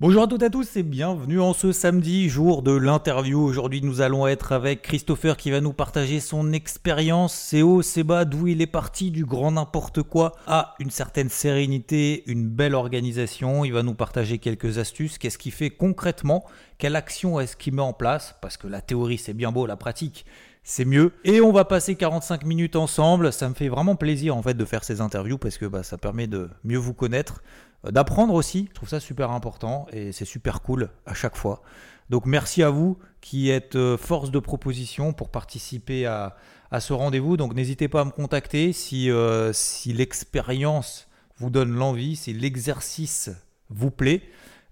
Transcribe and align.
Bonjour 0.00 0.22
à 0.22 0.28
toutes 0.28 0.42
et 0.42 0.46
à 0.46 0.50
tous 0.50 0.76
et 0.76 0.84
bienvenue 0.84 1.40
en 1.40 1.52
ce 1.52 1.72
samedi, 1.72 2.28
jour 2.28 2.62
de 2.62 2.70
l'interview. 2.70 3.42
Aujourd'hui, 3.42 3.82
nous 3.82 4.00
allons 4.00 4.28
être 4.28 4.52
avec 4.52 4.82
Christopher 4.82 5.36
qui 5.36 5.50
va 5.50 5.60
nous 5.60 5.72
partager 5.72 6.20
son 6.20 6.52
expérience, 6.52 7.34
c'est 7.34 7.62
haut, 7.62 7.82
c'est 7.82 8.04
bas, 8.04 8.24
d'où 8.24 8.46
il 8.46 8.62
est 8.62 8.68
parti, 8.68 9.10
du 9.10 9.24
grand 9.24 9.50
n'importe 9.50 10.04
quoi 10.04 10.36
à 10.46 10.76
une 10.78 10.92
certaine 10.92 11.28
sérénité, 11.28 12.22
une 12.30 12.48
belle 12.48 12.76
organisation. 12.76 13.64
Il 13.64 13.72
va 13.72 13.82
nous 13.82 13.94
partager 13.94 14.38
quelques 14.38 14.78
astuces, 14.78 15.18
qu'est-ce 15.18 15.36
qu'il 15.36 15.50
fait 15.50 15.70
concrètement, 15.70 16.44
quelle 16.78 16.94
action 16.94 17.40
est-ce 17.40 17.56
qu'il 17.56 17.74
met 17.74 17.82
en 17.82 17.92
place, 17.92 18.36
parce 18.40 18.56
que 18.56 18.68
la 18.68 18.80
théorie 18.80 19.18
c'est 19.18 19.34
bien 19.34 19.50
beau, 19.50 19.66
la 19.66 19.76
pratique 19.76 20.24
c'est 20.68 20.84
mieux. 20.84 21.12
Et 21.24 21.40
on 21.40 21.50
va 21.50 21.64
passer 21.64 21.94
45 21.94 22.44
minutes 22.44 22.76
ensemble. 22.76 23.32
Ça 23.32 23.48
me 23.48 23.54
fait 23.54 23.70
vraiment 23.70 23.96
plaisir 23.96 24.36
en 24.36 24.42
fait 24.42 24.52
de 24.52 24.64
faire 24.66 24.84
ces 24.84 25.00
interviews 25.00 25.38
parce 25.38 25.56
que 25.56 25.64
bah, 25.64 25.82
ça 25.82 25.96
permet 25.96 26.26
de 26.26 26.50
mieux 26.62 26.76
vous 26.76 26.92
connaître, 26.92 27.42
d'apprendre 27.84 28.34
aussi. 28.34 28.66
Je 28.68 28.74
trouve 28.74 28.88
ça 28.88 29.00
super 29.00 29.30
important 29.30 29.86
et 29.92 30.12
c'est 30.12 30.24
super 30.24 30.62
cool 30.62 30.90
à 31.06 31.14
chaque 31.14 31.36
fois. 31.36 31.62
Donc 32.10 32.26
merci 32.26 32.62
à 32.62 32.70
vous 32.70 32.98
qui 33.20 33.50
êtes 33.50 33.76
euh, 33.76 33.96
force 33.96 34.30
de 34.30 34.38
proposition 34.38 35.12
pour 35.12 35.30
participer 35.30 36.06
à, 36.06 36.36
ce 36.80 36.92
rendez-vous. 36.92 37.36
Donc 37.36 37.54
n'hésitez 37.54 37.88
pas 37.88 38.02
à 38.02 38.04
me 38.04 38.10
contacter 38.10 38.72
si, 38.72 39.10
euh, 39.10 39.52
si 39.52 39.92
l'expérience 39.92 41.08
vous 41.38 41.50
donne 41.50 41.70
l'envie, 41.70 42.16
si 42.16 42.32
l'exercice 42.32 43.30
vous 43.70 43.90
plaît. 43.90 44.22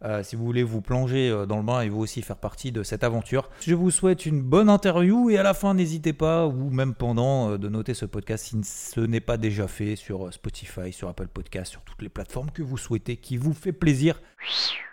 Euh, 0.07 0.23
si 0.23 0.37
vous 0.37 0.45
voulez 0.45 0.62
vous 0.62 0.81
plonger 0.81 1.31
euh, 1.31 1.47
dans 1.47 1.57
le 1.57 1.65
bain 1.65 1.81
et 1.81 1.89
vous 1.89 2.01
aussi 2.01 2.23
faire 2.23 2.37
partie 2.37 2.71
de 2.71 2.85
cette 2.85 3.03
aventure. 3.03 3.51
Je 3.61 3.75
vous 3.75 3.91
souhaite 3.91 4.25
une 4.25 4.41
bonne 4.41 4.69
interview 4.69 5.31
et 5.31 5.39
à 5.39 5.43
la 5.43 5.53
fin 5.53 5.75
n'hésitez 5.75 6.12
pas 6.12 6.47
ou 6.47 6.71
même 6.71 6.95
pendant 6.95 7.51
euh, 7.51 7.59
de 7.59 7.69
noter 7.69 7.93
ce 7.93 8.07
podcast 8.07 8.45
si 8.45 8.62
ce 8.62 9.01
n'est 9.01 9.21
pas 9.21 9.37
déjà 9.37 9.67
fait 9.67 9.97
sur 9.97 10.33
Spotify, 10.33 10.93
sur 10.93 11.09
Apple 11.09 11.27
Podcast, 11.27 11.73
sur 11.73 11.81
toutes 11.83 12.03
les 12.03 12.09
plateformes 12.09 12.53
que 12.53 12.62
vous 12.62 12.79
souhaitez, 12.79 13.17
qui 13.17 13.37
vous 13.37 13.53
fait 13.53 13.73
plaisir. 13.73 14.21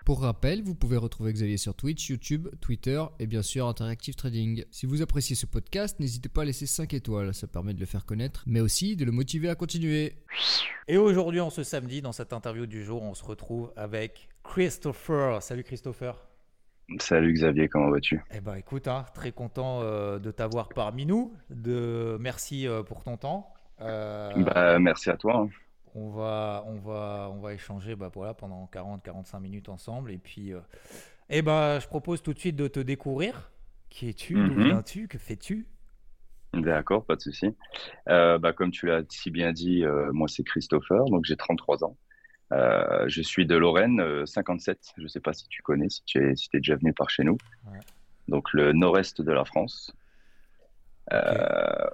Pour 0.05 0.21
rappel, 0.21 0.61
vous 0.61 0.75
pouvez 0.75 0.97
retrouver 0.97 1.31
Xavier 1.31 1.55
sur 1.55 1.75
Twitch, 1.75 2.09
YouTube, 2.09 2.49
Twitter 2.59 3.01
et 3.19 3.25
bien 3.25 3.41
sûr 3.41 3.67
Interactive 3.67 4.15
Trading. 4.15 4.65
Si 4.69 4.85
vous 4.85 5.01
appréciez 5.01 5.33
ce 5.33 5.45
podcast, 5.45 5.97
n'hésitez 6.01 6.27
pas 6.27 6.41
à 6.41 6.45
laisser 6.45 6.65
5 6.65 6.93
étoiles, 6.93 7.33
ça 7.33 7.47
permet 7.47 7.73
de 7.73 7.79
le 7.79 7.85
faire 7.85 8.05
connaître, 8.05 8.43
mais 8.45 8.59
aussi 8.59 8.97
de 8.97 9.05
le 9.05 9.13
motiver 9.13 9.49
à 9.49 9.55
continuer. 9.55 10.17
Et 10.89 10.97
aujourd'hui, 10.97 11.39
en 11.39 11.49
ce 11.49 11.63
samedi, 11.63 12.01
dans 12.01 12.11
cette 12.11 12.33
interview 12.33 12.65
du 12.65 12.83
jour, 12.83 13.01
on 13.01 13.13
se 13.13 13.23
retrouve 13.23 13.71
avec 13.77 14.27
Christopher. 14.43 15.41
Salut 15.41 15.63
Christopher. 15.63 16.17
Salut 16.99 17.31
Xavier, 17.31 17.69
comment 17.69 17.89
vas-tu? 17.89 18.21
Eh 18.35 18.41
ben 18.41 18.55
écoute, 18.55 18.89
hein, 18.89 19.05
très 19.13 19.31
content 19.31 19.79
euh, 19.83 20.19
de 20.19 20.31
t'avoir 20.31 20.67
parmi 20.67 21.05
nous. 21.05 21.33
De... 21.49 22.17
Merci 22.19 22.67
euh, 22.67 22.83
pour 22.83 23.03
ton 23.03 23.15
temps. 23.15 23.53
Euh, 23.79 24.33
bah, 24.35 24.79
merci 24.79 25.09
à 25.09 25.15
toi. 25.15 25.37
Hein. 25.37 25.49
On 25.95 26.09
va, 26.09 26.63
on 26.67 26.79
va, 26.79 27.29
on 27.31 27.39
va 27.39 27.53
échanger 27.53 27.95
bah, 27.95 28.09
voilà, 28.13 28.33
pendant 28.33 28.69
40-45 28.73 29.39
minutes 29.39 29.69
ensemble. 29.69 30.11
Et 30.11 30.17
puis, 30.17 30.51
eh 31.29 31.41
ben, 31.41 31.79
je 31.79 31.87
propose 31.87 32.21
tout 32.21 32.33
de 32.33 32.39
suite 32.39 32.55
de 32.55 32.67
te 32.67 32.79
découvrir. 32.79 33.51
Qui 33.89 34.09
es-tu? 34.09 34.33
D'où 34.33 34.39
mhm. 34.41 34.63
viens-tu? 34.63 35.07
Que 35.07 35.17
fais-tu? 35.17 35.67
D'accord, 36.53 37.05
pas 37.05 37.15
de 37.15 37.21
souci. 37.21 37.55
bah, 38.07 38.53
comme 38.55 38.71
tu 38.71 38.87
l'as 38.87 39.03
si 39.09 39.29
bien 39.31 39.51
dit, 39.51 39.83
moi 40.11 40.27
c'est 40.27 40.43
Christopher, 40.43 41.05
donc 41.05 41.25
j'ai 41.25 41.35
33 41.35 41.83
ans. 41.83 41.95
Euh, 42.53 43.05
je 43.07 43.21
suis 43.21 43.45
de 43.45 43.55
Lorraine, 43.55 44.25
57. 44.25 44.77
Euh, 44.77 44.91
je 44.97 45.03
ne 45.03 45.07
sais 45.07 45.19
pas 45.19 45.33
si 45.33 45.47
tu 45.47 45.61
connais, 45.61 45.89
si 45.89 46.03
tu 46.03 46.23
es, 46.23 46.35
si 46.35 46.49
es 46.53 46.57
déjà 46.57 46.75
venu 46.75 46.93
par 46.93 47.09
chez 47.09 47.23
nous. 47.23 47.37
Donc 48.27 48.53
le 48.53 48.73
nord-est 48.73 49.21
de 49.21 49.31
la 49.31 49.45
France. 49.45 49.93
Euh, 51.11 51.87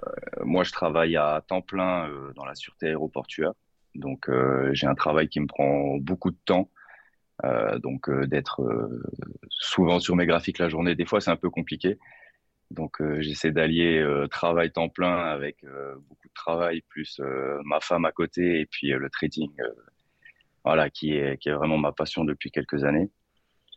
moi, 0.44 0.64
je 0.64 0.72
travaille 0.72 1.16
à 1.16 1.42
temps 1.46 1.62
plein 1.62 2.10
dans 2.36 2.44
la 2.44 2.54
sûreté 2.54 2.88
aéroportuaire. 2.88 3.52
Donc 3.94 4.30
j'ai 4.72 4.86
un 4.86 4.94
travail 4.94 5.28
qui 5.28 5.40
me 5.40 5.46
prend 5.46 5.96
beaucoup 5.98 6.30
de 6.30 6.38
temps. 6.44 6.70
donc 7.82 8.10
d'être 8.26 8.62
souvent 9.48 9.98
sur 9.98 10.16
mes 10.16 10.26
graphiques 10.26 10.58
la 10.58 10.68
journée, 10.68 10.94
des 10.94 11.06
fois 11.06 11.20
c'est 11.20 11.30
un 11.30 11.36
peu 11.36 11.50
compliqué. 11.50 11.98
Donc 12.70 13.02
j'essaie 13.18 13.50
d'allier 13.50 14.04
travail 14.30 14.70
temps 14.70 14.88
plein 14.88 15.16
avec 15.16 15.64
beaucoup 16.08 16.28
de 16.28 16.34
travail, 16.34 16.82
plus 16.88 17.20
ma 17.64 17.80
femme 17.80 18.04
à 18.04 18.12
côté 18.12 18.60
et 18.60 18.66
puis 18.66 18.88
le 18.88 19.10
trading 19.10 19.50
voilà, 20.64 20.90
qui 20.90 21.14
est, 21.14 21.38
qui 21.38 21.48
est 21.48 21.52
vraiment 21.52 21.78
ma 21.78 21.92
passion 21.92 22.24
depuis 22.24 22.50
quelques 22.50 22.84
années. 22.84 23.10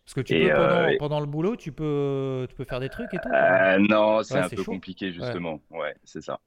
Parce 0.05 0.15
que 0.15 0.21
tu 0.21 0.33
peux, 0.33 0.51
euh, 0.51 0.97
pendant, 0.99 1.21
le 1.21 1.25
boulot, 1.27 1.55
tu 1.55 1.71
peux, 1.71 2.45
tu 2.49 2.55
peux 2.55 2.65
faire 2.65 2.81
des 2.81 2.89
trucs 2.89 3.13
et 3.13 3.17
tout 3.17 3.29
euh, 3.29 3.77
Non, 3.89 4.21
c'est 4.21 4.37
un 4.37 4.49
peu 4.49 4.63
compliqué 4.63 5.13
justement. 5.13 5.61
Ouais, 5.69 5.95
c'est 6.03 6.21
ça. 6.21 6.41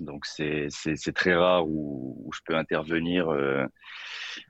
Donc 0.00 0.24
c'est 0.26 0.68
très 1.14 1.34
rare 1.34 1.68
où, 1.68 2.30
je 2.32 2.40
peux 2.44 2.56
intervenir. 2.56 3.28
Euh. 3.28 3.64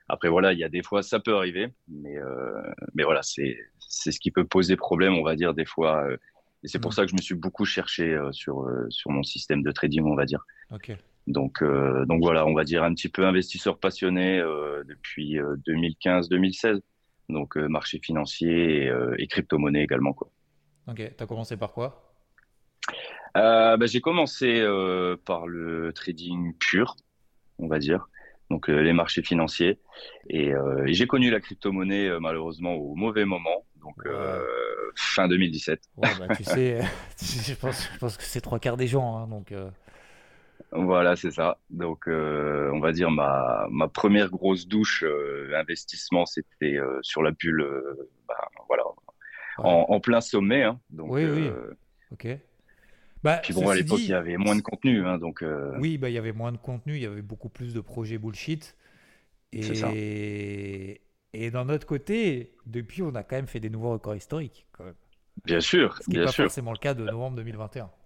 Après 0.07 0.29
voilà, 0.29 0.53
il 0.53 0.59
y 0.59 0.63
a 0.63 0.69
des 0.69 0.83
fois 0.83 1.01
ça 1.01 1.19
peut 1.19 1.35
arriver, 1.35 1.73
mais 1.87 2.15
mais 2.93 3.03
voilà 3.03 3.21
c'est 3.23 3.57
c'est 3.79 4.11
ce 4.11 4.19
qui 4.19 4.31
peut 4.31 4.45
poser 4.45 4.75
problème, 4.75 5.15
on 5.15 5.23
va 5.23 5.35
dire 5.35 5.53
des 5.53 5.65
fois. 5.65 6.05
et 6.63 6.67
c'est 6.67 6.79
pour 6.79 6.91
mm. 6.91 6.95
ça 6.95 7.01
que 7.03 7.09
je 7.09 7.15
me 7.15 7.21
suis 7.21 7.35
beaucoup 7.35 7.65
cherché 7.65 8.17
sur 8.31 8.69
sur 8.89 9.11
mon 9.11 9.23
système 9.23 9.63
de 9.63 9.71
trading, 9.71 10.03
on 10.05 10.15
va 10.15 10.25
dire. 10.25 10.45
Donc, 11.27 11.61
euh, 11.61 12.05
donc 12.05 12.21
voilà, 12.21 12.45
on 12.45 12.53
va 12.53 12.63
dire 12.63 12.83
un 12.83 12.93
petit 12.93 13.09
peu 13.09 13.25
investisseur 13.25 13.79
passionné 13.79 14.39
euh, 14.39 14.83
depuis 14.83 15.37
2015-2016. 15.67 16.67
Euh, 16.67 16.79
donc 17.29 17.55
marché 17.55 17.99
financier 17.99 18.91
et, 19.17 19.27
crypto-monnaie 19.27 19.81
également. 19.81 20.11
Quoi. 20.13 20.29
Ok, 20.87 20.97
tu 21.17 21.23
as 21.23 21.25
commencé 21.25 21.55
par 21.55 21.71
quoi? 21.71 22.12
Bah, 23.33 23.85
J'ai 23.85 24.01
commencé 24.01 24.63
par 25.25 25.47
le 25.47 25.91
trading 25.93 26.53
pur, 26.57 26.95
on 27.59 27.67
va 27.67 27.79
dire. 27.79 28.07
Donc 28.49 28.67
les 28.67 28.93
marchés 28.93 29.23
financiiens. 29.23 29.73
Et, 30.29 30.53
j'ai 30.85 31.07
connu 31.07 31.29
la 31.29 31.39
crypto-monnaie 31.39 32.19
malheureusement 32.19 32.73
au 32.73 32.95
mauvais 32.95 33.25
moment. 33.25 33.65
Donc 33.81 33.95
fin 34.95 35.27
2017. 35.27 35.81
Ouais, 35.97 36.09
bah, 36.19 36.27
tu 36.37 36.43
sais, 36.43 36.79
je, 37.17 37.53
pense, 37.55 37.89
je, 37.93 37.99
pense, 37.99 38.17
que 38.17 38.23
c'est 38.23 38.41
trois 38.41 38.59
quarts 38.59 38.77
des 38.77 38.87
gens. 38.87 39.17
Hein, 39.17 39.27
donc, 39.27 39.53
voilà, 40.75 41.15
c'est 41.15 41.31
ça. 41.31 41.59
Donc, 41.69 42.07
euh, 42.07 42.71
on 42.73 42.79
va 42.79 42.91
dire 42.91 43.11
ma, 43.11 43.67
ma 43.69 43.87
première 43.87 44.29
grosse 44.29 44.67
douche 44.67 45.03
euh, 45.03 45.51
investissement, 45.55 46.25
c'était 46.25 46.77
euh, 46.77 46.99
sur 47.01 47.21
la 47.21 47.31
bulle, 47.31 47.65
bah, 48.27 48.49
voilà, 48.67 48.83
en, 49.57 49.99
plein 49.99 50.21
sommet. 50.21 50.63
Hein. 50.63 50.79
donc, 50.89 51.11
oui, 51.11 51.25
oui. 51.25 51.49
Ok. 52.11 52.27
Bah, 53.23 53.37
puis 53.37 53.53
bon, 53.53 53.69
à 53.69 53.75
l'époque, 53.75 53.99
il 53.99 54.09
y 54.09 54.13
avait 54.13 54.37
moins 54.37 54.55
de 54.55 54.61
contenu. 54.61 55.05
Hein, 55.05 55.17
donc, 55.17 55.43
Oui, 55.79 55.97
bah, 55.97 56.09
il 56.09 56.13
y 56.13 56.17
avait 56.17 56.33
moins 56.33 56.51
de 56.51 56.57
contenu, 56.57 56.95
il 56.95 57.01
y 57.01 57.05
avait 57.05 57.21
beaucoup 57.21 57.49
plus 57.49 57.73
de 57.73 57.79
projets 57.79 58.17
bullshit. 58.17 58.75
Et... 59.51 59.75
Ça. 59.75 59.91
Et 61.33 61.49
d'un 61.49 61.67
autre 61.69 61.87
côté, 61.87 62.53
depuis, 62.67 63.01
on 63.01 63.15
a 63.15 63.23
quand 63.23 63.35
même 63.35 63.47
fait 63.47 63.59
des 63.59 63.69
nouveaux 63.69 63.91
records 63.91 64.15
historiques. 64.15 64.67
Bien 65.45 65.59
sûr, 65.59 65.97
Ce 65.97 66.03
qui 66.03 66.11
n'est 66.11 66.25
pas 66.25 66.31
forcément 66.31 66.71
le 66.71 66.77
cas 66.77 66.93
de 66.93 67.03
novembre 67.03 67.37
2021. 67.37 67.89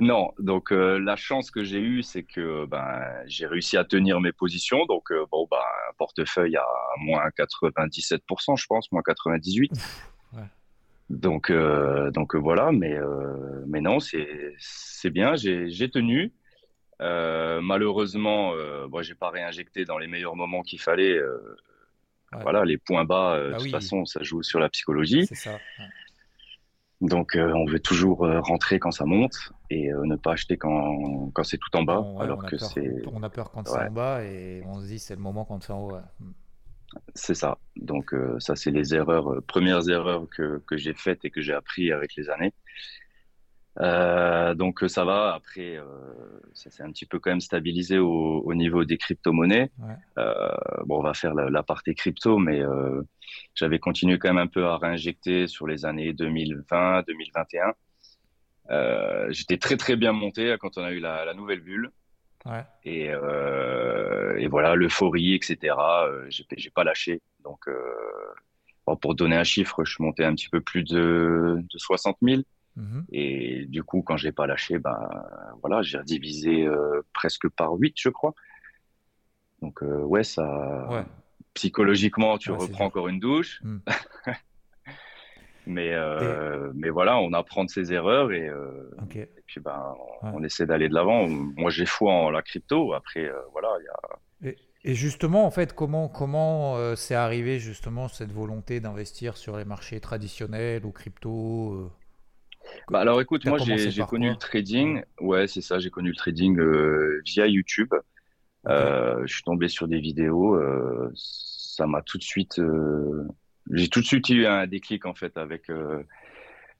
Non, 0.00 0.32
donc 0.38 0.72
euh, 0.72 0.98
la 0.98 1.16
chance 1.16 1.50
que 1.50 1.62
j'ai 1.62 1.78
eue, 1.78 2.02
c'est 2.02 2.24
que 2.24 2.66
ben, 2.66 3.00
j'ai 3.26 3.46
réussi 3.46 3.76
à 3.78 3.84
tenir 3.84 4.20
mes 4.20 4.32
positions. 4.32 4.84
Donc, 4.86 5.10
euh, 5.10 5.24
bon, 5.30 5.46
ben, 5.50 5.56
portefeuille 5.96 6.56
à 6.56 6.66
moins 6.98 7.22
97%, 7.38 8.60
je 8.60 8.66
pense, 8.66 8.90
moins 8.92 9.02
98%. 9.06 9.70
Donc, 11.08 11.50
euh, 11.50 12.10
donc 12.10 12.34
voilà, 12.34 12.72
mais, 12.72 12.98
mais 13.66 13.80
non, 13.80 13.98
c'est 14.00 15.10
bien, 15.10 15.34
j'ai 15.36 15.90
tenu. 15.90 16.32
malheureusement, 17.00 18.52
bon, 18.88 19.02
j'ai 19.02 19.14
pas 19.14 19.30
réinjecté 19.30 19.84
dans 19.84 19.98
les 19.98 20.06
meilleurs 20.06 20.36
moments 20.36 20.62
qu'il 20.62 20.80
fallait. 20.80 21.18
Voilà, 22.42 22.64
les 22.64 22.76
points 22.76 23.04
bas, 23.04 23.40
de 23.40 23.52
bah 23.52 23.58
toute 23.58 23.70
façon, 23.70 24.04
ça 24.04 24.22
joue 24.22 24.42
sur 24.42 24.58
la 24.58 24.68
psychologie. 24.68 25.26
Ça. 25.26 25.58
Donc, 27.00 27.36
euh, 27.36 27.52
on 27.54 27.66
veut 27.66 27.80
toujours 27.80 28.24
euh, 28.24 28.40
rentrer 28.40 28.78
quand 28.78 28.90
ça 28.90 29.04
monte 29.04 29.52
et 29.68 29.92
euh, 29.92 30.06
ne 30.06 30.16
pas 30.16 30.32
acheter 30.32 30.56
quand, 30.56 31.30
quand 31.34 31.44
c'est 31.44 31.58
tout 31.58 31.76
en 31.76 31.82
bas. 31.82 32.02
alors 32.18 32.44
que 32.46 32.56
c'est. 32.56 33.02
On 33.12 33.22
a 33.22 33.28
peur 33.28 33.50
quand 33.50 33.66
c'est 33.66 33.88
en 33.88 33.90
bas 33.90 34.24
et 34.24 34.62
on 34.66 34.80
se 34.80 34.86
dit 34.86 34.98
c'est 34.98 35.14
le 35.14 35.20
moment 35.20 35.44
quand 35.44 35.62
c'est 35.62 35.72
en 35.72 35.82
haut. 35.82 35.96
C'est 37.14 37.34
ça. 37.34 37.58
Donc, 37.76 38.14
ça, 38.38 38.56
c'est 38.56 38.70
les 38.70 38.94
erreurs, 38.94 39.42
premières 39.46 39.88
erreurs 39.88 40.26
que, 40.28 40.62
que 40.66 40.76
j'ai 40.76 40.94
faites 40.94 41.24
et 41.24 41.30
que 41.30 41.40
j'ai 41.40 41.52
appris 41.52 41.92
avec 41.92 42.14
les 42.16 42.30
années. 42.30 42.52
donc 44.54 44.84
ça 44.88 45.04
va. 45.04 45.34
Après, 45.34 45.78
ça 46.54 46.70
s'est 46.70 46.82
un 46.82 46.90
petit 46.90 47.06
peu 47.06 47.18
quand 47.18 47.30
même 47.30 47.40
stabilisé 47.40 47.98
au, 47.98 48.54
niveau 48.54 48.84
des 48.84 48.98
crypto-monnaies. 48.98 49.70
bon, 50.16 50.98
on 50.98 51.02
va 51.02 51.14
faire 51.14 51.34
la, 51.34 51.62
partie 51.62 51.94
crypto, 51.94 52.38
mais 52.38 52.62
j'avais 53.54 53.78
continué 53.78 54.18
quand 54.18 54.28
même 54.28 54.38
un 54.38 54.46
peu 54.46 54.66
à 54.66 54.78
réinjecter 54.78 55.46
sur 55.46 55.66
les 55.66 55.84
années 55.84 56.12
2020, 56.12 57.02
2021. 57.06 57.74
J'étais 59.30 59.58
très 59.58 59.76
très 59.76 59.96
bien 59.96 60.12
monté 60.12 60.56
quand 60.60 60.78
on 60.78 60.84
a 60.84 60.92
eu 60.92 61.00
la, 61.00 61.34
nouvelle 61.34 61.60
bulle. 61.60 61.90
Et, 62.84 63.06
et, 63.06 64.46
voilà, 64.48 64.74
l'euphorie, 64.74 65.34
etc. 65.34 65.74
J'ai 66.28 66.70
pas 66.70 66.84
lâché. 66.84 67.22
Donc, 67.42 67.68
pour 68.94 69.14
donner 69.14 69.36
un 69.36 69.44
chiffre, 69.44 69.84
je 69.84 69.94
suis 69.94 70.04
monté 70.04 70.24
un 70.24 70.34
petit 70.34 70.48
peu 70.48 70.60
plus 70.60 70.84
de, 70.84 71.58
de 71.60 71.78
60 71.78 72.18
000. 72.22 72.42
Mhm. 72.76 73.06
Et 73.10 73.64
du 73.66 73.82
coup, 73.82 74.02
quand 74.02 74.16
j'ai 74.16 74.32
pas 74.32 74.46
lâché, 74.46 74.78
ben 74.78 75.08
voilà, 75.62 75.82
j'ai 75.82 75.98
divisé 76.04 76.66
euh, 76.66 77.02
presque 77.12 77.48
par 77.48 77.72
8, 77.72 77.94
je 77.96 78.10
crois. 78.10 78.34
Donc 79.62 79.82
euh, 79.82 80.02
ouais, 80.02 80.24
ça. 80.24 81.06
Psychologiquement, 81.54 82.36
tu 82.36 82.50
reprends 82.52 82.84
encore 82.84 83.08
une 83.08 83.18
douche. 83.18 83.60
Hmm. 83.62 83.78
mais 85.66 85.92
euh, 85.92 86.70
mais 86.74 86.90
voilà, 86.90 87.18
on 87.18 87.32
apprend 87.32 87.64
de 87.64 87.70
ses 87.70 87.92
erreurs 87.92 88.32
et, 88.32 88.50
et 89.14 89.42
puis 89.46 89.60
ben 89.60 89.94
on, 90.22 90.42
essaie 90.42 90.66
d'aller 90.66 90.88
de 90.88 90.94
l'avant. 90.94 91.26
Moi, 91.26 91.70
j'ai 91.70 91.86
foi 91.86 92.12
en 92.12 92.30
la 92.30 92.42
crypto. 92.42 92.92
Après, 92.92 93.30
voilà, 93.52 93.68
il 93.80 93.84
y 93.84 93.88
a. 93.88 94.50
Et... 94.50 94.56
Et 94.88 94.94
justement, 94.94 95.44
en 95.44 95.50
fait, 95.50 95.72
comment 95.72 96.08
comment 96.08 96.94
c'est 96.94 97.16
arrivé 97.16 97.58
justement 97.58 98.06
cette 98.06 98.30
volonté 98.30 98.78
d'investir 98.78 99.36
sur 99.36 99.56
les 99.56 99.64
marchés 99.64 99.98
traditionnels 99.98 100.86
ou 100.86 100.92
crypto 100.92 101.90
bah 102.90 103.00
alors 103.00 103.20
écoute, 103.20 103.44
moi 103.46 103.58
j'ai 103.58 104.02
connu 104.02 104.30
le 104.30 104.36
trading, 104.36 105.02
ouais 105.20 105.46
c'est 105.46 105.60
ça, 105.60 105.78
j'ai 105.78 105.90
connu 105.90 106.10
le 106.10 106.16
trading 106.16 106.58
euh, 106.58 107.22
via 107.24 107.46
YouTube. 107.46 107.92
Euh, 108.68 109.22
je 109.26 109.34
suis 109.34 109.44
tombé 109.44 109.68
sur 109.68 109.86
des 109.86 110.00
vidéos, 110.00 110.54
euh, 110.54 111.10
ça 111.14 111.86
m'a 111.86 112.02
tout 112.02 112.18
de 112.18 112.22
suite, 112.22 112.60
j'ai 113.72 113.88
tout 113.88 114.00
de 114.00 114.06
suite 114.06 114.28
eu 114.30 114.46
un 114.46 114.66
déclic 114.66 115.06
en 115.06 115.14
fait 115.14 115.36
avec 115.36 115.70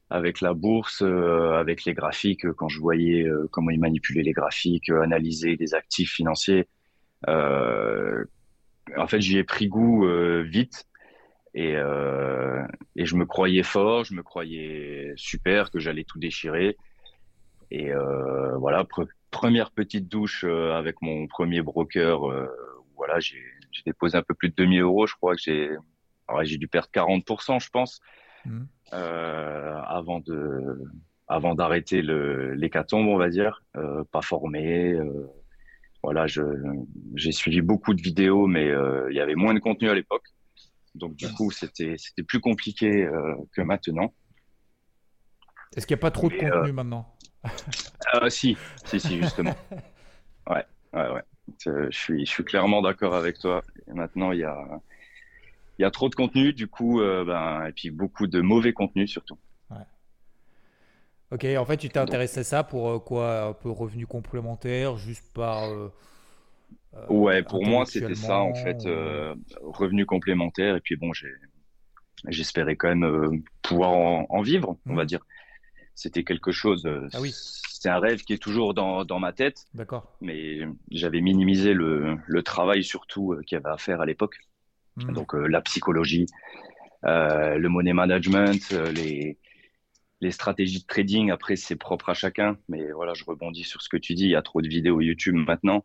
avec 0.09 0.41
la 0.41 0.55
bourse, 0.55 1.03
avec 1.03 1.85
les 1.85 1.94
graphiques, 1.94 2.50
quand 2.53 2.69
je 2.69 2.81
voyais 2.81 3.27
comment 3.50 3.71
ils 3.71 3.81
manipulaient 3.81 4.23
les 4.23 4.33
graphiques, 4.33 4.91
analyser 4.91 5.56
des 5.56 5.75
actifs 5.75 6.12
financiers. 6.12 6.69
en 7.27 9.06
fait, 9.09 9.21
j'y 9.21 9.38
ai 9.38 9.44
pris 9.44 9.69
goût 9.69 10.06
vite. 10.44 10.87
Et, 11.56 11.75
euh, 11.75 12.62
et, 12.97 13.06
je 13.06 13.17
me 13.17 13.25
croyais 13.25 13.62
fort, 13.62 14.05
je 14.05 14.12
me 14.12 14.23
croyais 14.23 15.15
super, 15.17 15.71
que 15.71 15.79
j'allais 15.79 16.05
tout 16.05 16.19
déchirer. 16.19 16.77
Et 17.71 17.93
euh, 17.93 18.56
voilà, 18.59 18.87
première 19.31 19.71
petite 19.71 20.06
douche 20.06 20.44
euh, 20.44 20.75
avec 20.75 21.00
mon 21.00 21.27
premier 21.27 21.62
broker. 21.62 22.31
Euh, 22.31 22.47
voilà, 22.94 23.21
j'ai 23.21 23.43
déposé 23.87 24.19
un 24.19 24.23
peu 24.23 24.35
plus 24.35 24.50
de 24.50 24.55
2000 24.55 24.83
euros. 24.83 25.06
Je 25.06 25.15
crois 25.15 25.35
que 25.35 25.41
j'ai 25.43 25.71
j'ai 26.43 26.58
dû 26.58 26.69
perdre 26.69 26.88
40%, 26.93 27.62
je 27.62 27.70
pense, 27.70 28.00
mmh. 28.44 28.62
euh, 28.93 29.81
avant 29.87 30.20
de 30.20 30.81
avant 31.28 31.56
d'arrêter 31.56 32.02
l'hécatombe, 32.02 33.08
on 33.08 33.19
va 33.19 33.28
dire. 33.28 33.62
pas 34.12 34.23
formé. 34.23 34.96
voilà, 36.02 36.26
j'ai 36.26 37.32
suivi 37.32 37.61
beaucoup 37.62 37.94
de 37.94 38.02
vidéos, 38.02 38.46
mais 38.46 38.67
il 39.11 39.17
y 39.17 39.20
avait 39.20 39.34
moins 39.34 39.55
de 39.55 39.58
contenu 39.58 39.88
à 39.88 39.94
l'époque. 39.94 40.25
Donc 40.96 41.14
du 41.14 41.28
coup, 41.32 41.50
c'était 41.50 41.96
c'était 41.99 42.23
plus 42.23 42.40
compliqué 42.40 43.05
euh, 43.05 43.34
que 43.52 43.61
maintenant. 43.62 44.12
Est-ce 45.76 45.87
qu'il 45.87 45.94
n'y 45.94 46.00
a 46.00 46.02
pas 46.02 46.11
trop 46.11 46.28
de 46.28 46.34
contenu 46.34 46.70
euh, 46.70 46.73
maintenant? 46.73 47.12
Euh, 48.14 48.28
Si, 48.31 48.56
si, 48.84 48.99
si, 48.99 49.20
justement. 49.20 49.55
ouais, 50.50 50.64
ouais, 50.93 51.11
ouais. 51.11 51.23
Je 51.64 51.88
suis, 51.90 52.25
je 52.25 52.31
suis 52.31 52.44
clairement 52.44 52.81
d'accord 52.81 53.14
avec 53.14 53.38
toi. 53.38 53.62
maintenant, 53.88 54.32
il 54.32 54.40
y 54.40 54.44
a, 54.44 54.81
il 55.78 55.82
y 55.82 55.84
a 55.84 55.90
trop 55.90 56.08
de 56.08 56.14
contenu, 56.14 56.52
du 56.52 56.69
coup, 56.69 57.00
ben, 57.00 57.67
et 57.67 57.73
puis 57.73 57.90
beaucoup 57.90 58.26
de 58.26 58.40
mauvais 58.40 58.73
contenu 58.73 59.06
surtout. 59.06 59.38
Ouais. 59.70 59.76
Ok, 61.32 61.44
en 61.44 61.64
fait, 61.64 61.76
tu 61.76 61.88
t'es 61.88 61.99
intéressé 61.99 62.40
à 62.40 62.44
ça 62.44 62.64
pour 62.64 63.05
quoi 63.05 63.49
Un 63.49 63.52
peu 63.52 63.70
revenu 63.70 64.06
complémentaire, 64.06 64.96
juste 64.96 65.32
par 65.34 65.69
euh, 66.96 67.06
ouais, 67.08 67.43
pour 67.43 67.64
moi, 67.64 67.84
c'était 67.87 68.14
ça, 68.14 68.38
en 68.38 68.55
fait, 68.55 68.87
euh, 68.87 69.34
revenu 69.62 70.06
complémentaire. 70.06 70.76
Et 70.76 70.81
puis 70.81 70.96
bon, 70.96 71.12
j'espérais 72.28 72.76
quand 72.76 72.88
même 72.88 73.05
euh, 73.05 73.31
pouvoir 73.62 73.90
en, 73.90 74.43
vivre, 74.43 74.78
on 74.87 74.94
va 74.94 75.05
mmh. 75.05 75.06
dire. 75.06 75.20
C'était 75.94 76.25
quelque 76.25 76.52
chose. 76.52 76.87
Ah 77.12 77.20
oui. 77.20 77.32
C'est 77.34 77.88
un 77.88 77.99
rêve 77.99 78.23
qui 78.23 78.32
est 78.32 78.43
toujours 78.43 78.75
dans, 78.75 79.05
dans 79.05 79.19
ma 79.19 79.32
tête. 79.32 79.64
D'accord. 79.75 80.17
Mais 80.20 80.61
j'avais 80.90 81.20
minimisé 81.20 81.73
le, 81.73 82.17
le, 82.26 82.43
travail 82.43 82.84
surtout 82.84 83.37
qu'il 83.46 83.56
y 83.56 83.58
avait 83.58 83.73
à 83.73 83.78
faire 83.78 84.00
à 84.00 84.06
l'époque. 84.06 84.37
Mmh. 84.96 85.12
Donc 85.12 85.34
la 85.34 85.60
psychologie, 85.60 86.26
le 87.02 87.69
money 87.69 87.93
management, 87.93 88.72
les, 88.94 89.38
les 90.20 90.31
stratégies 90.31 90.81
de 90.81 90.87
trading. 90.87 91.31
Après, 91.31 91.56
c'est 91.56 91.76
propre 91.76 92.08
à 92.08 92.14
chacun. 92.14 92.56
Mais 92.69 92.90
voilà, 92.93 93.14
je 93.14 93.25
rebondis 93.25 93.64
sur 93.64 93.82
ce 93.82 93.88
que 93.88 93.96
tu 93.96 94.14
dis. 94.14 94.25
Il 94.25 94.31
y 94.31 94.37
a 94.37 94.43
trop 94.43 94.62
de 94.62 94.69
vidéos 94.69 95.00
YouTube 95.00 95.37
maintenant. 95.37 95.84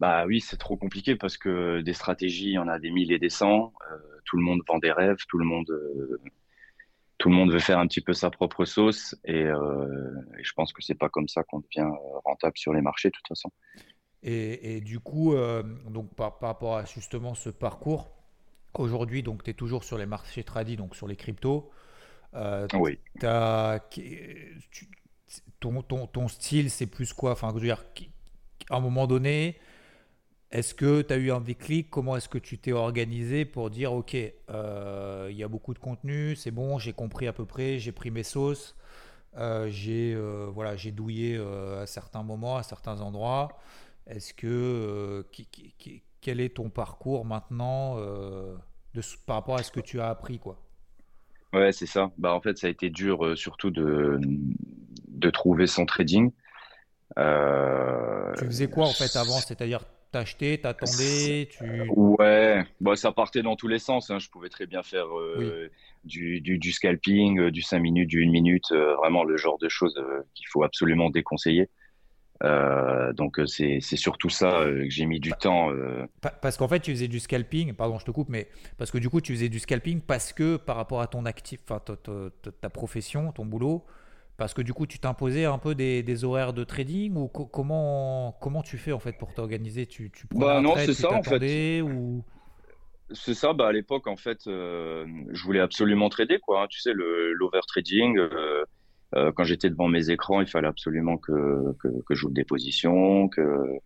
Bah 0.00 0.26
oui, 0.26 0.40
c'est 0.40 0.56
trop 0.56 0.76
compliqué 0.76 1.16
parce 1.16 1.36
que 1.36 1.80
des 1.80 1.92
stratégies, 1.92 2.50
il 2.50 2.52
y 2.52 2.58
en 2.58 2.68
a 2.68 2.78
des 2.78 2.90
mille 2.90 3.10
et 3.10 3.18
des 3.18 3.30
cents. 3.30 3.72
Euh, 3.90 3.96
tout 4.24 4.36
le 4.36 4.44
monde 4.44 4.60
vend 4.68 4.78
des 4.78 4.92
rêves, 4.92 5.18
tout 5.28 5.38
le 5.38 5.44
monde, 5.44 5.68
euh, 5.70 6.20
tout 7.18 7.28
le 7.28 7.34
monde 7.34 7.52
veut 7.52 7.58
faire 7.58 7.80
un 7.80 7.86
petit 7.88 8.00
peu 8.00 8.12
sa 8.12 8.30
propre 8.30 8.64
sauce. 8.64 9.16
Et, 9.24 9.42
euh, 9.42 10.12
je 10.40 10.52
pense 10.52 10.72
que 10.72 10.82
c'est 10.82 10.94
pas 10.94 11.08
comme 11.08 11.26
ça 11.26 11.42
qu'on 11.42 11.60
devient 11.60 11.90
rentable 12.24 12.56
sur 12.56 12.72
les 12.72 12.80
marchés, 12.80 13.08
de 13.08 13.14
toute 13.14 13.26
façon. 13.26 13.50
Et, 14.22 14.80
du 14.80 14.98
coup, 14.98 15.34
donc 15.86 16.14
par, 16.16 16.38
rapport 16.40 16.76
à 16.76 16.84
justement 16.84 17.34
ce 17.34 17.50
parcours, 17.50 18.17
aujourd'hui, 18.78 19.22
donc 19.22 19.42
tu 19.42 19.50
es 19.50 19.54
toujours 19.54 19.84
sur 19.84 19.98
les 19.98 20.06
marchés 20.06 20.44
tradis, 20.44 20.76
donc 20.76 20.96
sur 20.96 21.08
les 21.08 21.16
cryptos. 21.16 21.70
oui. 22.74 22.98
As, 23.22 23.80
ton, 25.60 25.82
ton, 25.82 26.06
ton, 26.06 26.28
style, 26.28 26.70
c'est 26.70 26.86
plus 26.86 27.12
quoi? 27.12 27.32
Enfin, 27.32 27.48
je 27.50 27.54
veux 27.54 27.60
dire, 27.60 27.84
à 28.70 28.76
un 28.76 28.80
moment 28.80 29.06
donné, 29.06 29.58
est-ce 30.50 30.74
que 30.74 31.02
tu 31.02 31.12
as 31.12 31.16
eu 31.16 31.30
un 31.30 31.40
déclic? 31.40 31.90
Comment 31.90 32.16
est-ce 32.16 32.28
que 32.28 32.38
tu 32.38 32.58
t'es 32.58 32.72
organisé 32.72 33.44
pour 33.44 33.70
dire 33.70 33.92
ok, 33.92 34.16
euh, 34.50 35.28
il 35.30 35.36
y 35.36 35.42
a 35.42 35.48
beaucoup 35.48 35.74
de 35.74 35.78
contenu, 35.78 36.36
c'est 36.36 36.50
bon, 36.50 36.78
j'ai 36.78 36.92
compris 36.92 37.26
à 37.26 37.32
peu 37.32 37.44
près, 37.44 37.78
j'ai 37.78 37.92
pris 37.92 38.10
mes 38.10 38.22
sauces, 38.22 38.74
euh, 39.36 39.68
j'ai 39.68 40.14
euh, 40.14 40.48
voilà, 40.52 40.74
j'ai 40.76 40.90
douillé 40.90 41.36
à 41.36 41.86
certains 41.86 42.22
moments, 42.22 42.56
à 42.56 42.62
certains 42.62 43.00
endroits. 43.00 43.58
Est-ce 44.06 44.32
que 44.32 45.26
quel 46.22 46.40
est 46.40 46.56
ton 46.56 46.70
parcours 46.70 47.26
maintenant 47.26 47.98
de, 48.94 49.02
par 49.26 49.36
rapport 49.36 49.56
à 49.56 49.62
ce 49.62 49.70
que 49.70 49.80
tu 49.80 50.00
as 50.00 50.08
appris 50.08 50.38
quoi 50.38 50.60
Ouais, 51.52 51.72
c'est 51.72 51.86
ça. 51.86 52.10
Bah 52.18 52.34
en 52.34 52.40
fait, 52.40 52.58
ça 52.58 52.66
a 52.66 52.70
été 52.70 52.90
dur 52.90 53.36
surtout 53.36 53.70
de 53.70 54.20
de 55.08 55.30
trouver 55.30 55.66
son 55.66 55.86
trading. 55.86 56.30
Tu 57.16 58.44
faisais 58.44 58.68
quoi 58.68 58.86
en 58.86 58.92
fait 58.92 59.16
avant? 59.16 59.38
C'est-à-dire 59.38 59.80
T'achetais, 60.10 60.56
t'attendais, 60.56 61.50
tu... 61.50 61.82
Ouais, 61.90 62.64
bah, 62.80 62.96
ça 62.96 63.12
partait 63.12 63.42
dans 63.42 63.56
tous 63.56 63.68
les 63.68 63.78
sens. 63.78 64.10
Hein. 64.10 64.18
Je 64.18 64.30
pouvais 64.30 64.48
très 64.48 64.64
bien 64.64 64.82
faire 64.82 65.06
euh, 65.18 65.70
du, 66.04 66.40
du, 66.40 66.72
scalping, 66.72 67.38
euh, 67.38 67.50
du 67.50 67.60
5 67.60 67.78
minutes, 67.78 68.08
du 68.08 68.24
1 68.24 68.30
minute, 68.30 68.72
euh, 68.72 68.94
vraiment 68.96 69.22
le 69.22 69.36
genre 69.36 69.58
de 69.58 69.68
choses 69.68 70.02
qu'il 70.34 70.46
faut 70.48 70.62
absolument 70.62 71.10
déconseiller. 71.10 71.68
Donc 72.42 73.40
c'est 73.46 73.80
surtout 73.80 74.28
ça 74.28 74.64
que 74.64 74.88
j'ai 74.88 75.06
mis 75.06 75.20
du 75.20 75.32
temps. 75.32 75.70
Parce 76.20 76.56
qu'en 76.56 76.68
fait, 76.68 76.80
tu 76.80 76.92
faisais 76.92 77.08
du 77.08 77.20
scalping, 77.20 77.74
pardon, 77.74 77.98
je 77.98 78.04
te 78.04 78.10
coupe, 78.10 78.28
mais 78.28 78.48
parce 78.76 78.90
que 78.90 78.98
du 78.98 79.08
coup, 79.08 79.20
tu 79.20 79.32
faisais 79.32 79.48
du 79.48 79.58
scalping 79.58 80.00
parce 80.00 80.32
que 80.32 80.56
par 80.56 80.76
rapport 80.76 81.00
à 81.00 81.06
ton 81.06 81.24
actif, 81.24 81.60
enfin 81.68 81.82
ta 82.60 82.70
profession, 82.70 83.32
ton 83.32 83.44
boulot, 83.44 83.84
parce 84.38 84.54
que 84.54 84.62
du 84.62 84.72
coup, 84.72 84.86
tu 84.86 85.00
t'imposais 85.00 85.46
un 85.46 85.58
peu 85.58 85.74
des, 85.74 86.24
horaires 86.24 86.52
de 86.52 86.62
trading 86.62 87.16
ou 87.16 87.26
comment, 87.26 88.38
comment 88.40 88.62
tu 88.62 88.78
fais 88.78 88.92
en 88.92 89.00
fait 89.00 89.18
pour 89.18 89.34
t'organiser? 89.34 89.84
Tu, 89.86 90.12
tu 90.12 90.28
prends 90.28 90.38
bah 90.38 90.60
non, 90.60 90.74
c'est 90.76 90.94
ça 90.94 91.12
en 91.12 91.24
fait. 91.24 91.82
Ou... 91.82 92.24
C'est 93.10 93.34
ça, 93.34 93.52
bah 93.52 93.66
à 93.66 93.72
l'époque 93.72 94.06
en 94.06 94.16
fait, 94.16 94.46
euh, 94.46 95.04
je 95.32 95.42
voulais 95.42 95.60
absolument 95.60 96.08
trader 96.08 96.38
quoi. 96.38 96.62
Hein. 96.62 96.66
tu 96.70 96.78
sais, 96.80 96.92
l'over 96.94 97.60
trading. 97.66 98.16
Euh, 99.14 99.26
euh, 99.26 99.32
quand 99.32 99.44
j'étais 99.44 99.70
devant 99.70 99.88
mes 99.88 100.10
écrans, 100.10 100.40
il 100.40 100.48
fallait 100.48 100.68
absolument 100.68 101.16
que, 101.16 101.72
que, 101.80 101.88
que 102.06 102.14
j'ouvre 102.14 102.34
des 102.34 102.44
positions, 102.44 103.28
que 103.28 103.78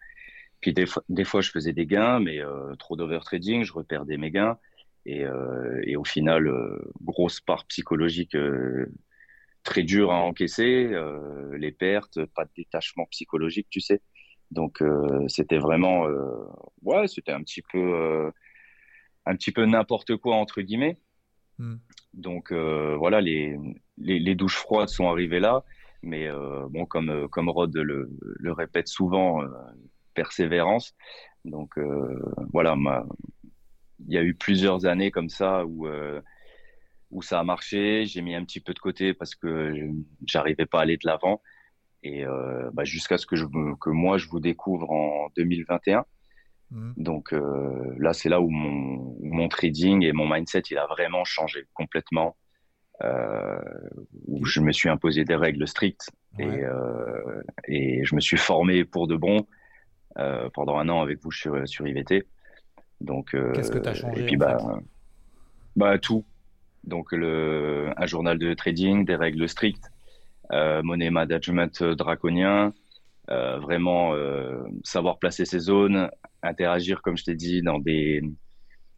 puis 0.60 0.72
des 0.72 0.86
fois, 0.86 1.02
des 1.08 1.24
fois 1.24 1.40
je 1.40 1.50
faisais 1.50 1.72
des 1.72 1.86
gains, 1.86 2.20
mais 2.20 2.40
trop 2.78 2.96
d'over 2.96 3.18
trading, 3.24 3.64
je 3.64 3.72
reperdais 3.72 4.16
mes 4.16 4.30
gains 4.30 4.58
et, 5.06 5.24
et 5.82 5.96
au 5.96 6.04
final, 6.04 6.48
grosse 7.02 7.40
part 7.40 7.66
psychologique 7.66 8.36
très 9.62 9.82
dur 9.82 10.10
à 10.10 10.16
encaisser, 10.16 10.88
euh, 10.92 11.56
les 11.56 11.72
pertes, 11.72 12.24
pas 12.26 12.44
de 12.44 12.50
détachement 12.56 13.06
psychologique, 13.06 13.68
tu 13.70 13.80
sais. 13.80 14.00
Donc 14.50 14.82
euh, 14.82 15.26
c'était 15.28 15.58
vraiment, 15.58 16.06
euh, 16.06 16.44
ouais, 16.82 17.08
c'était 17.08 17.32
un 17.32 17.42
petit 17.42 17.62
peu, 17.62 18.30
un 19.24 19.36
petit 19.36 19.52
peu 19.52 19.64
n'importe 19.64 20.16
quoi 20.16 20.36
entre 20.36 20.60
guillemets. 20.60 20.98
Hmm. 21.58 21.76
Donc 22.12 22.52
voilà, 22.52 23.20
les, 23.20 23.56
les, 23.98 24.34
douches 24.34 24.56
froides 24.56 24.88
sont 24.88 25.08
arrivées 25.08 25.40
là. 25.40 25.64
Mais 26.02 26.28
bon, 26.70 26.84
comme, 26.84 27.28
comme 27.28 27.48
Rod 27.48 27.76
le, 27.76 28.10
le 28.20 28.52
répète 28.52 28.88
souvent, 28.88 29.40
persévérance. 30.14 30.94
Donc 31.44 31.78
voilà, 32.52 32.76
il 34.06 34.12
y 34.12 34.18
a 34.18 34.22
eu 34.22 34.34
plusieurs 34.34 34.86
années 34.86 35.10
comme 35.10 35.28
ça 35.28 35.64
où 35.64 35.86
où 37.12 37.22
ça 37.22 37.38
a 37.38 37.44
marché. 37.44 38.04
J'ai 38.06 38.22
mis 38.22 38.34
un 38.34 38.44
petit 38.44 38.60
peu 38.60 38.74
de 38.74 38.78
côté 38.80 39.14
parce 39.14 39.34
que 39.36 39.72
j'arrivais 40.26 40.66
pas 40.66 40.80
à 40.80 40.82
aller 40.82 40.96
de 40.96 41.06
l'avant. 41.06 41.40
Et 42.02 42.26
euh, 42.26 42.68
bah, 42.72 42.84
jusqu'à 42.84 43.16
ce 43.16 43.26
que, 43.26 43.36
je, 43.36 43.44
que 43.80 43.90
moi, 43.90 44.18
je 44.18 44.28
vous 44.28 44.40
découvre 44.40 44.90
en 44.90 45.28
2021. 45.36 46.04
Mmh. 46.70 46.92
Donc 46.96 47.32
euh, 47.32 47.94
là, 47.98 48.12
c'est 48.12 48.28
là 48.28 48.40
où 48.40 48.50
mon, 48.50 49.16
mon, 49.20 49.48
trading 49.48 50.02
et 50.02 50.12
mon 50.12 50.28
mindset, 50.28 50.62
il 50.70 50.78
a 50.78 50.86
vraiment 50.86 51.24
changé 51.24 51.66
complètement. 51.74 52.36
Euh, 53.02 53.58
où 54.28 54.44
je 54.44 54.60
me 54.60 54.70
suis 54.70 54.88
imposé 54.88 55.24
des 55.24 55.34
règles 55.34 55.66
strictes 55.66 56.10
et, 56.38 56.44
euh, 56.44 57.42
et, 57.66 58.04
je 58.04 58.14
me 58.14 58.20
suis 58.20 58.36
formé 58.36 58.84
pour 58.84 59.08
de 59.08 59.16
bon 59.16 59.46
euh, 60.18 60.48
pendant 60.54 60.76
un 60.76 60.88
an 60.88 61.00
avec 61.00 61.20
vous 61.20 61.32
sur, 61.32 61.66
sur 61.66 61.86
IVT. 61.86 62.26
Donc, 63.00 63.34
Qu'est-ce 63.54 63.72
que 63.72 63.78
tu 63.78 63.88
as 63.88 63.94
changé 63.94 64.20
Et 64.20 64.26
puis, 64.26 64.36
bah, 64.36 64.58
bah, 65.74 65.98
tout. 65.98 66.24
Donc, 66.84 67.12
le, 67.12 67.90
un 67.96 68.06
journal 68.06 68.38
de 68.38 68.54
trading, 68.54 69.04
des 69.04 69.16
règles 69.16 69.48
strictes, 69.48 69.90
euh, 70.52 70.82
money 70.82 71.10
management 71.10 71.82
draconien, 71.82 72.74
euh, 73.30 73.58
vraiment 73.58 74.14
euh, 74.14 74.62
savoir 74.84 75.18
placer 75.18 75.44
ses 75.44 75.60
zones, 75.60 76.10
interagir, 76.42 77.00
comme 77.02 77.16
je 77.16 77.24
t'ai 77.24 77.34
dit, 77.34 77.62
dans 77.62 77.78
des, 77.78 78.22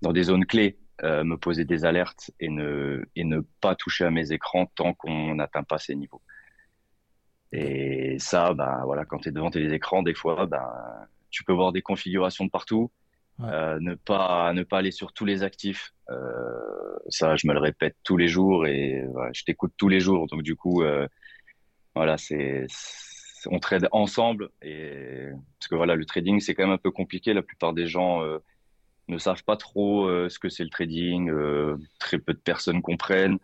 dans 0.02 0.12
des 0.12 0.24
zones 0.24 0.46
clés, 0.46 0.78
me 1.02 1.36
poser 1.36 1.64
des 1.64 1.84
alertes 1.84 2.30
et 2.40 2.48
ne, 2.48 3.04
et 3.16 3.24
ne 3.24 3.40
pas 3.60 3.74
toucher 3.74 4.04
à 4.04 4.10
mes 4.10 4.32
écrans 4.32 4.66
tant 4.74 4.94
qu'on 4.94 5.34
n'atteint 5.34 5.64
pas 5.64 5.78
ces 5.78 5.94
niveaux. 5.94 6.22
Et 7.52 8.16
ça, 8.18 8.54
ben, 8.54 8.82
voilà, 8.84 9.04
quand 9.04 9.18
tu 9.18 9.28
es 9.28 9.32
devant 9.32 9.50
tes 9.50 9.72
écrans, 9.72 10.02
des 10.02 10.14
fois, 10.14 10.46
ben, 10.46 10.66
tu 11.30 11.44
peux 11.44 11.52
voir 11.52 11.72
des 11.72 11.82
configurations 11.82 12.44
de 12.44 12.50
partout. 12.50 12.90
ne 13.38 13.94
pas 13.94 14.52
ne 14.52 14.62
pas 14.62 14.78
aller 14.78 14.92
sur 14.92 15.12
tous 15.12 15.24
les 15.24 15.42
actifs 15.42 15.92
ça 17.08 17.34
je 17.34 17.48
me 17.48 17.52
le 17.52 17.58
répète 17.58 17.96
tous 18.04 18.16
les 18.16 18.28
jours 18.28 18.64
et 18.66 19.04
je 19.32 19.42
t'écoute 19.42 19.72
tous 19.76 19.88
les 19.88 19.98
jours 19.98 20.28
donc 20.28 20.42
du 20.42 20.54
coup 20.54 20.84
voilà, 21.94 22.18
c'est 22.18 22.66
on 23.46 23.58
trade 23.58 23.88
ensemble 23.92 24.50
et 24.62 25.28
parce 25.58 25.68
que 25.68 25.74
voilà, 25.74 25.94
le 25.94 26.04
trading 26.04 26.40
c'est 26.40 26.54
quand 26.54 26.64
même 26.64 26.72
un 26.72 26.78
peu 26.78 26.90
compliqué. 26.90 27.34
La 27.34 27.42
plupart 27.42 27.72
des 27.72 27.86
gens 27.86 28.22
euh, 28.22 28.38
ne 29.08 29.18
savent 29.18 29.44
pas 29.44 29.56
trop 29.56 30.06
euh, 30.06 30.28
ce 30.28 30.38
que 30.38 30.48
c'est 30.48 30.64
le 30.64 30.70
trading. 30.70 31.30
Euh, 31.30 31.76
très 31.98 32.18
peu 32.18 32.32
de 32.32 32.38
personnes 32.38 32.82
comprennent 32.82 33.38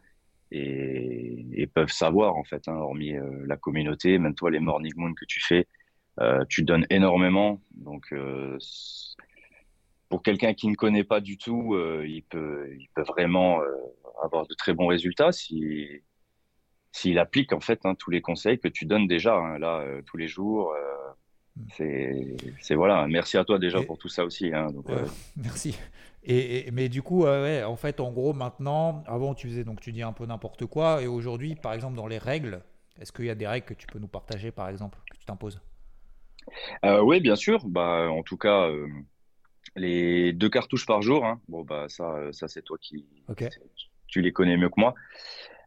et, 0.51 1.69
peuvent 1.75 1.93
savoir 1.93 2.35
en 2.35 2.45
fait, 2.45 2.67
hein, 2.69 2.75
hormis 2.75 3.15
la 3.47 3.57
communauté. 3.57 4.19
Même 4.19 4.35
toi, 4.35 4.51
les 4.51 4.59
morning 4.59 4.93
moon 4.97 5.15
que 5.15 5.25
tu 5.25 5.41
fais, 5.41 5.69
tu 6.49 6.65
donnes 6.65 6.87
énormément. 6.91 7.61
Donc 7.77 8.13
pour 10.09 10.23
quelqu'un 10.25 10.53
qui 10.55 10.67
ne 10.67 10.75
connaît 10.75 11.05
pas 11.05 11.21
du 11.21 11.39
tout, 11.39 11.79
il 12.05 12.25
peut, 12.29 12.69
vraiment 13.07 13.61
avoir 14.21 14.49
de 14.49 14.55
très 14.55 14.75
bons 14.75 14.89
résultats 14.89 15.31
si 15.31 16.03
s'il 16.93 17.19
applique 17.19 17.53
en 17.53 17.61
fait 17.61 17.81
hein, 17.85 17.95
tous 17.95 18.11
les 18.11 18.21
conseils 18.21 18.59
que 18.59 18.69
tu 18.69 18.85
donnes 18.85 19.07
déjà 19.07 19.35
hein, 19.35 19.59
là 19.59 19.81
euh, 19.81 20.03
tous 20.07 20.17
les 20.17 20.29
jours. 20.29 20.75
Euh, 21.81 22.37
c'est 22.61 22.75
voilà. 22.75 23.07
Merci 23.07 23.37
à 23.37 23.45
toi 23.45 23.59
déjà 23.59 23.83
pour 23.83 23.99
tout 23.99 24.09
ça 24.09 24.25
aussi. 24.25 24.53
Hein, 24.53 24.69
euh, 24.89 25.07
merci. 25.37 25.77
Et, 26.23 26.71
mais 26.73 26.89
du 26.89 27.03
coup, 27.03 27.25
ouais, 27.25 27.65
en 27.65 27.77
fait, 27.77 28.01
en 28.01 28.11
gros, 28.13 28.33
maintenant, 28.33 29.03
avant 29.07 29.35
tu 29.35 29.49
faisais 29.49 29.65
donc 29.65 29.81
tu 29.81 29.93
dis 29.93 30.03
un 30.03 30.13
peu 30.13 30.27
n'importe 30.27 30.67
quoi, 30.67 31.03
et 31.03 31.07
aujourd'hui, 31.07 31.55
par 31.55 31.73
exemple, 31.73 31.97
dans 31.97 32.07
les 32.07 32.19
règles, 32.19 32.61
est-ce 33.01 33.11
qu'il 33.11 33.25
y 33.25 33.31
a 33.31 33.35
des 33.35 33.47
règles 33.47 33.67
que 33.67 33.75
tu 33.75 33.87
peux 33.87 33.99
nous 33.99 34.09
partager, 34.09 34.51
par 34.51 34.69
exemple, 34.69 34.99
que 35.11 35.17
tu 35.17 35.25
t'imposes? 35.25 35.61
Oui, 36.85 37.21
bien 37.21 37.37
sûr. 37.37 37.67
Bah, 37.67 38.11
en 38.11 38.23
tout 38.23 38.37
cas, 38.37 38.69
les 39.77 40.33
deux 40.33 40.51
cartouches 40.51 40.87
par 40.87 41.01
jour. 41.01 41.25
Bon, 41.49 41.63
bah 41.63 41.87
ça, 41.89 42.33
ça 42.33 42.49
c'est 42.49 42.63
toi 42.63 42.77
qui, 42.81 43.07
tu 44.07 44.21
les 44.21 44.33
connais 44.33 44.57
mieux 44.57 44.69
que 44.69 44.79
moi. 44.81 44.95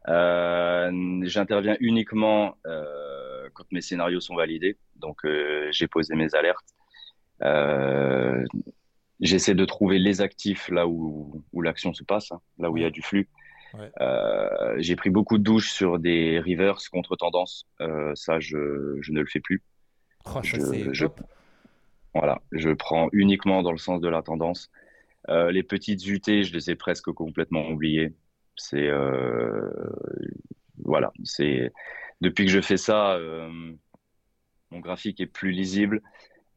Euh, 0.10 1.22
j'interviens 1.24 1.78
uniquement 1.80 2.58
euh, 2.66 3.50
quand 3.54 3.72
mes 3.72 3.82
scénarios 3.82 4.20
sont 4.20 4.36
validés. 4.36 4.78
Donc, 5.04 5.26
euh, 5.26 5.68
j'ai 5.72 5.88
posé 5.88 6.16
mes 6.16 6.34
alertes. 6.34 6.74
J'essaie 9.20 9.54
de 9.54 9.66
trouver 9.66 10.00
les 10.00 10.22
actifs 10.22 10.70
là 10.70 10.88
où, 10.88 11.44
où 11.54 11.62
l'action 11.62 11.94
se 11.94 12.04
passe, 12.04 12.32
hein, 12.32 12.42
là 12.58 12.72
où 12.72 12.78
il 12.78 12.84
y 12.84 12.86
a 12.86 12.90
du 12.90 13.02
flux. 13.02 13.30
j'ai 14.78 14.96
pris 14.96 15.10
beaucoup 15.10 15.38
de 15.38 15.44
douches 15.44 15.72
sur 15.72 16.00
des 16.00 16.40
rivers 16.40 16.78
contre 16.92 17.16
tendance. 17.16 17.68
ça, 18.16 18.40
je, 18.40 18.98
je, 19.02 19.12
ne 19.12 19.22
le 19.22 19.28
fais 19.28 19.40
plus. 19.40 19.62
Oh, 20.26 20.40
je, 20.42 21.06
voilà, 22.16 22.42
je 22.52 22.70
prends 22.72 23.10
uniquement 23.12 23.62
dans 23.62 23.72
le 23.72 23.78
sens 23.78 24.02
de 24.02 24.10
la 24.10 24.22
tendance. 24.24 24.72
les 25.28 25.64
petites 25.64 26.06
UT, 26.06 26.22
je 26.26 26.54
les 26.54 26.72
ai 26.72 26.76
presque 26.76 27.12
complètement 27.12 27.70
oubliées. 27.70 28.14
C'est 28.56 28.88
euh, 28.88 29.70
voilà, 30.84 31.12
c'est 31.24 31.72
depuis 32.22 32.46
que 32.46 32.52
je 32.52 32.62
fais 32.62 32.78
ça, 32.78 33.14
euh, 33.14 33.74
mon 34.74 34.80
graphique 34.80 35.22
est 35.22 35.28
plus 35.28 35.52
lisible. 35.52 36.02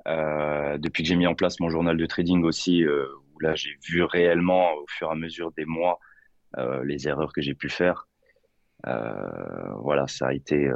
Euh, 0.08 0.78
depuis 0.78 1.02
que 1.02 1.08
j'ai 1.08 1.16
mis 1.16 1.26
en 1.26 1.35
place 1.35 1.61
mon 1.61 1.68
journal 1.68 1.96
de 1.96 2.06
trading 2.06 2.42
aussi, 2.44 2.85
où 2.87 3.40
là 3.40 3.54
j'ai 3.54 3.76
vu 3.85 4.02
réellement 4.02 4.75
au 4.75 4.87
fur 4.88 5.08
et 5.08 5.12
à 5.12 5.14
mesure 5.14 5.52
des 5.52 5.64
mois 5.64 5.99
les 6.85 7.06
erreurs 7.06 7.32
que 7.35 7.42
j'ai 7.42 7.54
pu 7.54 7.68
faire. 7.68 8.08
voilà, 8.85 10.06
ça 10.06 10.28
a 10.28 10.32
été, 10.32 10.70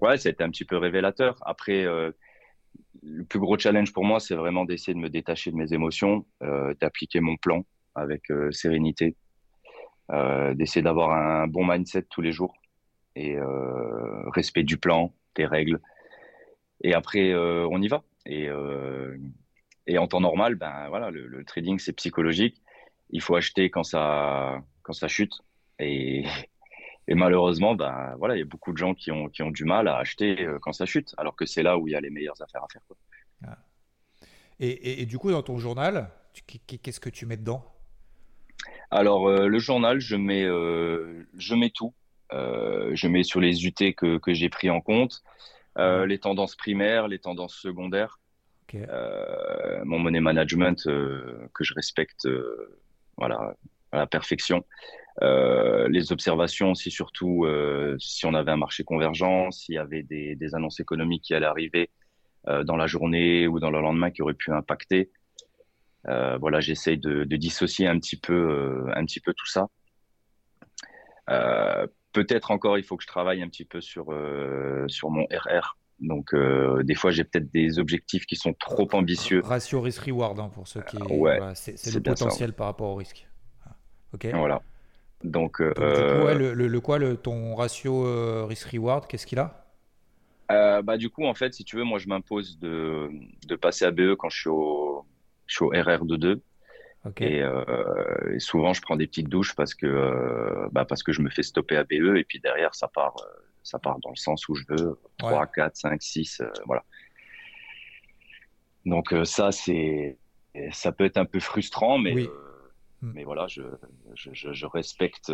ouais, 0.00 0.16
ça 0.16 0.28
a 0.28 0.32
été 0.32 0.44
un 0.44 0.50
petit 0.50 0.64
peu 0.64 0.76
révélateur. 0.76 1.38
Après, 1.42 1.84
le 1.84 3.24
plus 3.24 3.40
gros 3.40 3.58
challenge 3.58 3.92
pour 3.92 4.04
moi, 4.04 4.20
c'est 4.20 4.36
vraiment 4.36 4.64
d'essayer 4.64 4.94
de 4.94 5.00
me 5.00 5.10
détacher 5.10 5.50
de 5.50 5.56
mes 5.56 5.72
émotions, 5.72 6.24
d'appliquer 6.80 7.20
mon 7.20 7.36
plan 7.36 7.64
avec 7.94 8.30
sérénité, 8.52 9.16
euh, 10.10 10.52
d'essayer 10.52 10.82
d'avoir 10.82 11.12
un 11.12 11.46
bon 11.46 11.64
mindset 11.64 12.02
tous 12.10 12.20
les 12.20 12.32
jours 12.32 12.52
et 13.16 13.36
euh, 13.36 14.28
respect 14.30 14.62
du 14.62 14.76
plan, 14.76 15.14
des 15.36 15.46
règles. 15.46 15.80
Et 16.82 16.94
après, 16.94 17.32
euh, 17.32 17.66
on 17.70 17.80
y 17.80 17.88
va. 17.88 18.02
Et, 18.26 18.48
et 19.86 19.98
en 19.98 20.06
temps 20.06 20.20
normal, 20.20 20.54
ben 20.54 20.88
voilà, 20.88 21.10
le, 21.10 21.44
trading 21.44 21.78
c'est 21.78 21.92
psychologique. 21.92 22.62
Il 23.10 23.20
faut 23.20 23.34
acheter 23.34 23.68
quand 23.68 23.82
ça 23.82 24.62
quand 24.82 24.92
ça 24.92 25.08
chute. 25.08 25.42
Et, 25.80 26.24
et 27.08 27.14
malheureusement, 27.14 27.74
ben 27.74 28.14
voilà, 28.18 28.36
il 28.36 28.38
y 28.38 28.42
a 28.42 28.46
beaucoup 28.46 28.72
de 28.72 28.78
gens 28.78 28.94
qui 28.94 29.10
ont 29.10 29.28
qui 29.28 29.42
ont 29.42 29.50
du 29.50 29.64
mal 29.64 29.88
à 29.88 29.96
acheter 29.96 30.46
quand 30.60 30.72
ça 30.72 30.86
chute, 30.86 31.14
alors 31.18 31.34
que 31.34 31.46
c'est 31.46 31.64
là 31.64 31.78
où 31.78 31.88
il 31.88 31.92
y 31.92 31.96
a 31.96 32.00
les 32.00 32.10
meilleures 32.10 32.40
affaires 32.40 32.62
à 32.62 32.68
faire. 32.72 32.82
Quoi. 32.86 32.96
Ah. 33.46 33.58
Et, 34.60 34.68
et, 34.68 35.02
et, 35.02 35.06
du 35.06 35.18
coup, 35.18 35.32
dans 35.32 35.42
ton 35.42 35.58
journal, 35.58 36.10
qu'est-ce 36.46 37.00
que 37.00 37.10
tu 37.10 37.26
mets 37.26 37.36
dedans? 37.36 37.64
Alors, 38.92 39.26
euh, 39.26 39.46
le 39.46 39.58
journal, 39.58 40.00
je 40.00 40.16
mets, 40.16 40.44
euh, 40.44 41.26
je 41.36 41.54
mets 41.54 41.70
tout. 41.70 41.94
Euh, 42.32 42.90
je 42.94 43.08
mets 43.08 43.22
sur 43.22 43.40
les 43.40 43.66
UT 43.66 43.94
que, 43.94 44.18
que 44.18 44.34
j'ai 44.34 44.48
pris 44.48 44.70
en 44.70 44.80
compte, 44.80 45.22
les 45.76 46.18
tendances 46.18 46.56
primaires, 46.56 47.08
les 47.08 47.18
tendances 47.18 47.56
secondaires, 47.56 48.18
mon 49.84 49.98
money 49.98 50.20
management 50.20 50.84
que 50.84 51.64
je 51.64 51.74
respecte 51.74 52.28
voilà, 53.16 53.54
à 53.92 53.98
la 53.98 54.06
perfection. 54.06 54.64
les 55.20 56.12
observations 56.12 56.72
aussi, 56.72 56.90
surtout 56.90 57.46
si 57.98 58.26
on 58.26 58.34
avait 58.34 58.50
un 58.50 58.56
marché 58.56 58.84
convergent, 58.84 59.50
s'il 59.50 59.74
y 59.74 59.78
avait 59.78 60.02
des, 60.02 60.36
des, 60.36 60.54
annonces 60.54 60.80
économiques 60.80 61.24
qui 61.24 61.34
allaient 61.34 61.46
arriver 61.46 61.90
dans 62.46 62.76
la 62.76 62.86
journée 62.86 63.46
ou 63.46 63.60
dans 63.60 63.70
le 63.70 63.80
lendemain 63.80 64.10
qui 64.10 64.22
auraient 64.22 64.34
pu 64.34 64.52
impacter. 64.52 65.10
Euh, 66.08 66.36
voilà, 66.38 66.60
j'essaye 66.60 66.98
de, 66.98 67.24
dissocier 67.24 67.86
un 67.86 67.98
petit 67.98 68.16
peu, 68.16 68.32
euh, 68.32 68.92
un 68.94 69.04
petit 69.04 69.20
peu 69.20 69.32
tout 69.34 69.46
ça. 69.46 69.68
Euh, 72.16 72.22
peut-être 72.22 72.50
encore, 72.50 72.78
il 72.78 72.84
faut 72.84 72.96
que 72.96 73.02
je 73.02 73.08
travaille 73.08 73.42
un 73.42 73.48
petit 73.48 73.64
peu 73.64 73.80
sur 73.80 74.14
sur 74.88 75.10
mon 75.10 75.24
RR. 75.24 75.76
Donc, 76.00 76.34
des 76.34 76.94
fois, 76.94 77.10
j'ai 77.10 77.24
peut-être 77.24 77.52
des 77.52 77.78
objectifs 77.78 78.26
qui 78.26 78.36
sont 78.36 78.54
trop 78.54 78.88
ambitieux. 78.92 79.40
Ratio 79.44 79.80
risk-reward 79.80 80.38
hein, 80.40 80.50
pour 80.54 80.66
ceux 80.66 80.82
qui. 80.82 80.96
ouais, 80.96 81.38
c'est 81.54 81.94
le 81.94 82.00
potentiel 82.00 82.52
par 82.52 82.66
rapport 82.66 82.90
au 82.90 82.96
risque. 82.96 83.26
Ok. 84.12 84.26
Voilà. 84.34 84.60
Donc, 85.24 85.62
Donc 85.62 85.74
le, 85.78 86.52
le, 86.54 86.80
quoi, 86.80 86.98
le, 86.98 87.16
ton 87.16 87.54
ratio 87.54 88.46
risk-reward, 88.46 89.06
qu'est-ce 89.06 89.26
qu'il 89.26 89.38
a? 89.38 89.66
Bah, 90.48 90.96
du 90.96 91.08
coup, 91.08 91.24
en 91.24 91.34
fait, 91.34 91.54
si 91.54 91.64
tu 91.64 91.76
veux, 91.76 91.84
moi, 91.84 91.98
je 91.98 92.08
m'impose 92.08 92.58
de, 92.58 93.10
de 93.46 93.56
passer 93.56 93.84
à 93.84 93.90
BE 93.90 94.16
quand 94.16 94.28
je 94.28 94.40
suis 94.40 94.50
au, 94.50 95.06
je 95.46 95.54
suis 95.56 95.64
au 95.64 95.68
RR 95.68 96.04
de 96.04 96.16
2. 96.16 96.42
Euh, 97.04 98.34
et, 98.34 98.38
souvent, 98.38 98.72
je 98.72 98.80
prends 98.80 98.96
des 98.96 99.06
petites 99.06 99.28
douches 99.28 99.54
parce 99.54 99.74
que, 99.74 99.86
euh, 99.86 100.68
bah 100.70 100.84
parce 100.84 101.02
que 101.02 101.12
je 101.12 101.20
me 101.20 101.30
fais 101.30 101.42
stopper 101.42 101.76
à 101.76 101.84
BE 101.84 102.16
et 102.16 102.24
puis 102.24 102.38
derrière, 102.40 102.74
ça 102.74 102.88
part, 102.88 103.16
euh, 103.20 103.42
ça 103.62 103.78
part 103.78 103.98
dans 104.00 104.10
le 104.10 104.16
sens 104.16 104.48
où 104.48 104.54
je 104.54 104.64
veux. 104.68 104.98
3, 105.18 105.46
4, 105.46 105.76
5, 105.76 106.02
6, 106.02 106.42
voilà. 106.66 106.84
Donc 108.84 109.14
ça, 109.24 109.52
c'est, 109.52 110.18
ça 110.70 110.92
peut 110.92 111.04
être 111.04 111.16
un 111.16 111.24
peu 111.24 111.40
frustrant, 111.40 111.98
mais, 111.98 112.14
hmm. 112.14 113.12
mais 113.14 113.24
voilà, 113.24 113.46
je, 113.48 113.62
je, 114.14 114.52
je 114.52 114.66
respecte 114.66 115.32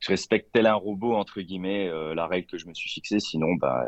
je 0.00 0.08
respecte 0.08 0.50
tel 0.52 0.66
un 0.66 0.74
robot, 0.74 1.14
entre 1.14 1.40
guillemets, 1.40 1.90
la 2.14 2.26
règle 2.26 2.46
que 2.46 2.58
je 2.58 2.66
me 2.66 2.74
suis 2.74 2.90
fixée. 2.90 3.20
Sinon, 3.20 3.54
bah, 3.54 3.84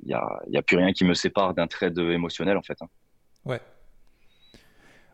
il 0.00 0.08
n'y 0.08 0.14
a, 0.14 0.26
y 0.48 0.56
a 0.56 0.62
plus 0.62 0.76
rien 0.76 0.92
qui 0.92 1.04
me 1.04 1.14
sépare 1.14 1.54
d'un 1.54 1.68
trade 1.68 1.96
émotionnel, 1.98 2.56
en 2.56 2.62
fait. 2.62 2.82
Hein. 2.82 2.88
Ouais. 3.44 3.60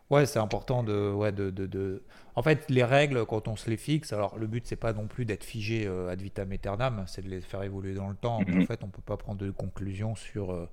Ouais, 0.09 0.25
c'est 0.25 0.39
important 0.39 0.83
de, 0.83 1.11
ouais, 1.11 1.33
de, 1.33 1.49
de, 1.49 1.65
de, 1.65 2.03
En 2.35 2.41
fait, 2.41 2.69
les 2.69 2.83
règles, 2.83 3.25
quand 3.25 3.49
on 3.49 3.57
se 3.57 3.69
les 3.69 3.75
fixe, 3.75 4.13
alors 4.13 4.37
le 4.37 4.47
but, 4.47 4.65
c'est 4.65 4.77
pas 4.77 4.93
non 4.93 5.07
plus 5.07 5.25
d'être 5.25 5.43
figé 5.43 5.85
euh, 5.85 6.09
ad 6.09 6.21
vitam 6.21 6.49
aeternam, 6.51 7.03
c'est 7.07 7.21
de 7.21 7.29
les 7.29 7.41
faire 7.41 7.61
évoluer 7.63 7.93
dans 7.93 8.07
le 8.07 8.15
temps. 8.15 8.39
Mais 8.47 8.53
en 8.53 8.57
mhm. 8.57 8.67
fait, 8.67 8.83
on 8.85 8.87
peut 8.87 9.01
pas 9.01 9.17
prendre 9.17 9.39
de 9.39 9.51
conclusion 9.51 10.15
sur. 10.15 10.53
Euh, 10.53 10.69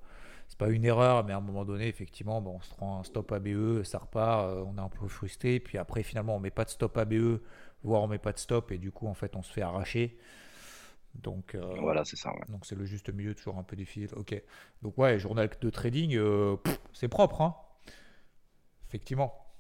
c'est 0.47 0.59
pas 0.59 0.69
une 0.69 0.85
erreur, 0.85 1.25
mais 1.25 1.33
à 1.33 1.38
un 1.38 1.41
moment 1.41 1.64
donné, 1.64 1.88
effectivement, 1.88 2.41
bon, 2.41 2.57
on 2.57 2.61
se 2.61 2.71
prend 2.71 3.00
un 3.00 3.03
stop 3.03 3.33
ABE, 3.33 3.83
ça 3.83 3.99
repart, 3.99 4.45
euh, 4.45 4.62
on 4.67 4.76
est 4.76 4.81
un 4.81 4.91
peu 4.91 5.09
frustré. 5.09 5.59
Puis 5.59 5.79
après, 5.79 6.03
finalement, 6.05 6.37
on 6.37 6.41
met 6.41 6.50
pas 6.50 6.64
de 6.64 6.71
stop 6.71 6.97
ABE, 6.97 7.41
voire 7.83 8.03
on 8.03 8.07
met 8.07 8.19
pas 8.19 8.33
de 8.33 8.38
stop, 8.38 8.71
et 8.71 8.79
du 8.79 8.93
coup, 8.93 9.09
en 9.09 9.14
fait, 9.14 9.35
on 9.37 9.43
se 9.43 9.53
fait 9.53 9.62
arracher. 9.62 10.17
Donc, 11.14 11.57
voilà, 11.81 12.05
c'est 12.05 12.17
ça. 12.17 12.33
Donc, 12.49 12.67
c'est 12.67 12.75
le 12.75 12.85
juste 12.85 13.09
milieu, 13.12 13.35
toujours 13.35 13.57
un 13.57 13.62
peu 13.62 13.76
difficile. 13.76 14.11
Ok. 14.17 14.41
Donc, 14.83 14.99
ouais, 14.99 15.19
journal 15.19 15.49
de 15.61 15.71
trading, 15.71 16.19
c'est 16.93 17.09
propre, 17.09 17.41
hein 17.41 17.55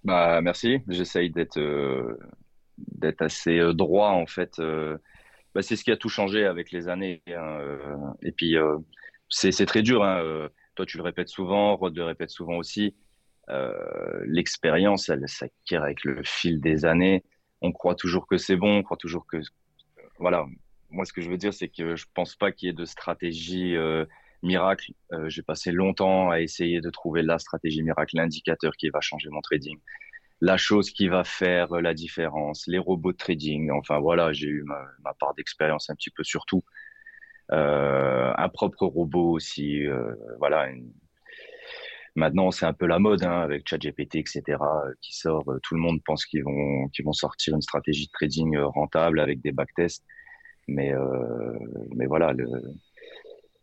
Bah, 0.04 0.40
merci. 0.42 0.80
J'essaye 0.88 1.30
d'être 1.30 1.58
euh, 1.58 2.18
assez 3.20 3.58
euh, 3.58 3.72
droit 3.72 4.10
en 4.10 4.26
fait. 4.26 4.58
Euh. 4.58 4.98
Bah, 5.54 5.62
c'est 5.62 5.76
ce 5.76 5.84
qui 5.84 5.90
a 5.90 5.96
tout 5.96 6.08
changé 6.08 6.44
avec 6.44 6.72
les 6.72 6.88
années. 6.88 7.22
Hein, 7.28 8.14
et 8.22 8.32
puis 8.32 8.56
c'est 9.28 9.66
très 9.66 9.82
dur. 9.82 10.02
Hein, 10.02 10.48
toi, 10.74 10.84
tu 10.84 10.96
le 10.96 11.04
répètes 11.04 11.28
souvent, 11.28 11.76
Rod 11.76 11.96
le 11.96 12.04
répète 12.04 12.30
souvent 12.30 12.56
aussi. 12.56 12.96
L'expérience, 14.26 15.08
elle 15.08 15.28
s'acquiert 15.28 15.84
avec 15.84 16.02
le 16.02 16.22
fil 16.24 16.60
des 16.60 16.84
années. 16.84 17.22
On 17.60 17.70
croit 17.70 17.94
toujours 17.94 18.26
que 18.26 18.36
c'est 18.36 18.56
bon, 18.56 18.78
on 18.78 18.82
croit 18.82 18.96
toujours 18.96 19.26
que 19.26 19.36
voilà. 20.18 20.44
Moi, 20.90 21.04
ce 21.04 21.12
que 21.12 21.20
je 21.20 21.30
veux 21.30 21.38
dire, 21.38 21.54
c'est 21.54 21.68
que 21.68 21.94
je 21.94 22.06
pense 22.14 22.34
pas 22.34 22.50
qu'il 22.50 22.66
y 22.66 22.70
ait 22.70 22.74
de 22.74 22.84
stratégie 22.84 23.76
miracle. 24.44 24.92
Euh, 25.12 25.28
j'ai 25.28 25.42
passé 25.42 25.72
longtemps 25.72 26.30
à 26.30 26.40
essayer 26.40 26.80
de 26.80 26.90
trouver 26.90 27.22
la 27.22 27.38
stratégie 27.38 27.82
miracle, 27.82 28.16
l'indicateur 28.16 28.72
qui 28.76 28.88
va 28.90 29.00
changer 29.00 29.28
mon 29.30 29.40
trading, 29.40 29.78
la 30.40 30.56
chose 30.56 30.90
qui 30.90 31.08
va 31.08 31.24
faire 31.24 31.80
la 31.80 31.94
différence, 31.94 32.66
les 32.66 32.78
robots 32.78 33.12
de 33.12 33.16
trading. 33.16 33.70
Enfin 33.72 33.98
voilà, 33.98 34.32
j'ai 34.32 34.48
eu 34.48 34.62
ma, 34.64 35.14
part 35.18 35.34
d'expérience 35.34 35.90
un 35.90 35.94
petit 35.94 36.10
peu 36.10 36.24
sur 36.24 36.46
tout. 36.46 36.62
Euh, 37.52 38.32
un 38.36 38.48
propre 38.48 38.86
robot 38.86 39.32
aussi. 39.32 39.86
Euh, 39.86 40.14
voilà. 40.38 40.68
Maintenant, 42.16 42.52
c'est 42.52 42.66
un 42.66 42.72
peu 42.72 42.86
la 42.86 43.00
mode 43.00 43.24
hein, 43.24 43.40
avec 43.40 43.68
ChatGPT, 43.68 44.16
etc., 44.16 44.42
qui 45.00 45.16
sort. 45.16 45.44
tout 45.62 45.74
le 45.74 45.80
monde 45.80 46.00
pense 46.04 46.24
qu'ils 46.26 46.44
vont, 46.44 46.88
vont 47.04 47.12
sortir 47.12 47.54
une 47.54 47.62
stratégie 47.62 48.06
de 48.06 48.12
trading 48.12 48.56
rentable 48.58 49.18
avec 49.18 49.40
des 49.42 49.50
backtests. 49.50 50.04
Mais, 50.68 50.92
mais 51.96 52.06
voilà, 52.06 52.32
le, 52.32 52.46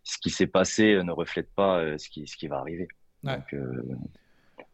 ce 0.04 0.18
qui 0.18 0.30
s'est 0.30 0.48
passé 0.48 0.94
euh, 0.94 1.04
ne 1.04 1.12
reflète 1.12 1.54
pas 1.54 1.80
euh, 1.80 1.98
ce 1.98 2.10
qui, 2.10 2.28
ce 2.28 2.36
qui 2.36 2.48
va 2.48 2.58
arriver. 2.58 2.88
Donc, 3.24 3.54
euh, 3.54 3.84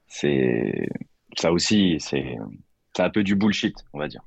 c'est 0.07 0.89
ça 1.35 1.51
aussi, 1.51 1.97
c'est 1.99 2.37
un 2.97 3.09
peu 3.09 3.23
du 3.23 3.35
bullshit, 3.35 3.75
on 3.93 3.99
va 3.99 4.07
dire. 4.07 4.21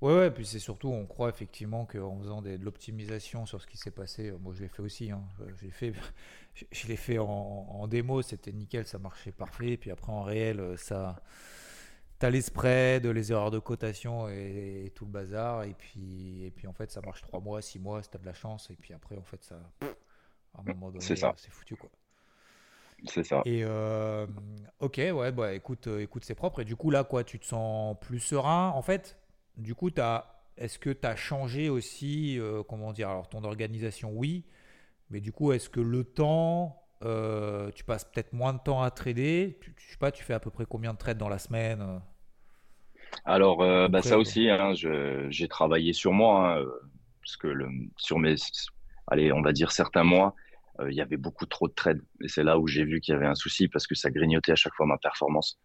Ouais, 0.00 0.14
ouais, 0.14 0.30
puis 0.30 0.46
c'est 0.46 0.60
surtout, 0.60 0.88
on 0.88 1.06
croit 1.06 1.28
effectivement 1.28 1.84
qu'en 1.84 2.18
faisant 2.20 2.40
de 2.40 2.56
l'optimisation 2.62 3.46
sur 3.46 3.60
ce 3.60 3.66
qui 3.66 3.76
s'est 3.76 3.90
passé, 3.90 4.32
moi 4.40 4.54
je 4.54 4.62
l'ai 4.62 4.68
fait 4.68 4.80
aussi, 4.80 5.10
hein, 5.10 5.22
j'ai 5.60 5.70
fait, 5.70 5.92
je, 6.70 6.86
l'ai 6.86 6.96
fait 6.96 7.18
en, 7.18 7.86
démo, 7.88 8.22
c'était 8.22 8.52
nickel, 8.52 8.86
ça 8.86 8.98
marchait 8.98 9.32
parfait, 9.32 9.76
puis 9.76 9.90
après 9.90 10.12
en 10.12 10.22
réel, 10.22 10.74
ça, 10.76 11.20
t'as 12.20 12.30
les 12.30 12.42
spreads, 12.42 13.12
les 13.12 13.32
erreurs 13.32 13.50
de 13.50 13.58
cotation 13.58 14.28
et, 14.28 14.92
tout 14.94 15.04
le 15.04 15.10
bazar, 15.10 15.64
et 15.64 15.74
puis, 15.74 16.44
et 16.44 16.52
puis 16.52 16.68
en 16.68 16.72
fait 16.72 16.90
ça 16.92 17.00
marche 17.00 17.20
3 17.22 17.40
mois, 17.40 17.60
6 17.60 17.80
mois, 17.80 18.00
si 18.02 18.08
t'as 18.08 18.18
de 18.18 18.26
la 18.26 18.34
chance, 18.34 18.70
et 18.70 18.76
puis 18.76 18.94
après 18.94 19.16
en 19.16 19.24
fait 19.24 19.42
ça, 19.42 19.60
c'est 20.98 21.16
ça. 21.16 21.34
C'est 21.36 21.50
foutu, 21.50 21.76
quoi. 21.76 21.90
C'est 23.06 23.24
ça. 23.24 23.42
Et 23.44 23.62
euh, 23.62 24.26
ok, 24.80 24.96
ouais, 24.96 25.32
bah 25.32 25.54
écoute, 25.54 25.86
euh, 25.86 26.02
écoute, 26.02 26.24
c'est 26.24 26.34
propre. 26.34 26.60
Et 26.60 26.64
du 26.64 26.76
coup, 26.76 26.90
là, 26.90 27.04
quoi, 27.04 27.24
tu 27.24 27.38
te 27.38 27.46
sens 27.46 27.96
plus 28.00 28.18
serein? 28.18 28.70
En 28.74 28.82
fait, 28.82 29.16
du 29.56 29.74
coup, 29.74 29.90
est-ce 30.56 30.78
que 30.78 30.90
tu 30.90 31.06
as 31.06 31.16
changé 31.16 31.68
aussi, 31.68 32.38
euh, 32.38 32.62
comment 32.62 32.92
dire, 32.92 33.08
alors 33.08 33.28
ton 33.28 33.44
organisation, 33.44 34.10
oui, 34.12 34.44
mais 35.10 35.20
du 35.20 35.32
coup, 35.32 35.52
est-ce 35.52 35.70
que 35.70 35.80
le 35.80 36.04
temps, 36.04 36.82
tu 37.00 37.84
passes 37.84 38.04
peut-être 38.04 38.32
moins 38.32 38.52
de 38.52 38.58
temps 38.58 38.82
à 38.82 38.90
trader? 38.90 39.58
Tu, 39.60 39.74
Je 39.76 39.92
sais 39.92 39.98
pas, 39.98 40.10
tu 40.10 40.24
fais 40.24 40.34
à 40.34 40.40
peu 40.40 40.50
près 40.50 40.66
combien 40.68 40.92
de 40.92 40.98
trades 40.98 41.18
dans 41.18 41.28
la 41.28 41.38
semaine 41.38 42.00
Alors, 43.24 43.58
bah, 43.88 44.02
ça 44.02 44.18
aussi, 44.18 44.50
hein, 44.50 44.72
j'ai 44.74 45.48
travaillé 45.48 45.92
sur 45.92 46.12
moi, 46.12 46.58
hein, 46.58 46.64
parce 47.22 47.36
que 47.36 47.46
le, 47.46 47.68
sur 47.96 48.18
mes, 48.18 48.34
allez, 49.06 49.32
on 49.32 49.42
va 49.42 49.52
dire 49.52 49.70
certains 49.70 50.04
mois, 50.04 50.34
euh, 50.34 50.47
il 50.86 50.94
y 50.94 51.00
avait 51.00 51.16
beaucoup 51.16 51.46
trop 51.46 51.68
de 51.68 51.72
trades. 51.74 52.02
Et 52.22 52.28
c'est 52.28 52.44
là 52.44 52.58
où 52.58 52.66
j'ai 52.66 52.84
vu 52.84 53.00
qu'il 53.00 53.12
y 53.12 53.16
avait 53.16 53.26
un 53.26 53.34
souci 53.34 53.68
parce 53.68 53.86
que 53.86 53.94
ça 53.94 54.10
grignotait 54.10 54.52
à 54.52 54.56
chaque 54.56 54.74
fois 54.74 54.86
ma 54.86 54.98
performance. 54.98 55.58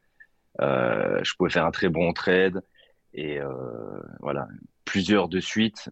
Euh, 0.62 1.24
je 1.24 1.34
pouvais 1.36 1.50
faire 1.50 1.66
un 1.66 1.72
très 1.72 1.90
bon 1.90 2.14
trade 2.14 2.62
et 3.14 3.40
euh, 3.40 3.50
voilà, 4.20 4.48
plusieurs 4.86 5.30
de 5.30 5.40
suite, 5.40 5.90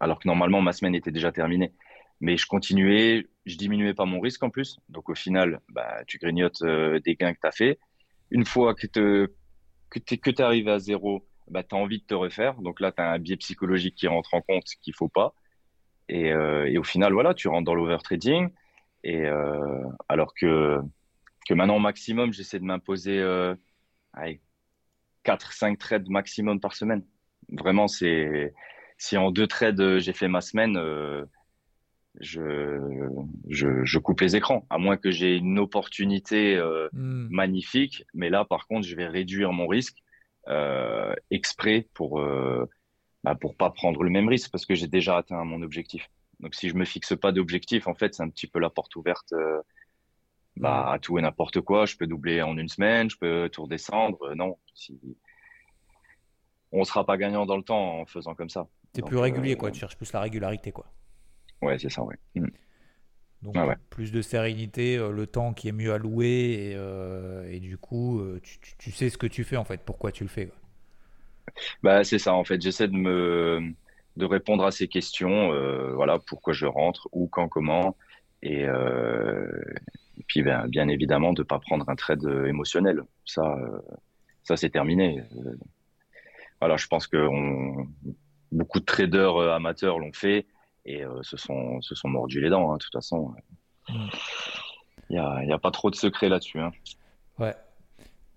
alors 0.00 0.18
que 0.18 0.26
normalement 0.26 0.60
ma 0.60 0.72
semaine 0.72 0.94
était 0.94 1.12
déjà 1.12 1.32
terminée. 1.32 1.72
Mais 2.20 2.36
je 2.36 2.46
continuais, 2.46 3.26
je 3.46 3.56
diminuais 3.56 3.94
pas 3.94 4.04
mon 4.04 4.20
risque 4.20 4.42
en 4.42 4.50
plus. 4.50 4.78
Donc 4.88 5.08
au 5.08 5.14
final, 5.14 5.60
bah, 5.68 6.02
tu 6.06 6.18
grignotes 6.18 6.62
des 6.62 7.14
gains 7.16 7.34
que 7.34 7.40
tu 7.40 7.46
as 7.46 7.52
fait. 7.52 7.78
Une 8.30 8.44
fois 8.44 8.74
que, 8.74 8.86
te, 8.86 9.28
que 9.90 10.30
tu 10.30 10.42
arrivé 10.42 10.70
à 10.70 10.78
zéro, 10.78 11.26
bah, 11.48 11.62
tu 11.62 11.74
as 11.74 11.78
envie 11.78 12.00
de 12.00 12.04
te 12.06 12.14
refaire. 12.14 12.54
Donc 12.62 12.80
là, 12.80 12.92
tu 12.92 13.02
as 13.02 13.10
un 13.10 13.18
biais 13.18 13.36
psychologique 13.36 13.94
qui 13.94 14.08
rentre 14.08 14.34
en 14.34 14.40
compte 14.40 14.64
qu'il 14.80 14.94
faut 14.94 15.08
pas. 15.08 15.34
Euh, 16.12 16.64
et, 16.66 16.78
au 16.78 16.82
final, 16.82 17.12
voilà, 17.12 17.34
tu 17.34 17.48
rentres 17.48 17.64
dans 17.64 17.74
l'overtrading. 17.74 18.50
Et 19.04 19.22
euh, 19.26 19.84
alors 20.08 20.34
que, 20.34 20.80
que 21.46 21.54
maintenant, 21.54 21.76
au 21.76 21.80
maximum, 21.80 22.32
j'essaie 22.32 22.58
de 22.58 22.64
m'imposer 22.64 23.18
euh, 23.18 23.54
4-5 25.24 25.76
trades 25.78 26.08
maximum 26.08 26.60
par 26.60 26.74
semaine. 26.74 27.04
Vraiment, 27.50 27.88
c'est 27.88 28.54
si 28.98 29.16
en 29.16 29.30
deux 29.30 29.46
trades 29.46 29.80
euh, 29.80 29.98
j'ai 29.98 30.12
fait 30.12 30.28
ma 30.28 30.40
semaine, 30.40 30.78
je, 32.20 32.78
je, 33.48 33.84
je, 33.84 33.98
coupe 33.98 34.20
les 34.20 34.36
écrans, 34.36 34.66
à 34.70 34.78
moins 34.78 34.96
que 34.96 35.10
j'ai 35.10 35.36
une 35.36 35.58
opportunité 35.58 36.60
hmm. 36.92 37.28
magnifique. 37.30 38.04
Mais 38.14 38.30
là, 38.30 38.44
par 38.44 38.66
contre, 38.66 38.86
je 38.86 38.94
vais 38.94 39.08
réduire 39.08 39.52
mon 39.52 39.66
risque 39.66 39.98
exprès 41.30 41.88
pour 41.94 42.20
bah, 43.24 43.34
pour 43.34 43.56
pas 43.56 43.70
prendre 43.70 44.02
le 44.02 44.10
même 44.10 44.28
risque 44.28 44.50
parce 44.50 44.66
que 44.66 44.74
j'ai 44.74 44.88
déjà 44.88 45.16
atteint 45.16 45.42
mon 45.44 45.62
objectif. 45.62 46.10
Donc 46.40 46.54
si 46.54 46.68
je 46.68 46.74
me 46.74 46.84
fixe 46.84 47.14
pas 47.16 47.32
d'objectif, 47.32 47.86
en 47.86 47.94
fait, 47.94 48.14
c'est 48.14 48.22
un 48.22 48.28
petit 48.28 48.48
peu 48.48 48.58
la 48.58 48.68
porte 48.68 48.96
ouverte 48.96 49.32
euh, 49.32 49.60
bah, 50.56 50.90
à 50.90 50.98
tout 50.98 51.18
et 51.18 51.22
n'importe 51.22 51.60
quoi. 51.60 51.86
Je 51.86 51.96
peux 51.96 52.06
doubler 52.06 52.42
en 52.42 52.58
une 52.58 52.68
semaine, 52.68 53.08
je 53.08 53.16
peux 53.16 53.48
tout 53.50 53.62
redescendre. 53.62 54.18
Euh, 54.22 54.34
non, 54.34 54.58
si... 54.74 54.98
on 56.72 56.82
sera 56.84 57.06
pas 57.06 57.16
gagnant 57.16 57.46
dans 57.46 57.56
le 57.56 57.62
temps 57.62 58.00
en 58.00 58.06
faisant 58.06 58.34
comme 58.34 58.50
ça. 58.50 58.66
es 58.96 59.02
plus 59.02 59.18
régulier, 59.18 59.56
quoi. 59.56 59.68
Euh, 59.68 59.72
tu 59.72 59.80
cherches 59.80 59.96
plus 59.96 60.12
la 60.12 60.20
régularité, 60.20 60.72
quoi. 60.72 60.86
Ouais, 61.62 61.78
c'est 61.78 61.90
ça, 61.90 62.02
ouais. 62.02 62.16
Mm. 62.34 62.48
Donc 63.42 63.56
plus 63.90 64.12
de 64.12 64.22
sérénité, 64.22 64.96
le 64.98 65.26
temps 65.26 65.52
qui 65.52 65.66
est 65.66 65.72
mieux 65.72 65.92
alloué 65.92 66.28
et, 66.28 67.56
et 67.56 67.58
du 67.58 67.76
coup, 67.76 68.22
tu, 68.40 68.60
tu, 68.60 68.76
tu, 68.78 68.92
sais 68.92 69.10
ce 69.10 69.18
que 69.18 69.26
tu 69.26 69.42
fais 69.42 69.56
en 69.56 69.64
fait, 69.64 69.80
pourquoi 69.84 70.12
tu 70.12 70.22
le 70.22 70.28
fais. 70.28 70.46
Quoi. 70.46 70.61
Bah, 71.82 72.04
c'est 72.04 72.18
ça, 72.18 72.34
en 72.34 72.44
fait. 72.44 72.60
J'essaie 72.60 72.88
de 72.88 72.96
me 72.96 73.72
de 74.16 74.26
répondre 74.26 74.64
à 74.64 74.70
ces 74.70 74.88
questions. 74.88 75.52
Euh, 75.52 75.92
voilà, 75.94 76.18
pourquoi 76.18 76.52
je 76.52 76.66
rentre, 76.66 77.08
où, 77.12 77.28
quand, 77.28 77.48
comment. 77.48 77.96
Et, 78.42 78.66
euh, 78.66 79.50
puis, 80.26 80.42
ben, 80.42 80.66
bien 80.68 80.88
évidemment, 80.88 81.32
de 81.32 81.42
ne 81.42 81.46
pas 81.46 81.58
prendre 81.58 81.88
un 81.88 81.96
trade 81.96 82.24
émotionnel. 82.46 83.02
Ça, 83.24 83.42
euh, 83.42 83.78
ça 84.44 84.56
c'est 84.56 84.70
terminé. 84.70 85.22
voilà, 86.60 86.76
je 86.76 86.86
pense 86.86 87.06
que 87.06 87.16
on, 87.16 87.86
beaucoup 88.50 88.80
de 88.80 88.84
traders 88.84 89.36
amateurs 89.38 89.98
l'ont 89.98 90.12
fait 90.12 90.46
et 90.84 91.04
se, 91.22 91.36
sont, 91.36 91.80
se 91.80 91.94
sont 91.94 92.08
mordus 92.08 92.40
les 92.40 92.50
dents, 92.50 92.72
hein, 92.72 92.76
de 92.76 92.82
toute 92.82 92.92
façon. 92.92 93.34
Mm. 93.88 94.08
Il 95.10 95.14
n'y 95.14 95.18
a, 95.18 95.44
y 95.44 95.52
a, 95.52 95.58
pas 95.58 95.70
trop 95.70 95.90
de 95.90 95.94
secrets 95.94 96.28
là-dessus. 96.28 96.58
Hein. 96.58 96.72
Ouais, 97.38 97.54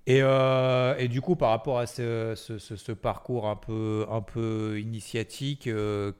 et, 0.07 0.19
euh, 0.21 0.95
et, 0.97 1.07
du 1.07 1.21
coup, 1.21 1.35
par 1.35 1.49
rapport 1.49 1.79
à 1.79 1.87
ce, 1.87 2.91
parcours 2.91 3.47
un 3.47 3.55
peu, 3.55 4.05
un 4.09 4.21
peu 4.21 4.79
initiatique, 4.79 5.67
euh, 5.67 6.11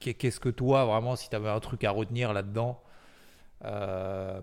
qu'est-ce 0.00 0.40
que 0.40 0.48
toi, 0.48 0.84
vraiment, 0.84 1.14
si 1.14 1.28
tu 1.30 1.36
avais 1.36 1.48
un 1.48 1.60
truc 1.60 1.84
à 1.84 1.90
retenir 1.92 2.32
là-dedans, 2.32 2.82
euh, 3.64 4.40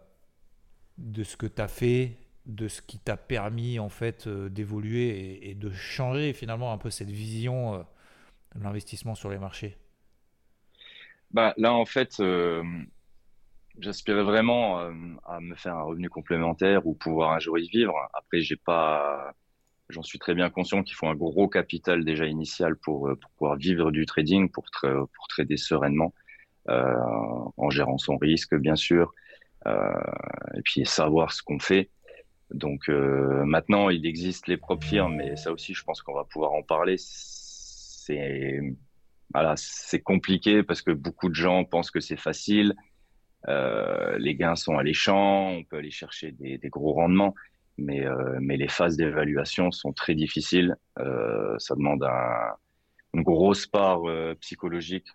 de 0.98 1.24
ce 1.24 1.38
que 1.38 1.48
tu 1.48 1.62
as 1.62 1.68
fait, 1.68 2.18
de 2.46 2.68
ce 2.68 2.82
qui 2.82 3.00
t'a 3.00 3.18
permis 3.18 3.80
en 3.80 3.90
fait 3.90 4.30
d'évoluer 4.30 5.10
et, 5.10 5.52
et, 5.52 5.56
de 5.56 5.72
changer 5.72 6.34
finalement 6.34 6.72
un 6.72 6.78
peu 6.78 6.90
cette 6.90 7.12
vision 7.12 7.86
de 8.56 8.64
l'investissement 8.64 9.16
sur 9.16 9.30
les 9.30 9.40
marchés? 9.40 9.78
Bah, 11.32 11.54
Là, 11.58 11.74
en 11.74 11.86
fait, 11.86 12.22
J'aspirais 13.80 14.24
vraiment 14.24 14.80
euh, 14.80 14.92
à 15.26 15.40
me 15.40 15.56
faire 15.56 15.76
un 15.76 15.84
revenu 15.84 16.10
complémentaire 16.10 16.86
ou 16.88 16.94
pouvoir 16.94 17.32
un 17.32 17.40
jour 17.40 17.60
y 17.60 17.68
vivre. 17.68 17.96
Après, 18.14 18.42
j'ai 18.42 18.56
pas, 18.56 19.34
J'en 19.90 20.02
suis 20.02 20.18
très 20.18 20.34
bien 20.34 20.50
conscient 20.50 20.82
qu'il 20.82 20.96
faut 20.96 21.08
un 21.08 21.16
gros 21.16 21.48
capital 21.48 22.04
déjà 22.04 22.26
initial 22.26 22.76
pour, 22.76 23.10
pour 23.22 23.32
pouvoir 23.38 23.56
vivre 23.56 23.92
du 23.92 24.06
trading, 24.06 24.50
pour, 24.50 24.66
pour 24.82 25.28
trader 25.30 25.58
sereinement, 25.58 26.12
en 26.68 27.70
gérant 27.70 28.00
son 28.00 28.18
risque, 28.18 28.56
bien 28.56 28.76
sûr, 28.76 29.14
et 29.68 30.62
puis 30.64 30.88
savoir 30.88 31.34
ce 31.34 31.44
qu'on 31.44 31.60
fait. 31.60 31.92
Donc 32.50 32.88
maintenant, 32.88 33.92
il 33.92 34.08
existe 34.08 34.48
les 34.48 34.58
propres 34.58 34.88
firmes, 34.88 35.18
mais 35.18 35.36
ça 35.36 35.52
aussi, 35.52 35.76
je 35.76 35.84
pense 35.84 36.02
qu'on 36.02 36.16
va 36.16 36.24
pouvoir 36.24 36.54
en 36.54 36.64
parler. 36.64 36.96
C'est 36.98 38.60
voilà, 39.34 39.54
c'est 39.58 40.02
compliqué 40.02 40.64
parce 40.64 40.82
que 40.82 40.92
beaucoup 40.92 41.30
de 41.30 41.36
gens 41.36 41.64
pensent 41.64 41.92
que 41.92 42.00
c'est 42.00 42.18
facile. 42.18 42.74
Euh, 43.48 44.18
les 44.18 44.36
gains 44.36 44.56
sont 44.56 44.78
alléchants, 44.78 45.50
on 45.50 45.64
peut 45.64 45.78
aller 45.78 45.92
chercher 45.92 46.32
des, 46.32 46.60
gros 46.70 46.94
rendements, 46.94 47.36
mais, 47.78 48.06
euh, 48.06 48.38
mais 48.42 48.58
les 48.58 48.68
phases 48.68 48.98
d'évaluation 48.98 49.72
sont 49.72 49.94
très 49.94 50.16
difficiles. 50.16 50.76
Euh, 51.00 51.56
ça 51.60 51.76
demande 51.76 52.04
un, 52.04 52.56
une 53.14 53.24
grosse 53.24 53.68
part 53.68 54.02
psychologique 54.40 55.08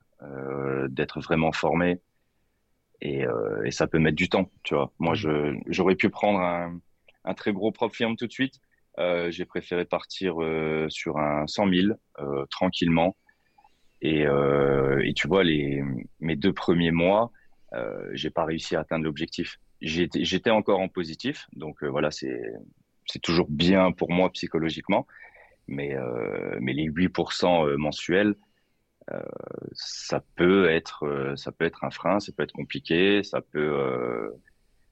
d'être 0.88 1.20
vraiment 1.20 1.50
formé 1.50 2.00
et, 3.00 3.24
ça 3.70 3.86
peut 3.86 3.98
mettre 3.98 4.16
du 4.16 4.28
temps. 4.28 4.50
Tu 4.62 4.74
vois, 4.74 4.92
moi, 4.98 5.14
j'aurais 5.66 5.96
pu 5.96 6.10
prendre 6.10 6.40
un, 6.40 7.34
très 7.34 7.52
gros 7.52 7.72
propre 7.72 7.94
firme 7.94 8.16
tout 8.16 8.26
de 8.26 8.32
suite. 8.32 8.60
j'ai 8.98 9.44
préféré 9.46 9.84
partir 9.84 10.36
sur 10.88 11.18
un 11.18 11.46
100 11.46 11.68
000 11.72 12.46
tranquillement. 12.50 13.16
Et, 14.02 14.22
et 14.22 15.14
tu 15.14 15.28
vois, 15.28 15.42
les, 15.42 15.82
mes 16.20 16.36
deux 16.36 16.52
premiers 16.52 16.92
mois, 16.92 17.32
j'ai 18.12 18.30
pas 18.30 18.44
réussi 18.44 18.76
à 18.76 18.80
atteindre 18.80 19.04
l'objectif. 19.04 19.59
J'étais 19.80 20.50
encore 20.50 20.80
en 20.80 20.88
positif, 20.88 21.46
donc 21.54 21.83
euh, 21.83 21.88
voilà, 21.88 22.11
c'est 22.11 22.52
toujours 23.22 23.46
bien 23.48 23.92
pour 23.92 24.11
moi 24.12 24.30
psychologiquement, 24.30 25.06
mais 25.68 25.94
euh, 25.94 26.59
mais 26.61 26.74
les 26.74 26.88
8% 26.90 27.66
euh, 27.66 27.76
mensuels, 27.78 28.35
euh, 29.11 29.22
ça 29.72 30.22
peut 30.37 30.68
être 30.68 31.33
ça 31.37 31.50
peut 31.50 31.64
être 31.64 31.85
un 31.85 31.90
frein, 31.90 32.20
ça 32.20 32.33
peut 32.33 32.42
être 32.42 32.52
compliqué, 32.52 33.22
ça 33.22 33.40
peut 33.40 34.30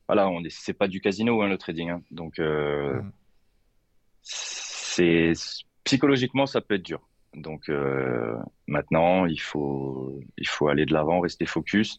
voilà, 0.07 0.31
on 0.31 0.43
est 0.43 0.51
c'est 0.51 0.73
pas 0.73 0.89
du 0.89 1.01
casino 1.03 1.43
hein, 1.43 1.49
le 1.49 1.59
trading, 1.59 1.91
hein, 1.91 2.03
donc 2.11 2.39
mmh. 2.39 3.11
c'est 4.23 5.33
psychologiquement 5.85 6.47
ça 6.47 6.63
peut 6.63 6.77
être 6.77 6.83
dur. 6.83 7.07
Donc 7.35 7.71
maintenant, 8.67 9.27
il 9.27 9.41
faut 9.41 10.19
il 10.39 10.49
faut 10.49 10.69
aller 10.69 10.87
de 10.87 10.95
l'avant, 10.95 11.21
rester 11.21 11.45
focus 11.45 11.99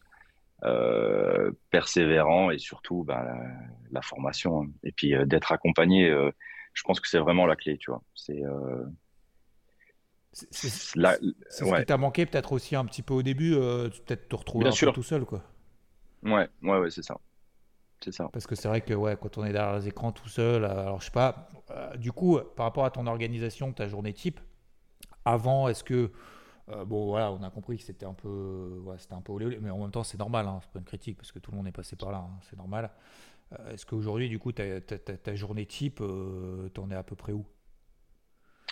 euh, 0.64 1.52
persévérant 1.70 2.50
et 2.50 2.58
surtout 2.58 3.02
ben, 3.04 3.24
la, 3.90 4.02
formation. 4.02 4.62
Hein. 4.62 4.66
Et 4.84 4.92
puis 4.92 5.14
euh, 5.14 5.24
d'être 5.24 5.52
accompagné, 5.52 6.10
euh, 6.10 6.30
je 6.74 6.82
pense 6.82 7.00
que 7.00 7.08
c'est 7.08 7.18
vraiment 7.18 7.46
la 7.46 7.56
clé, 7.56 7.78
tu 7.78 7.90
vois. 7.90 8.02
C'est 8.14 8.42
c'est 10.32 10.68
ce 10.68 11.64
qui 11.64 11.84
t'a 11.86 11.96
manqué 11.96 12.24
peut-être 12.24 12.52
aussi 12.52 12.76
un 12.76 12.84
petit 12.84 13.02
peu 13.02 13.14
au 13.14 13.22
début, 13.22 13.54
peut-être 13.54 14.28
te 14.28 14.36
retrouver 14.36 14.68
un 14.68 14.70
peu 14.70 14.92
tout 14.92 15.02
seul, 15.02 15.24
quoi. 15.24 15.42
Ouais, 16.22 16.48
ouais, 16.62 16.78
ouais, 16.78 16.90
c'est 16.90 17.02
ça. 17.02 17.18
C'est 18.00 18.12
ça. 18.12 18.28
Parce 18.32 18.46
que 18.46 18.54
c'est 18.54 18.68
vrai 18.68 18.80
que 18.80 18.94
ouais, 18.94 19.16
quand 19.20 19.38
on 19.38 19.44
est 19.44 19.52
derrière 19.52 19.76
les 19.78 19.88
écrans 19.88 20.12
tout 20.12 20.28
seul, 20.28 20.64
alors 20.64 21.00
je 21.00 21.06
sais 21.06 21.10
pas, 21.10 21.48
du 21.96 22.12
coup, 22.12 22.38
par 22.56 22.66
rapport 22.66 22.84
à 22.84 22.90
ton 22.90 23.06
organisation, 23.06 23.72
ta 23.72 23.88
journée 23.88 24.12
type, 24.12 24.38
avant, 25.24 25.68
est-ce 25.68 25.82
que 25.82 26.12
euh, 26.72 26.84
bon, 26.84 27.06
voilà, 27.06 27.32
on 27.32 27.42
a 27.42 27.50
compris 27.50 27.78
que 27.78 27.82
c'était 27.82 28.06
un 28.06 28.14
peu, 28.14 28.82
c'était 28.98 29.14
un 29.14 29.20
peu 29.20 29.32
olé, 29.32 29.58
mais 29.60 29.70
en 29.70 29.78
même 29.78 29.90
temps, 29.90 30.04
c'est 30.04 30.18
normal, 30.18 30.46
hein, 30.46 30.58
c'est 30.62 30.70
pas 30.70 30.78
une 30.78 30.84
critique 30.84 31.16
parce 31.16 31.32
que 31.32 31.38
tout 31.38 31.50
le 31.50 31.56
monde 31.56 31.66
est 31.66 31.72
passé 31.72 31.96
par 31.96 32.12
là, 32.12 32.18
hein, 32.18 32.38
c'est 32.48 32.56
normal. 32.56 32.90
Euh, 33.52 33.72
est-ce 33.72 33.86
qu'aujourd'hui, 33.86 34.28
du 34.28 34.38
coup, 34.38 34.52
ta, 34.52 35.34
journée 35.34 35.66
type, 35.66 36.00
euh, 36.00 36.68
t'en 36.68 36.90
es 36.90 36.94
à 36.94 37.02
peu 37.02 37.16
près 37.16 37.32
où? 37.32 37.44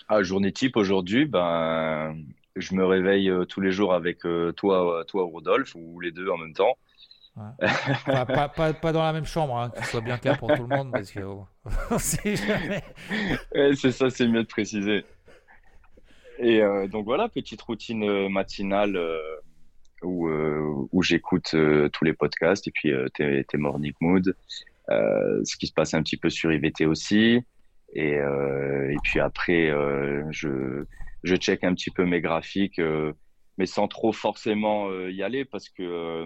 Ah, 0.09 0.23
Journée 0.23 0.53
type, 0.53 0.77
aujourd'hui, 0.77 1.27
ben, 1.27 2.17
je 2.57 2.75
me 2.75 2.85
réveille 2.85 3.31
tous 3.49 3.61
les 3.61 3.73
jours 3.73 3.93
avec 3.93 4.21
toi, 4.57 5.05
toi, 5.07 5.25
Rodolphe, 5.25 5.75
ou 5.75 6.01
les 6.01 6.13
deux 6.13 6.31
en 6.31 6.39
même 6.39 6.55
temps. 6.55 6.79
pas, 8.07 8.25
pas, 8.25 8.73
pas, 8.73 8.93
dans 8.93 9.03
la 9.03 9.13
même 9.13 9.27
chambre, 9.27 9.57
hein, 9.57 9.71
que 9.71 9.85
ce 9.85 9.91
soit 9.91 10.01
bien 10.01 10.19
clair 10.19 10.39
pour 10.39 10.53
tout 10.55 10.67
le 10.67 10.77
monde, 10.77 10.93
parce 10.93 11.11
que 11.11 11.21
oh, 11.21 11.45
jamais. 12.25 12.83
c'est 13.75 13.93
ça, 13.93 14.09
c'est 14.09 14.27
mieux 14.27 14.43
de 14.43 14.49
préciser. 14.49 15.05
Et 16.39 16.63
euh, 16.63 16.87
donc 16.87 17.05
voilà, 17.05 17.29
petite 17.29 17.61
routine 17.63 18.05
euh, 18.09 18.29
matinale 18.29 18.97
euh, 18.97 19.21
où, 20.03 21.03
j'écoute 21.03 21.55
tous 21.93 22.05
les 22.05 22.13
podcasts 22.13 22.67
et 22.69 22.71
puis 22.71 22.93
tes, 23.15 23.45
tes, 23.45 23.59
morning 23.59 23.93
mood, 24.01 24.37
ce 24.89 25.57
qui 25.57 25.67
se 25.67 25.73
passe 25.73 25.95
un 25.95 26.03
petit 26.03 26.17
peu 26.17 26.31
sur 26.31 26.53
IVT 26.53 26.87
aussi. 26.87 27.41
Et, 27.95 28.13
et 28.13 28.97
puis 29.03 29.19
après, 29.19 29.73
je, 30.31 30.85
je 31.25 31.37
check 31.37 31.65
un 31.65 31.75
petit 31.75 31.91
peu 31.91 32.05
mes 32.05 32.21
graphiques, 32.21 32.81
mais 33.57 33.67
sans 33.67 33.89
trop 33.89 34.13
forcément 34.13 34.91
y 35.09 35.23
aller 35.23 35.45
parce 35.45 35.69
que, 35.69 36.25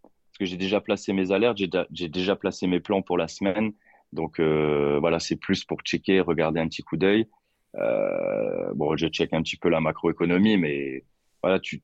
parce 0.00 0.38
que 0.38 0.44
j'ai 0.44 0.56
déjà 0.56 0.80
placé 0.80 1.12
mes 1.12 1.32
alertes, 1.32 1.58
j'ai 1.90 2.08
déjà 2.08 2.36
placé 2.36 2.66
mes 2.66 2.80
plans 2.80 3.02
pour 3.02 3.18
la 3.18 3.28
semaine. 3.28 3.72
Donc 4.12 4.40
voilà, 4.40 5.18
c'est 5.18 5.36
plus 5.36 5.64
pour 5.64 5.80
checker, 5.82 6.20
regarder 6.20 6.60
un 6.60 6.68
petit 6.68 6.82
coup 6.82 6.96
d'œil. 6.96 7.26
Euh, 7.76 8.72
bon, 8.74 8.96
je 8.96 9.06
check 9.08 9.32
un 9.32 9.42
petit 9.42 9.56
peu 9.56 9.68
la 9.68 9.80
macroéconomie, 9.80 10.58
mais 10.58 11.04
voilà, 11.42 11.58
tu, 11.58 11.82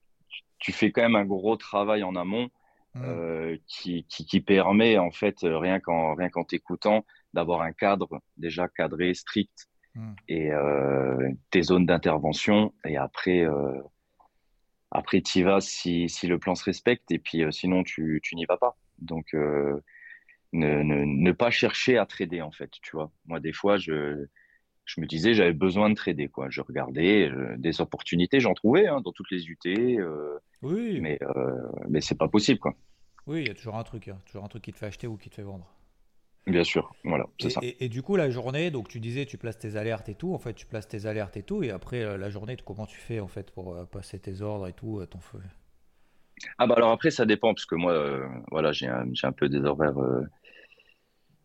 tu 0.59 0.73
fais 0.73 0.91
quand 0.93 1.03
même 1.03 1.17
un 1.17 1.25
gros 1.25 1.57
travail 1.57 2.03
en 2.03 2.17
amont 2.17 2.51
mmh. 2.95 3.03
euh, 3.05 3.57
qui, 3.67 4.05
qui, 4.09 4.27
qui, 4.27 4.41
permet 4.41 4.99
en 4.99 5.11
fait 5.11 5.39
rien 5.43 5.81
qu'en 5.81 6.15
rien 6.15 6.29
qu'en 6.29 6.45
t'écoutant 6.45 7.05
d'avoir 7.35 7.63
un 7.63 7.73
cadre 7.73 8.21
déjà 8.37 8.69
cadré 8.69 9.15
strict 9.15 9.69
mmh. 9.95 10.13
et 10.29 10.53
euh, 10.53 11.31
tes 11.51 11.63
zones 11.63 11.87
d'intervention 11.87 12.75
et 12.85 12.97
après 12.97 13.45
euh, 13.45 13.81
après 14.91 15.21
tu 15.21 15.43
vas 15.45 15.61
si, 15.61 16.09
si 16.09 16.27
le 16.27 16.39
plan 16.39 16.55
se 16.55 16.65
respecte 16.65 17.11
et 17.11 17.19
puis 17.19 17.45
euh, 17.45 17.51
sinon 17.51 17.85
tu, 17.85 18.21
tu 18.23 18.35
n'y 18.35 18.47
vas 18.47 18.57
pas 18.57 18.77
donc 18.99 19.35
euh, 19.35 19.81
ne, 20.53 20.83
ne, 20.83 21.05
ne, 21.05 21.33
pas 21.33 21.51
chercher 21.51 21.99
à 21.99 22.07
trader 22.07 22.43
en 22.43 22.51
fait 22.51 22.71
tu 22.83 22.97
vois 22.97 23.13
moi 23.27 23.39
des 23.39 23.53
fois 23.53 23.77
je 23.77 24.27
je 24.89 25.01
me 25.03 25.07
disais 25.07 25.35
j'avais 25.35 25.53
besoin 25.53 25.91
de 25.91 25.95
trader 25.95 26.29
quoi. 26.29 26.49
Je 26.49 26.63
regardais 26.63 27.29
euh, 27.29 27.57
des 27.59 27.81
opportunités, 27.81 28.41
j'en 28.41 28.55
trouvais 28.55 28.87
hein, 28.87 29.01
dans 29.03 29.13
toutes 29.13 29.31
les 29.31 29.47
UT, 29.47 29.59
euh, 29.67 30.39
oui. 30.63 30.99
mais 31.01 31.19
euh, 31.23 31.57
mais 31.89 32.01
c'est 32.01 32.17
pas 32.17 32.29
possible 32.29 32.59
quoi. 32.59 32.75
Oui, 33.27 33.43
il 33.43 33.49
y 33.49 33.51
a 33.51 33.55
toujours 33.55 33.77
un 33.77 33.85
truc, 33.85 34.09
hein. 34.09 34.19
toujours 34.25 34.45
un 34.45 34.49
truc 34.49 34.63
qui 34.63 34.73
te 34.73 34.79
fait 34.79 34.87
acheter 34.87 35.07
ou 35.07 35.19
qui 35.19 35.29
te 35.29 35.35
fait 35.35 35.43
vendre. 35.43 35.71
Bien 36.47 36.65
sûr, 36.65 36.95
voilà, 37.05 37.27
c'est 37.39 37.51
ça. 37.51 37.61
Et, 37.63 37.91
du 37.91 38.01
coup, 38.01 38.17
la 38.17 38.31
journée, 38.31 38.71
donc 38.71 38.89
tu 38.89 39.01
disais, 39.01 39.27
tu 39.27 39.37
places 39.37 39.59
tes 39.59 39.77
alertes 39.77 40.09
et 40.09 40.15
tout. 40.15 40.33
En 40.33 40.39
fait, 40.39 40.55
tu 40.55 40.65
places 40.65 40.89
tes 40.89 41.05
alertes 41.05 41.37
et 41.37 41.43
tout, 41.43 41.63
et 41.63 41.71
après 41.71 42.17
la 42.17 42.31
journée, 42.31 42.57
comment 42.65 42.87
tu 42.87 42.97
fais 42.97 43.21
en 43.21 43.29
fait 43.29 43.51
pour 43.51 43.87
passer 43.89 44.19
tes 44.19 44.41
ordres 44.41 44.67
et 44.67 44.73
tout, 44.73 45.05
ton 45.11 45.21
feu? 45.21 45.41
Ah 46.57 46.67
bah 46.67 46.73
alors 46.79 46.91
après, 46.91 47.11
ça 47.11 47.27
dépend 47.27 47.53
parce 47.53 47.67
que 47.67 47.75
moi, 47.75 48.23
voilà, 48.51 48.73
j'ai 48.73 48.87
un, 48.87 49.13
un, 49.23 49.33
peu 49.33 49.51
des 49.51 49.59
horaires 49.59 49.99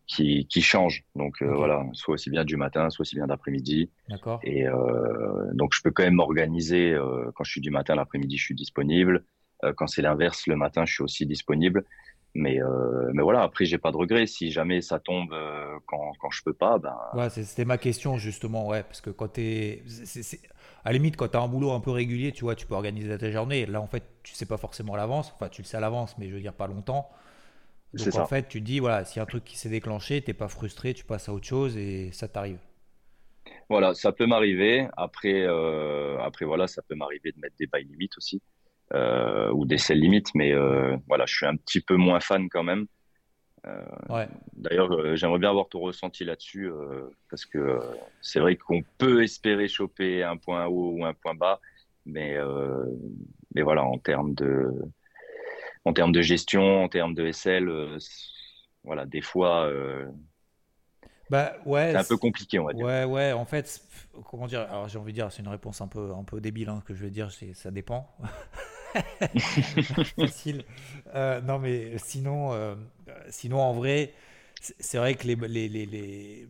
qui, 0.06 0.46
qui 0.46 0.62
change. 0.62 1.04
Donc 1.14 1.42
euh, 1.42 1.54
voilà, 1.54 1.84
soit 1.92 2.14
aussi 2.14 2.30
bien 2.30 2.44
du 2.44 2.56
matin, 2.56 2.90
soit 2.90 3.02
aussi 3.02 3.16
bien 3.16 3.26
d'après-midi. 3.26 3.90
D'accord. 4.08 4.40
Et 4.42 4.66
euh, 4.66 5.50
donc 5.54 5.74
je 5.74 5.80
peux 5.82 5.90
quand 5.90 6.02
même 6.02 6.14
m'organiser. 6.14 6.92
Euh, 6.92 7.30
quand 7.34 7.44
je 7.44 7.52
suis 7.52 7.60
du 7.60 7.70
matin, 7.70 7.94
l'après-midi, 7.94 8.36
je 8.36 8.44
suis 8.44 8.54
disponible. 8.54 9.24
Quand 9.76 9.86
c'est 9.86 10.02
l'inverse, 10.02 10.46
le 10.46 10.56
matin, 10.56 10.84
je 10.84 10.92
suis 10.92 11.02
aussi 11.02 11.24
disponible. 11.24 11.84
Mais 12.34 12.60
euh, 12.60 13.10
mais 13.14 13.22
voilà, 13.22 13.42
après 13.42 13.64
j'ai 13.64 13.78
pas 13.78 13.92
de 13.92 13.96
regret. 13.96 14.26
Si 14.26 14.50
jamais 14.50 14.82
ça 14.82 14.98
tombe 14.98 15.34
quand 15.86 16.12
quand 16.18 16.30
je 16.30 16.42
peux 16.42 16.52
pas, 16.52 16.78
ben. 16.78 16.94
Ouais, 17.14 17.30
c'était 17.30 17.64
ma 17.64 17.78
question 17.78 18.18
justement, 18.18 18.66
ouais, 18.66 18.82
parce 18.82 19.00
que 19.00 19.08
quand 19.10 19.28
t'es, 19.28 19.82
à 20.84 20.90
la 20.90 20.98
limite 20.98 21.16
quand 21.16 21.28
t'as 21.28 21.40
un 21.40 21.48
boulot 21.48 21.70
un 21.70 21.80
peu 21.80 21.92
régulier, 21.92 22.32
tu 22.32 22.44
vois, 22.44 22.56
tu 22.56 22.66
peux 22.66 22.74
organiser 22.74 23.16
ta 23.16 23.30
journée. 23.30 23.64
Là 23.64 23.80
en 23.80 23.86
fait, 23.86 24.02
tu 24.22 24.34
sais 24.34 24.46
pas 24.46 24.58
forcément 24.58 24.94
à 24.94 24.96
l'avance. 24.98 25.32
Enfin, 25.34 25.48
tu 25.48 25.62
le 25.62 25.66
sais 25.66 25.76
à 25.76 25.80
l'avance, 25.80 26.18
mais 26.18 26.28
je 26.28 26.34
veux 26.34 26.40
dire 26.40 26.52
pas 26.52 26.66
longtemps. 26.66 27.08
Donc 27.94 28.14
en 28.16 28.26
fait, 28.26 28.48
tu 28.48 28.60
dis, 28.60 28.80
voilà, 28.80 29.04
s'il 29.04 29.18
y 29.18 29.20
a 29.20 29.22
un 29.22 29.26
truc 29.26 29.44
qui 29.44 29.56
s'est 29.56 29.68
déclenché, 29.68 30.20
t'es 30.20 30.34
pas 30.34 30.48
frustré, 30.48 30.94
tu 30.94 31.04
passes 31.04 31.28
à 31.28 31.32
autre 31.32 31.46
chose 31.46 31.76
et 31.76 32.10
ça 32.12 32.28
t'arrive. 32.28 32.58
Voilà, 33.68 33.94
ça 33.94 34.12
peut 34.12 34.26
m'arriver. 34.26 34.88
Après, 34.96 35.42
euh, 35.46 36.18
après 36.20 36.44
voilà, 36.44 36.66
ça 36.66 36.82
peut 36.82 36.94
m'arriver 36.94 37.32
de 37.32 37.40
mettre 37.40 37.56
des 37.58 37.66
bails 37.66 37.84
limites 37.84 38.16
aussi 38.18 38.42
euh, 38.92 39.50
ou 39.52 39.64
des 39.64 39.78
sell 39.78 39.98
limites, 39.98 40.34
mais 40.34 40.52
euh, 40.52 40.96
voilà, 41.08 41.24
je 41.26 41.34
suis 41.34 41.46
un 41.46 41.56
petit 41.56 41.80
peu 41.80 41.96
moins 41.96 42.20
fan 42.20 42.48
quand 42.48 42.62
même. 42.62 42.86
ouais. 44.08 44.28
D'ailleurs, 44.54 45.16
j'aimerais 45.16 45.38
bien 45.38 45.50
avoir 45.50 45.68
ton 45.68 45.80
ressenti 45.80 46.24
là-dessus 46.24 46.70
parce 47.30 47.46
que 47.46 47.78
c'est 48.20 48.40
vrai 48.40 48.56
qu'on 48.56 48.82
peut 48.98 49.22
espérer 49.22 49.68
choper 49.68 50.22
un 50.22 50.36
point 50.36 50.66
haut 50.66 50.92
ou 50.98 51.04
un 51.04 51.14
point 51.14 51.34
bas, 51.34 51.60
mais 52.04 52.36
mais 53.54 53.62
voilà, 53.62 53.84
en 53.84 53.98
termes 53.98 54.34
de 54.34 54.70
en 55.84 55.92
termes 55.92 56.12
de 56.12 56.22
gestion, 56.22 56.84
en 56.84 56.88
termes 56.88 57.14
de 57.14 57.30
SL, 57.30 57.68
euh, 57.68 57.98
voilà, 58.84 59.06
des 59.06 59.20
fois, 59.20 59.66
euh, 59.66 60.06
bah, 61.30 61.54
ouais, 61.64 61.90
c'est 61.92 61.98
un 61.98 62.04
peu 62.04 62.16
compliqué, 62.16 62.58
on 62.58 62.66
va 62.66 62.72
dire. 62.72 62.84
Ouais, 62.84 63.04
ouais, 63.04 63.32
en 63.32 63.44
fait, 63.44 63.82
comment 64.30 64.46
dire 64.46 64.60
Alors, 64.60 64.88
j'ai 64.88 64.98
envie 64.98 65.12
de 65.12 65.16
dire, 65.16 65.32
c'est 65.32 65.42
une 65.42 65.48
réponse 65.48 65.80
un 65.80 65.88
peu, 65.88 66.12
un 66.12 66.24
peu 66.24 66.40
débile, 66.40 66.68
hein, 66.68 66.82
que 66.86 66.94
je 66.94 67.02
vais 67.02 67.10
dire, 67.10 67.30
ça 67.54 67.70
dépend. 67.70 68.14
Facile. 70.16 70.64
Euh, 71.14 71.40
non, 71.40 71.58
mais 71.58 71.98
sinon, 71.98 72.76
sinon, 73.28 73.60
en 73.60 73.72
vrai, 73.72 74.12
c'est 74.60 74.98
vrai 74.98 75.14
que 75.14 75.26
les, 75.26 75.34
les, 75.34 75.68
les, 75.68 75.86
les 75.86 76.48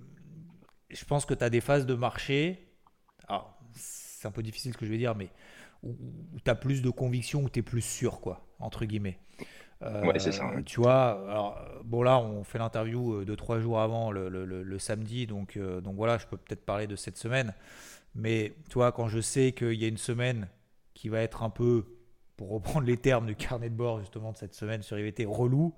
je 0.91 1.05
pense 1.05 1.27
que 1.27 1.35
tu 1.35 1.45
as 1.45 1.51
des 1.51 1.61
phases 1.61 1.87
de 1.87 1.95
marché. 1.95 2.69
Alors, 3.29 3.59
c'est 3.75 4.29
un 4.29 4.31
peu 4.31 4.43
difficile 4.43 4.73
ce 4.73 4.79
que 4.79 4.87
je 4.87 4.91
vais 4.91 4.99
dire, 4.99 5.15
mais 5.15 5.29
où, 5.85 5.97
tu 6.43 6.51
as 6.51 6.55
plus 6.55 6.83
de 6.83 6.91
conviction, 6.91 7.43
où 7.43 7.49
tu 7.49 7.61
es 7.61 7.63
plus 7.63 7.83
sûr, 7.83 8.21
quoi, 8.21 8.47
entre 8.59 8.85
guillemets. 8.85 9.19
ouais, 9.83 10.19
c'est 10.19 10.33
ça. 10.33 10.51
Tu 10.65 10.81
vois, 10.81 11.31
alors, 11.31 11.61
bon, 11.85 12.03
là, 12.03 12.19
on 12.19 12.43
fait 12.43 12.59
l'interview 12.59 13.25
deux, 13.25 13.37
trois 13.37 13.61
jours 13.61 13.81
avant 13.81 14.11
le, 14.11 14.29
le, 14.29 14.45
le, 14.45 14.79
samedi, 14.79 15.27
donc, 15.27 15.59
donc 15.59 15.95
voilà, 15.97 16.19
je 16.19 16.27
peux 16.27 16.37
peut-être 16.37 16.65
parler 16.65 16.87
de 16.87 16.97
cette 16.97 17.17
semaine. 17.17 17.55
Mais 18.15 18.55
tu 18.69 18.75
vois, 18.75 18.93
quand 18.93 19.09
je 19.09 19.21
sais 19.21 19.53
qu'il 19.53 19.75
y 19.75 19.85
a 19.85 19.89
une 19.89 19.97
semaine 19.99 20.49
qui 20.95 21.09
va 21.09 21.21
être 21.21 21.43
un 21.43 21.51
peu, 21.51 21.85
pour 22.37 22.51
reprendre 22.51 22.87
les 22.87 22.97
termes 22.97 23.27
du 23.27 23.37
carnet 23.37 23.69
de 23.69 23.75
bord 23.75 24.01
justement 24.01 24.33
de 24.33 24.37
cette 24.37 24.55
semaine 24.55 24.83
sur 24.83 24.99
IVT, 24.99 25.25
relou, 25.27 25.75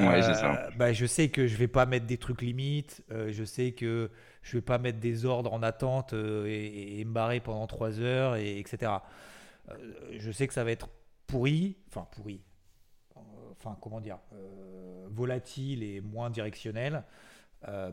euh, 0.00 0.70
bah, 0.76 0.92
je 0.92 1.06
sais 1.06 1.28
que 1.28 1.46
je 1.46 1.56
vais 1.56 1.68
pas 1.68 1.86
mettre 1.86 2.06
des 2.06 2.18
trucs 2.18 2.42
limites, 2.42 3.02
euh, 3.10 3.30
je 3.32 3.44
sais 3.44 3.72
que 3.72 4.10
je 4.46 4.56
vais 4.56 4.62
pas 4.62 4.78
mettre 4.78 5.00
des 5.00 5.24
ordres 5.24 5.52
en 5.52 5.62
attente 5.62 6.12
euh, 6.12 6.46
et, 6.46 7.04
me 7.04 7.12
barrer 7.12 7.40
pendant 7.40 7.66
3 7.66 8.00
heures, 8.00 8.36
et, 8.36 8.58
etc. 8.60 8.92
je 10.16 10.30
sais 10.30 10.46
que 10.46 10.54
ça 10.54 10.62
va 10.62 10.70
être 10.70 10.88
pourri, 11.26 11.76
enfin 11.88 12.06
pourri, 12.12 12.40
enfin 13.50 13.76
comment 13.80 14.00
dire, 14.00 14.18
volatile 15.08 15.82
et 15.82 16.00
moins 16.00 16.30
directionnel, 16.30 17.02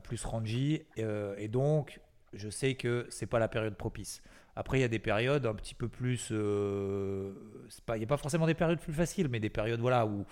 plus 0.03 0.23
rangy, 0.25 0.83
et 0.95 1.47
donc 1.47 1.99
je 2.33 2.49
sais 2.49 2.75
que 2.75 3.07
c'est 3.09 3.25
pas 3.25 3.39
la 3.39 3.47
période 3.47 3.75
propice. 3.75 4.21
Après, 4.55 4.77
il 4.77 4.81
y 4.81 4.85
a 4.85 4.87
des 4.87 4.99
périodes 4.99 5.47
un 5.47 5.55
petit 5.55 5.73
peu 5.73 5.87
plus. 5.87 6.29
il 6.29 7.97
n'y 7.97 8.03
a 8.03 8.07
pas 8.07 8.17
forcément 8.17 8.45
des 8.45 8.53
périodes 8.53 8.79
plus 8.79 8.93
faciles, 8.93 9.27
mais 9.29 9.39
des 9.39 9.49
périodes 9.49 9.79
voilà, 9.79 10.05
où, 10.05 10.27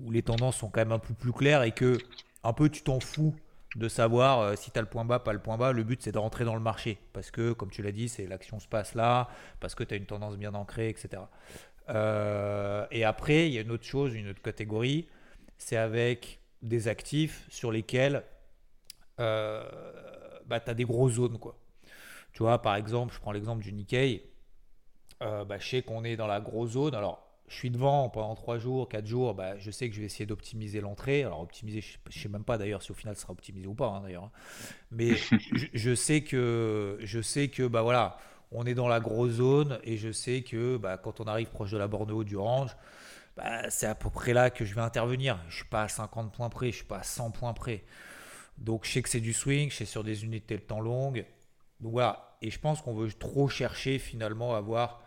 où 0.00 0.10
les 0.10 0.22
tendances 0.22 0.56
sont 0.56 0.70
quand 0.70 0.80
même 0.80 0.92
un 0.92 0.98
peu 0.98 1.12
plus 1.12 1.32
claires 1.32 1.62
et 1.62 1.72
que 1.72 1.98
un 2.42 2.54
peu 2.54 2.70
tu 2.70 2.82
t'en 2.82 3.00
fous 3.00 3.34
de 3.76 3.88
savoir 3.88 4.40
euh, 4.40 4.56
si 4.56 4.70
tu 4.70 4.78
as 4.78 4.82
le 4.82 4.88
point 4.88 5.04
bas, 5.04 5.18
pas 5.18 5.32
le 5.32 5.38
point 5.38 5.56
bas. 5.56 5.72
Le 5.72 5.82
but, 5.82 6.02
c'est 6.02 6.12
de 6.12 6.18
rentrer 6.18 6.44
dans 6.44 6.54
le 6.54 6.60
marché. 6.60 6.98
Parce 7.12 7.30
que, 7.30 7.52
comme 7.52 7.70
tu 7.70 7.82
l'as 7.82 7.92
dit, 7.92 8.08
c'est 8.08 8.26
l'action 8.26 8.60
se 8.60 8.68
passe 8.68 8.94
là, 8.94 9.28
parce 9.60 9.74
que 9.74 9.84
tu 9.84 9.94
as 9.94 9.96
une 9.96 10.06
tendance 10.06 10.36
bien 10.36 10.54
ancrée, 10.54 10.88
etc. 10.88 11.22
Euh, 11.88 12.86
et 12.90 13.04
après, 13.04 13.48
il 13.48 13.54
y 13.54 13.58
a 13.58 13.62
une 13.62 13.70
autre 13.70 13.84
chose, 13.84 14.14
une 14.14 14.28
autre 14.28 14.42
catégorie, 14.42 15.08
c'est 15.58 15.76
avec 15.76 16.40
des 16.62 16.88
actifs 16.88 17.46
sur 17.48 17.72
lesquels 17.72 18.22
euh, 19.20 19.64
bah, 20.46 20.60
tu 20.60 20.70
as 20.70 20.74
des 20.74 20.84
grosses 20.84 21.14
zones. 21.14 21.38
Quoi. 21.38 21.56
Tu 22.32 22.42
vois, 22.42 22.60
par 22.60 22.76
exemple, 22.76 23.14
je 23.14 23.20
prends 23.20 23.32
l'exemple 23.32 23.62
du 23.62 23.72
Nikkei. 23.72 24.28
Bah, 25.20 25.56
je 25.56 25.68
sais 25.68 25.82
qu'on 25.82 26.02
est 26.02 26.16
dans 26.16 26.26
la 26.26 26.40
grosse 26.40 26.70
zone. 26.72 26.96
Alors, 26.96 27.31
je 27.48 27.54
suis 27.54 27.70
devant 27.70 28.08
pendant 28.08 28.34
3 28.34 28.58
jours, 28.58 28.88
4 28.88 29.06
jours, 29.06 29.34
bah, 29.34 29.58
je 29.58 29.70
sais 29.70 29.88
que 29.88 29.94
je 29.94 30.00
vais 30.00 30.06
essayer 30.06 30.26
d'optimiser 30.26 30.80
l'entrée. 30.80 31.22
Alors 31.22 31.40
optimiser, 31.40 31.80
je 31.80 31.98
ne 32.06 32.22
sais 32.22 32.28
même 32.28 32.44
pas 32.44 32.56
d'ailleurs 32.56 32.82
si 32.82 32.92
au 32.92 32.94
final 32.94 33.14
ça 33.14 33.22
sera 33.22 33.32
optimisé 33.32 33.66
ou 33.66 33.74
pas 33.74 33.88
hein, 33.88 34.00
d'ailleurs. 34.02 34.24
Hein. 34.24 34.30
Mais 34.90 35.10
je, 35.74 35.94
sais 35.94 36.22
que 36.22 36.98
je 37.02 37.20
sais 37.20 37.48
que 37.48 37.66
bah 37.66 37.82
voilà, 37.82 38.16
on 38.52 38.64
est 38.64 38.74
dans 38.74 38.88
la 38.88 39.00
grosse 39.00 39.32
zone 39.32 39.78
et 39.84 39.96
je 39.96 40.12
sais 40.12 40.42
que 40.42 40.76
bah, 40.76 40.96
quand 40.96 41.20
on 41.20 41.24
arrive 41.24 41.48
proche 41.48 41.70
de 41.70 41.78
la 41.78 41.88
borne 41.88 42.10
haute 42.10 42.26
du 42.26 42.36
range, 42.36 42.74
bah, 43.36 43.68
c'est 43.70 43.86
à 43.86 43.94
peu 43.94 44.10
près 44.10 44.32
là 44.32 44.50
que 44.50 44.64
je 44.64 44.74
vais 44.74 44.80
intervenir. 44.80 45.38
Je 45.48 45.56
suis 45.56 45.64
pas 45.64 45.82
à 45.82 45.88
50 45.88 46.32
points 46.32 46.48
près, 46.48 46.70
je 46.70 46.76
suis 46.76 46.84
pas 46.84 46.98
à 46.98 47.02
100 47.02 47.32
points 47.32 47.52
près. 47.52 47.84
Donc 48.58 48.86
je 48.86 48.92
sais 48.92 49.02
que 49.02 49.08
c'est 49.08 49.20
du 49.20 49.32
swing, 49.32 49.70
je 49.70 49.76
sais 49.76 49.84
sur 49.84 50.04
des 50.04 50.24
unités 50.24 50.56
de 50.56 50.62
temps 50.62 50.80
longues. 50.80 51.26
Donc 51.80 51.92
voilà, 51.92 52.36
et 52.40 52.50
je 52.50 52.58
pense 52.58 52.80
qu'on 52.80 52.94
veut 52.94 53.12
trop 53.12 53.48
chercher 53.48 53.98
finalement 53.98 54.54
à 54.54 54.58
avoir 54.58 55.02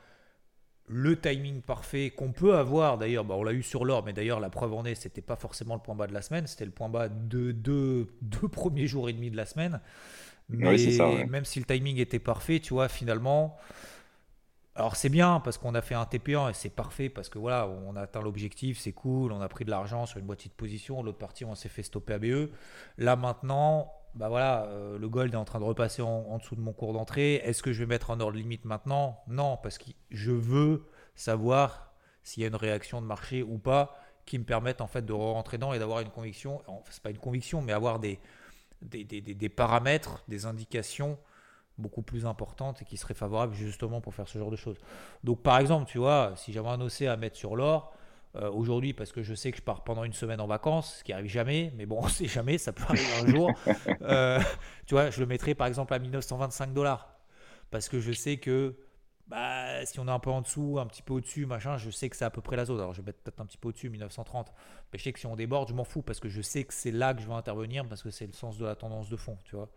le 0.87 1.19
timing 1.19 1.61
parfait 1.61 2.11
qu'on 2.11 2.31
peut 2.31 2.55
avoir 2.55 2.97
d'ailleurs, 2.97 3.23
bah, 3.23 3.35
on 3.35 3.43
l'a 3.43 3.53
eu 3.53 3.63
sur 3.63 3.85
l'or, 3.85 4.03
mais 4.05 4.13
d'ailleurs 4.13 4.39
la 4.39 4.49
preuve 4.49 4.73
en 4.73 4.85
est, 4.85 4.95
c'était 4.95 5.21
pas 5.21 5.35
forcément 5.35 5.75
le 5.75 5.81
point 5.81 5.95
bas 5.95 6.07
de 6.07 6.13
la 6.13 6.21
semaine, 6.21 6.45
c'était 6.47 6.65
le 6.65 6.71
point 6.71 6.89
bas 6.89 7.09
de 7.09 7.51
deux, 7.51 8.07
premiers 8.51 8.87
jours 8.87 9.09
et 9.09 9.13
demi 9.13 9.31
de 9.31 9.37
la 9.37 9.45
semaine. 9.45 9.81
Mais 10.49 11.25
même 11.25 11.45
si 11.45 11.59
le 11.59 11.65
timing 11.65 11.97
était 11.97 12.19
parfait, 12.19 12.59
tu 12.59 12.73
vois, 12.73 12.87
finalement, 12.87 13.57
alors 14.75 14.95
c'est 14.95 15.09
bien 15.09 15.39
parce 15.39 15.57
qu'on 15.57 15.73
a 15.73 15.81
fait 15.81 15.95
un 15.95 16.03
TP1 16.03 16.51
et 16.51 16.53
c'est 16.53 16.69
parfait 16.69 17.09
parce 17.09 17.29
que 17.29 17.39
voilà, 17.39 17.67
on 17.67 17.95
a 17.95 18.01
atteint 18.01 18.21
l'objectif, 18.21 18.77
c'est 18.77 18.91
cool, 18.91 19.31
on 19.31 19.41
a 19.41 19.47
pris 19.47 19.65
de 19.65 19.71
l'argent 19.71 20.05
sur 20.05 20.19
une 20.19 20.25
boîte 20.25 20.45
de 20.45 20.51
position, 20.51 21.01
l'autre 21.01 21.17
partie 21.17 21.45
on 21.45 21.55
s'est 21.55 21.69
fait 21.69 21.81
stopper 21.81 22.13
ABE. 22.13 22.49
Là 22.99 23.15
maintenant, 23.15 23.91
bah 24.15 24.29
voilà, 24.29 24.63
euh, 24.67 24.97
le 24.97 25.09
gold 25.09 25.33
est 25.33 25.37
en 25.37 25.45
train 25.45 25.59
de 25.59 25.65
repasser 25.65 26.01
en, 26.01 26.37
dessous 26.37 26.55
de 26.55 26.61
mon 26.61 26.71
cours 26.71 26.93
d'entrée. 26.93 27.35
Est-ce 27.35 27.61
que 27.61 27.73
je 27.73 27.79
vais 27.79 27.85
mettre 27.85 28.11
un 28.11 28.19
ordre 28.21 28.37
limite 28.37 28.63
maintenant? 28.63 29.19
Non, 29.27 29.57
parce 29.61 29.77
que 29.77 29.91
je 30.09 30.31
veux 30.31 30.85
savoir 31.15 31.93
s'il 32.23 32.41
y 32.41 32.45
a 32.45 32.47
une 32.47 32.55
réaction 32.55 33.01
de 33.01 33.05
marché 33.05 33.43
ou 33.43 33.57
pas 33.57 33.99
qui 34.25 34.39
me 34.39 34.45
permette 34.45 34.81
en 34.81 34.87
fait 34.87 35.05
de 35.05 35.13
rentrer 35.13 35.57
dedans 35.57 35.73
et 35.73 35.79
d'avoir 35.79 35.99
une 35.99 36.09
conviction. 36.09 36.61
Enfin, 36.67 36.89
c'est 36.91 37.03
pas 37.03 37.11
une 37.11 37.17
conviction, 37.17 37.61
mais 37.61 37.73
avoir 37.73 37.99
des 37.99 38.19
des, 38.81 39.03
des, 39.03 39.21
des, 39.21 39.49
paramètres, 39.49 40.23
des 40.27 40.45
indications 40.45 41.17
beaucoup 41.77 42.01
plus 42.01 42.25
importantes 42.25 42.81
et 42.81 42.85
qui 42.85 42.97
seraient 42.97 43.13
favorables 43.13 43.53
justement 43.53 43.99
pour 43.99 44.13
faire 44.13 44.27
ce 44.27 44.37
genre 44.37 44.51
de 44.51 44.55
choses. 44.55 44.77
Donc 45.23 45.41
par 45.41 45.57
exemple, 45.59 45.89
tu 45.89 45.97
vois, 45.97 46.33
si 46.35 46.53
j'avais 46.53 46.69
un 46.69 46.79
OC 46.81 47.03
à 47.03 47.17
mettre 47.17 47.35
sur 47.35 47.55
l'or, 47.55 47.94
euh, 48.35 48.51
aujourd'hui 48.51 48.93
parce 48.93 49.11
que 49.11 49.23
je 49.23 49.33
sais 49.33 49.51
que 49.51 49.57
je 49.57 49.61
pars 49.61 49.83
pendant 49.83 50.03
une 50.03 50.13
semaine 50.13 50.41
en 50.41 50.47
vacances, 50.47 50.97
ce 50.99 51.03
qui 51.03 51.13
arrive 51.13 51.29
jamais, 51.29 51.71
mais 51.77 51.85
bon, 51.85 51.99
on 52.03 52.07
sait 52.07 52.27
jamais, 52.27 52.57
ça 52.57 52.73
peut 52.73 52.83
arriver 52.83 53.13
un 53.21 53.27
jour. 53.27 53.51
Euh, 54.01 54.39
tu 54.85 54.93
vois, 54.93 55.09
je 55.09 55.19
le 55.19 55.25
mettrai 55.25 55.55
par 55.55 55.67
exemple 55.67 55.93
à 55.93 55.99
1925 55.99 56.73
dollars 56.73 57.17
parce 57.71 57.89
que 57.89 57.99
je 57.99 58.11
sais 58.11 58.37
que 58.37 58.75
bah, 59.27 59.83
si 59.85 59.99
on 59.99 60.07
est 60.07 60.11
un 60.11 60.19
peu 60.19 60.29
en 60.29 60.41
dessous, 60.41 60.77
un 60.79 60.85
petit 60.85 61.01
peu 61.01 61.13
au-dessus, 61.13 61.45
machin, 61.45 61.77
je 61.77 61.89
sais 61.89 62.09
que 62.09 62.15
c'est 62.15 62.25
à 62.25 62.29
peu 62.29 62.41
près 62.41 62.55
la 62.55 62.65
zone. 62.65 62.79
Alors 62.79 62.93
je 62.93 63.01
vais 63.01 63.07
mettre 63.07 63.19
peut-être 63.19 63.41
un 63.41 63.45
petit 63.45 63.57
peu 63.57 63.69
au-dessus, 63.69 63.89
1930. 63.89 64.53
Mais 64.91 64.99
je 64.99 65.03
sais 65.03 65.13
que 65.13 65.19
si 65.19 65.25
on 65.25 65.35
déborde, 65.35 65.69
je 65.69 65.73
m'en 65.73 65.83
fous 65.83 66.01
parce 66.01 66.19
que 66.19 66.29
je 66.29 66.41
sais 66.41 66.63
que 66.63 66.73
c'est 66.73 66.91
là 66.91 67.13
que 67.13 67.21
je 67.21 67.27
vais 67.27 67.33
intervenir 67.33 67.87
parce 67.87 68.03
que 68.03 68.11
c'est 68.11 68.27
le 68.27 68.33
sens 68.33 68.57
de 68.57 68.65
la 68.65 68.75
tendance 68.75 69.09
de 69.09 69.15
fond, 69.15 69.37
tu 69.45 69.55
vois. 69.55 69.69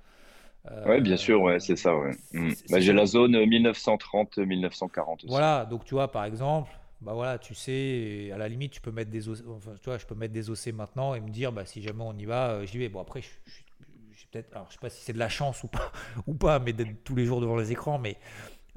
Euh, 0.70 0.86
ouais, 0.86 1.00
bien 1.00 1.16
sûr, 1.16 1.40
ouais, 1.40 1.60
c'est 1.60 1.76
ça. 1.76 1.96
Ouais. 1.96 2.14
Mm. 2.32 2.52
Bah, 2.70 2.80
j'ai 2.80 2.92
la 2.92 3.06
zone 3.06 3.36
1930-1940 3.36 5.26
Voilà, 5.28 5.64
donc 5.64 5.84
tu 5.84 5.94
vois, 5.94 6.10
par 6.10 6.24
exemple, 6.24 6.70
bah 7.00 7.12
voilà, 7.12 7.38
tu 7.38 7.54
sais, 7.54 8.30
à 8.34 8.38
la 8.38 8.48
limite, 8.48 8.72
tu 8.72 8.80
peux 8.80 8.90
mettre 8.90 9.10
des 9.10 9.28
OC, 9.28 9.38
enfin, 9.48 9.74
tu 9.80 9.84
vois, 9.84 9.98
je 9.98 10.06
peux 10.06 10.16
mettre 10.16 10.32
des 10.34 10.50
OC 10.50 10.68
maintenant 10.74 11.14
et 11.14 11.20
me 11.20 11.30
dire, 11.30 11.52
bah, 11.52 11.64
si 11.64 11.80
jamais 11.80 12.02
on 12.02 12.16
y 12.16 12.24
va, 12.24 12.50
euh, 12.50 12.66
j'y 12.66 12.78
vais. 12.78 12.88
Bon, 12.88 13.00
après, 13.00 13.22
je, 13.22 13.28
je, 13.46 14.26
peut-être, 14.32 14.52
alors, 14.52 14.66
je 14.68 14.74
sais 14.74 14.80
pas 14.80 14.90
si 14.90 15.02
c'est 15.02 15.12
de 15.12 15.18
la 15.18 15.28
chance 15.28 15.62
ou 15.62 15.68
pas, 15.68 15.92
ou 16.26 16.34
pas, 16.34 16.58
mais 16.58 16.72
d'être 16.72 17.04
tous 17.04 17.14
les 17.14 17.24
jours 17.24 17.40
devant 17.40 17.56
les 17.56 17.70
écrans, 17.70 17.98
mais 17.98 18.16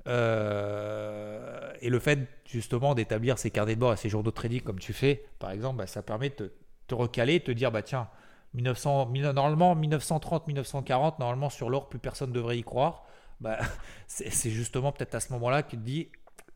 euh, 0.07 1.71
et 1.81 1.89
le 1.89 1.99
fait 1.99 2.27
justement 2.45 2.95
d'établir 2.95 3.37
ces 3.37 3.51
carnets 3.51 3.75
de 3.75 3.79
bord 3.79 3.93
et 3.93 3.97
ces 3.97 4.09
jours 4.09 4.23
de 4.23 4.31
trading 4.31 4.61
comme 4.61 4.79
tu 4.79 4.93
fais, 4.93 5.25
par 5.39 5.51
exemple, 5.51 5.77
bah, 5.77 5.87
ça 5.87 6.01
permet 6.01 6.29
de 6.29 6.53
te, 6.87 6.95
recaler, 6.95 7.39
de 7.39 7.45
te 7.45 7.51
dire, 7.51 7.71
bah 7.71 7.81
tiens, 7.81 8.07
1900, 8.53 9.11
normalement 9.33 9.75
1930, 9.75 10.47
1940, 10.47 11.19
normalement 11.19 11.49
sur 11.49 11.69
l'or, 11.69 11.89
plus 11.89 11.99
personne 11.99 12.31
devrait 12.31 12.57
y 12.57 12.63
croire. 12.63 13.05
Bah, 13.39 13.59
c'est 14.07 14.49
justement 14.49 14.91
peut-être 14.91 15.15
à 15.15 15.19
ce 15.19 15.33
moment-là 15.33 15.63
que 15.63 15.71
tu 15.71 15.77
te 15.77 15.81
dis, 15.81 16.09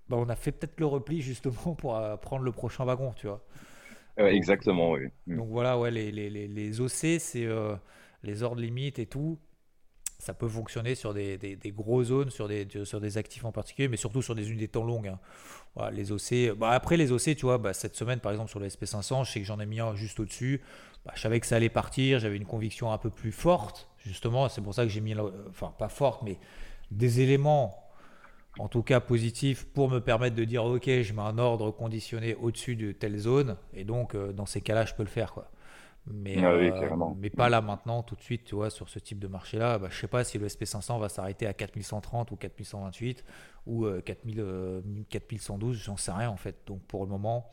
bah, 0.09 0.17
on 0.17 0.29
a 0.29 0.35
fait 0.35 0.51
peut-être 0.51 0.79
le 0.79 0.85
repli 0.85 1.21
justement 1.21 1.75
pour 1.77 1.95
euh, 1.95 2.17
prendre 2.17 2.43
le 2.43 2.51
prochain 2.51 2.85
wagon, 2.85 3.13
tu 3.15 3.27
vois. 3.27 3.41
exactement, 4.17 4.91
oui. 4.91 5.07
Mm. 5.27 5.37
Donc 5.37 5.49
voilà, 5.49 5.77
ouais, 5.79 5.91
les, 5.91 6.11
les, 6.11 6.29
les, 6.29 6.81
OC, 6.81 7.19
c'est 7.19 7.45
euh, 7.45 7.75
les 8.23 8.43
ordres 8.43 8.61
limites 8.61 8.99
et 8.99 9.05
tout. 9.05 9.39
Ça 10.17 10.33
peut 10.33 10.47
fonctionner 10.47 10.95
sur 10.95 11.13
des, 11.13 11.37
des, 11.37 11.71
gros 11.71 12.01
zones, 12.01 12.29
sur 12.29 12.47
des, 12.47 12.65
sur 12.85 13.01
des 13.01 13.17
actifs 13.17 13.43
en 13.43 13.51
particulier, 13.51 13.89
mais 13.89 13.97
surtout 13.97 14.21
sur 14.21 14.33
des 14.33 14.49
unités 14.49 14.69
temps 14.69 14.85
longues. 14.85 15.09
Hein. 15.09 15.19
Voilà, 15.75 15.91
les 15.91 16.11
OC. 16.13 16.55
Bah, 16.57 16.71
après, 16.71 16.95
les 16.95 17.11
OC, 17.11 17.35
tu 17.35 17.41
vois, 17.41 17.57
bah, 17.57 17.73
cette 17.73 17.97
semaine, 17.97 18.21
par 18.21 18.31
exemple, 18.31 18.49
sur 18.49 18.61
le 18.61 18.67
SP500, 18.67 19.25
je 19.25 19.31
sais 19.31 19.41
que 19.41 19.45
j'en 19.45 19.59
ai 19.59 19.65
mis 19.65 19.81
un 19.81 19.93
juste 19.93 20.19
au-dessus. 20.21 20.61
Bah, 21.05 21.11
je 21.15 21.21
savais 21.21 21.39
que 21.41 21.45
ça 21.45 21.57
allait 21.57 21.69
partir, 21.69 22.19
j'avais 22.19 22.37
une 22.37 22.45
conviction 22.45 22.93
un 22.93 22.97
peu 22.97 23.09
plus 23.09 23.33
forte, 23.33 23.89
justement. 23.97 24.47
C'est 24.47 24.61
pour 24.61 24.73
ça 24.73 24.83
que 24.83 24.89
j'ai 24.89 25.01
mis, 25.01 25.15
enfin, 25.49 25.73
pas 25.77 25.89
forte, 25.89 26.23
mais 26.23 26.39
des 26.91 27.19
éléments 27.19 27.84
en 28.59 28.67
tout 28.67 28.83
cas 28.83 28.99
positif 28.99 29.65
pour 29.65 29.89
me 29.89 29.99
permettre 29.99 30.35
de 30.35 30.43
dire 30.43 30.63
ok 30.63 30.87
je 30.87 31.13
mets 31.13 31.21
un 31.21 31.37
ordre 31.37 31.71
conditionné 31.71 32.35
au-dessus 32.35 32.75
de 32.75 32.91
telle 32.91 33.17
zone 33.17 33.57
et 33.73 33.83
donc 33.83 34.15
euh, 34.15 34.31
dans 34.31 34.45
ces 34.45 34.61
cas-là 34.61 34.85
je 34.85 34.93
peux 34.93 35.03
le 35.03 35.09
faire 35.09 35.33
quoi. 35.33 35.49
Mais, 36.07 36.35
ah 36.37 36.51
euh, 36.51 37.13
mais 37.17 37.31
pas 37.31 37.49
là 37.49 37.61
maintenant 37.61 38.03
tout 38.03 38.15
de 38.15 38.21
suite 38.21 38.43
tu 38.43 38.53
vois 38.53 38.69
sur 38.69 38.89
ce 38.89 38.99
type 38.99 39.17
de 39.17 39.27
marché 39.27 39.57
là 39.57 39.79
bah, 39.79 39.87
je 39.89 39.97
sais 39.97 40.07
pas 40.07 40.23
si 40.23 40.37
le 40.37 40.47
SP500 40.47 40.99
va 40.99 41.09
s'arrêter 41.09 41.47
à 41.47 41.53
4130 41.53 42.31
ou 42.31 42.35
4128 42.35 43.25
ou 43.65 43.87
4000, 44.05 44.39
euh, 44.39 44.81
4112 45.09 45.75
j'en 45.75 45.97
sais 45.97 46.11
rien 46.11 46.29
en 46.29 46.37
fait. 46.37 46.57
Donc 46.67 46.83
pour 46.83 47.03
le 47.03 47.09
moment 47.09 47.51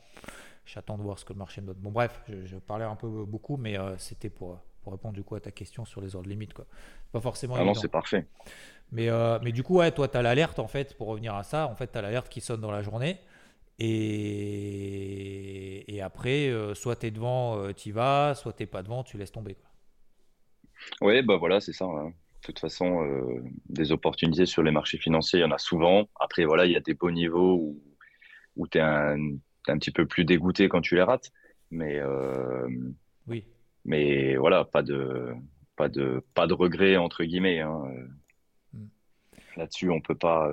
j'attends 0.66 0.98
de 0.98 1.02
voir 1.02 1.18
ce 1.18 1.24
que 1.24 1.32
le 1.32 1.38
marché 1.38 1.62
me 1.62 1.68
donne. 1.68 1.78
Bon 1.78 1.90
bref 1.90 2.22
je, 2.28 2.56
parlais 2.58 2.84
un 2.84 2.94
peu 2.94 3.08
beaucoup 3.24 3.56
mais 3.56 3.76
c'était 3.96 4.30
pour 4.30 4.58
pour 4.82 4.92
répondre 4.92 5.14
du 5.14 5.22
coup 5.22 5.34
à 5.34 5.40
ta 5.40 5.50
question 5.50 5.86
sur 5.86 6.02
les 6.02 6.14
ordres 6.14 6.28
limites 6.28 6.52
quoi. 6.52 6.66
Pas 7.10 7.20
forcément 7.20 7.54
ah 7.56 7.64
non 7.64 7.72
c'est 7.72 7.88
parfait 7.88 8.26
mais, 8.92 9.08
euh, 9.08 9.38
mais 9.42 9.50
du 9.52 9.62
coup, 9.62 9.78
ouais, 9.78 9.90
toi, 9.90 10.06
tu 10.06 10.18
as 10.18 10.22
l'alerte, 10.22 10.58
en 10.58 10.68
fait, 10.68 10.94
pour 10.96 11.08
revenir 11.08 11.34
à 11.34 11.42
ça, 11.42 11.66
en 11.66 11.74
fait, 11.74 11.90
tu 11.90 11.98
as 11.98 12.02
l'alerte 12.02 12.28
qui 12.28 12.42
sonne 12.42 12.60
dans 12.60 12.70
la 12.70 12.82
journée. 12.82 13.18
Et, 13.78 13.96
et 15.96 16.02
après, 16.02 16.50
euh, 16.50 16.74
soit 16.74 16.96
tu 16.96 17.06
es 17.06 17.10
devant, 17.10 17.58
euh, 17.58 17.72
tu 17.72 17.88
y 17.88 17.92
vas, 17.92 18.34
soit 18.34 18.52
tu 18.52 18.66
pas 18.66 18.82
devant, 18.82 19.02
tu 19.02 19.16
laisses 19.16 19.32
tomber. 19.32 19.56
Oui, 21.00 21.22
bah 21.22 21.38
voilà, 21.38 21.60
c'est 21.60 21.72
ça. 21.72 21.86
Hein. 21.86 22.08
De 22.10 22.46
toute 22.46 22.58
façon, 22.58 23.06
des 23.68 23.92
opportunités 23.92 24.46
sur 24.46 24.64
les 24.64 24.72
marchés 24.72 24.98
financiers, 24.98 25.38
il 25.38 25.42
y 25.42 25.44
en 25.44 25.52
a 25.52 25.58
souvent. 25.58 26.08
Après, 26.20 26.44
voilà, 26.44 26.66
il 26.66 26.72
y 26.72 26.76
a 26.76 26.80
des 26.80 26.94
beaux 26.94 27.12
niveaux 27.12 27.54
où, 27.54 27.80
où 28.56 28.66
tu 28.66 28.78
es, 28.78 28.80
un 28.80 29.38
petit 29.78 29.92
peu 29.92 30.06
plus 30.06 30.24
dégoûté 30.24 30.68
quand 30.68 30.80
tu 30.80 30.96
les 30.96 31.02
rates. 31.02 31.30
Mais, 31.70 32.02
oui. 33.28 33.46
mais 33.84 34.34
voilà, 34.36 34.64
pas 34.64 34.82
de 34.82 35.32
pas 35.76 35.88
de 35.88 36.24
pas 36.34 36.48
de 36.48 36.54
regret 36.54 36.96
entre 36.96 37.22
guillemets. 37.22 37.60
Hein. 37.60 37.84
Là-dessus, 39.56 39.90
on 39.90 40.00
peut 40.00 40.14
pas 40.14 40.50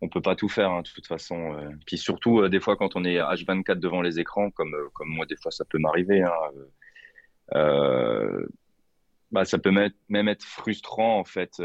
on 0.00 0.08
peut 0.08 0.22
pas 0.22 0.36
tout 0.36 0.48
faire 0.48 0.70
hein, 0.70 0.82
de 0.82 0.88
toute 0.88 1.06
façon. 1.06 1.56
Puis 1.86 1.98
surtout 1.98 2.48
des 2.48 2.60
fois 2.60 2.76
quand 2.76 2.96
on 2.96 3.04
est 3.04 3.18
H24 3.18 3.78
devant 3.78 4.02
les 4.02 4.20
écrans, 4.20 4.50
comme 4.50 4.74
comme 4.92 5.08
moi 5.08 5.26
des 5.26 5.36
fois 5.36 5.50
ça 5.50 5.64
peut 5.64 5.78
m'arriver. 5.78 6.22
Hein, 6.22 6.32
bah, 9.30 9.44
ça 9.44 9.58
peut 9.58 9.72
même 10.08 10.28
être 10.28 10.44
frustrant 10.44 11.18
en 11.18 11.24
fait. 11.24 11.60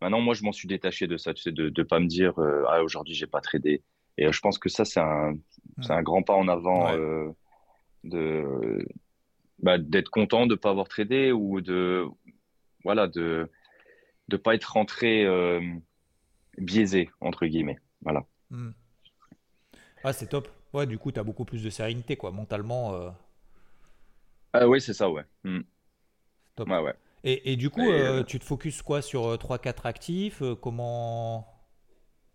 maintenant, 0.00 0.20
moi, 0.20 0.34
je 0.34 0.42
m'en 0.44 0.52
suis 0.52 0.68
détaché 0.68 1.06
de 1.06 1.16
ça, 1.16 1.34
tu 1.34 1.42
sais, 1.42 1.52
de 1.52 1.72
ne 1.76 1.82
pas 1.82 2.00
me 2.00 2.06
dire 2.06 2.34
ah 2.68 2.82
aujourd'hui 2.82 3.14
j'ai 3.14 3.26
pas 3.26 3.40
tradé. 3.40 3.82
Et 4.18 4.30
je 4.32 4.40
pense 4.40 4.58
que 4.58 4.68
ça 4.68 4.84
c'est 4.84 5.00
un 5.00 5.34
un 5.88 6.02
grand 6.02 6.22
pas 6.22 6.34
en 6.34 6.48
avant 6.48 6.92
de 8.04 8.86
bah, 9.58 9.78
d'être 9.78 10.10
content 10.10 10.46
de 10.46 10.54
ne 10.54 10.58
pas 10.58 10.70
avoir 10.70 10.88
tradé 10.88 11.32
ou 11.32 11.60
de 11.60 12.06
voilà 12.84 13.08
de 13.08 13.50
de 14.28 14.36
pas 14.36 14.54
être 14.54 14.72
rentré 14.72 15.24
euh, 15.24 15.60
biaisé 16.58 17.10
entre 17.20 17.46
guillemets 17.46 17.78
voilà 18.02 18.24
hmm. 18.50 18.70
ah 20.04 20.12
c'est 20.12 20.28
top 20.28 20.48
ouais 20.72 20.86
du 20.86 20.98
coup 20.98 21.12
tu 21.12 21.20
as 21.20 21.24
beaucoup 21.24 21.44
plus 21.44 21.62
de 21.62 21.70
sérénité 21.70 22.16
quoi 22.16 22.32
mentalement 22.32 22.94
euh... 22.94 23.10
ah 24.52 24.68
oui 24.68 24.80
c'est 24.80 24.94
ça 24.94 25.10
ouais 25.10 25.24
hmm. 25.44 25.60
top. 26.56 26.68
ouais, 26.68 26.80
ouais. 26.80 26.94
Et, 27.24 27.52
et, 27.52 27.56
du 27.56 27.70
coup 27.70 27.88
euh, 27.88 28.22
tu 28.22 28.38
te 28.38 28.44
focuses 28.44 28.82
quoi 28.82 29.02
sur 29.02 29.34
3-4 29.34 29.86
actifs 29.86 30.42
comment 30.60 31.46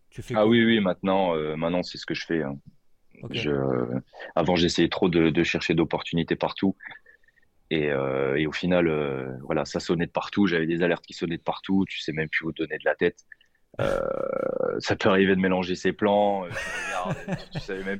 tu 0.09 0.21
fais 0.21 0.35
ah 0.35 0.45
oui 0.45 0.65
oui 0.65 0.79
maintenant 0.79 1.35
maintenant 1.55 1.83
c'est 1.83 1.97
ce 1.97 2.05
que 2.05 2.13
je 2.13 2.25
fais 2.25 2.43
hein. 2.43 2.57
Je, 3.29 3.51
avant, 4.35 4.55
j'essayais 4.55 4.89
trop 4.89 5.09
de, 5.09 5.29
de 5.29 5.43
chercher 5.43 5.73
d'opportunités 5.73 6.35
partout. 6.35 6.75
Et, 7.71 7.89
euh, 7.89 8.35
et, 8.35 8.45
au 8.47 8.51
final, 8.51 8.89
euh, 8.89 9.33
voilà, 9.43 9.63
ça 9.63 9.79
sonnait 9.79 10.05
de 10.05 10.11
partout. 10.11 10.45
J'avais 10.45 10.67
des 10.67 10.83
alertes 10.83 11.05
qui 11.05 11.13
sonnaient 11.13 11.37
de 11.37 11.41
partout. 11.41 11.85
Tu 11.87 12.01
sais 12.01 12.11
même 12.11 12.27
plus 12.27 12.45
où 12.45 12.51
donner 12.51 12.77
de 12.77 12.83
la 12.83 12.95
tête. 12.95 13.25
Euh, 13.79 14.01
ça 14.79 14.97
peut 14.97 15.07
arriver 15.07 15.37
de 15.37 15.39
mélanger 15.39 15.75
ses 15.75 15.93
plans. 15.93 16.45
tu, 16.49 17.49
tu, 17.53 17.59
savais 17.59 17.83
même 17.85 17.99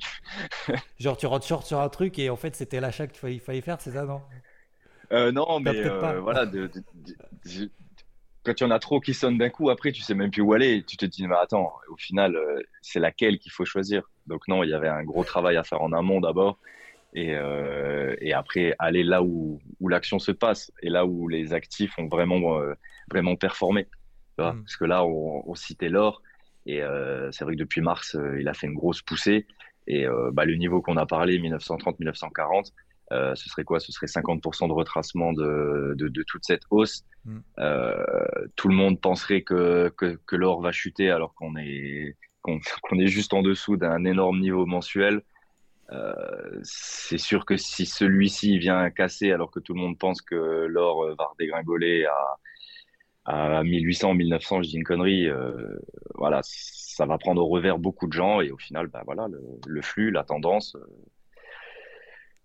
Genre, 1.00 1.16
tu 1.16 1.26
rentres 1.26 1.48
short 1.48 1.66
sur 1.66 1.80
un 1.80 1.88
truc 1.88 2.20
et 2.20 2.30
en 2.30 2.36
fait, 2.36 2.54
c'était 2.54 2.82
l'achat 2.82 3.08
qu'il 3.08 3.40
fallait, 3.40 3.62
faire, 3.62 3.80
c'est 3.80 3.92
ça, 3.92 4.04
non? 4.04 4.22
Non, 5.32 5.62
mais 5.62 5.88
voilà, 6.20 6.46
de, 6.46 6.70
quand 8.44 8.60
il 8.60 8.64
y 8.64 8.66
en 8.66 8.72
a 8.72 8.80
trop 8.80 9.00
qui 9.00 9.14
sonnent 9.14 9.38
d'un 9.38 9.50
coup, 9.50 9.70
après, 9.70 9.94
tu 9.94 10.02
sais 10.02 10.16
même 10.16 10.32
plus 10.32 10.42
où 10.42 10.52
aller. 10.52 10.84
Tu 10.84 10.98
te 10.98 11.06
dis, 11.06 11.26
mais 11.26 11.36
attends, 11.42 11.74
au 11.90 11.96
final, 11.96 12.38
c'est 12.82 13.00
laquelle 13.00 13.40
qu'il 13.40 13.54
faut 13.54 13.64
choisir? 13.64 14.04
Donc, 14.28 14.50
non, 14.50 14.64
il 14.64 14.70
y 14.70 14.74
avait 14.74 14.90
un 14.90 15.04
gros 15.04 15.24
travail 15.24 15.56
à 15.56 15.64
faire 15.64 15.82
en 15.82 15.94
amont 15.94 16.20
d'abord 16.20 16.58
et, 17.14 17.36
euh, 17.36 18.16
et 18.20 18.34
après 18.34 18.76
aller 18.80 19.04
là 19.04 19.22
où, 19.24 19.60
où 19.80 19.90
l'action 19.90 20.20
se 20.20 20.32
passe 20.32 20.72
et 20.82 20.90
là 20.90 21.06
où 21.06 21.28
les 21.28 21.54
actifs 21.54 21.98
ont 21.98 22.08
vraiment, 22.08 22.60
euh, 22.60 22.74
vraiment 23.10 23.36
performé. 23.36 23.88
Mm. 24.38 24.62
Parce 24.62 24.78
que 24.78 24.86
là, 24.86 25.06
on, 25.06 25.44
on 25.46 25.56
citait 25.56 25.90
l'or 25.90 26.22
et 26.66 26.82
euh, 26.82 27.32
c'est 27.32 27.44
vrai 27.44 27.56
que 27.56 27.60
depuis 27.60 27.82
mars, 27.82 28.18
il 28.40 28.48
a 28.48 28.54
fait 28.54 28.68
une 28.68 28.76
grosse 28.76 29.02
poussée 29.02 29.46
et 29.88 30.06
bah, 30.32 30.46
le 30.46 30.56
niveau 30.56 30.82
qu'on 30.82 30.96
a 30.96 31.06
parlé, 31.06 31.40
1930-1940, 31.40 32.72
euh, 33.12 33.36
ce 33.36 33.50
serait 33.50 33.64
quoi? 33.64 33.80
Ce 33.80 33.92
serait 33.92 34.06
50% 34.06 34.68
de 34.68 34.74
retracement 34.74 35.34
de, 35.34 35.96
de, 35.98 36.08
de, 36.08 36.24
toute 36.24 36.46
cette 36.46 36.62
hausse. 36.70 37.04
Mm. 37.26 37.40
tout 38.56 38.68
le 38.68 38.76
monde 38.76 39.02
penserait 39.02 39.42
que, 39.42 39.92
que, 39.98 40.20
que 40.26 40.36
l'or 40.36 40.62
va 40.62 40.72
chuter 40.72 41.10
alors 41.10 41.34
qu'on 41.34 41.58
est, 41.58 42.16
qu'on 42.42 42.60
est 43.00 43.08
juste 43.08 43.34
en 43.34 43.42
dessous 43.42 43.76
d'un 43.76 44.06
énorme 44.06 44.40
niveau 44.40 44.66
mensuel. 44.66 45.24
Euh, 45.92 46.60
c'est 46.64 47.18
sûr 47.18 47.46
que 47.46 47.58
si 47.58 47.86
celui-ci 47.86 48.58
vient 48.58 48.90
casser 48.90 49.32
alors 49.32 49.52
que 49.52 49.60
tout 49.60 49.74
le 49.74 49.82
monde 49.82 49.98
pense 49.98 50.22
que 50.22 50.36
l'or 50.36 51.04
euh, 51.04 51.16
va 51.18 51.26
redégringoler 51.26 52.06
à, 53.26 53.58
à 53.60 53.64
1800, 53.64 54.14
1900, 54.14 54.64
je 54.64 54.70
dis 54.70 54.78
une 54.78 54.84
connerie, 54.84 55.28
euh, 55.28 55.80
voilà, 56.16 56.40
ça 56.44 57.06
va 57.06 57.18
prendre 57.18 57.42
au 57.42 57.48
revers 57.48 57.78
beaucoup 57.78 58.08
de 58.08 58.14
gens 58.14 58.42
et 58.42 58.52
au 58.52 58.58
final, 58.58 58.88
bah 58.88 59.04
voilà, 59.06 59.28
le, 59.66 59.82
flux, 59.82 60.12
la 60.12 60.24
tendance, 60.24 60.78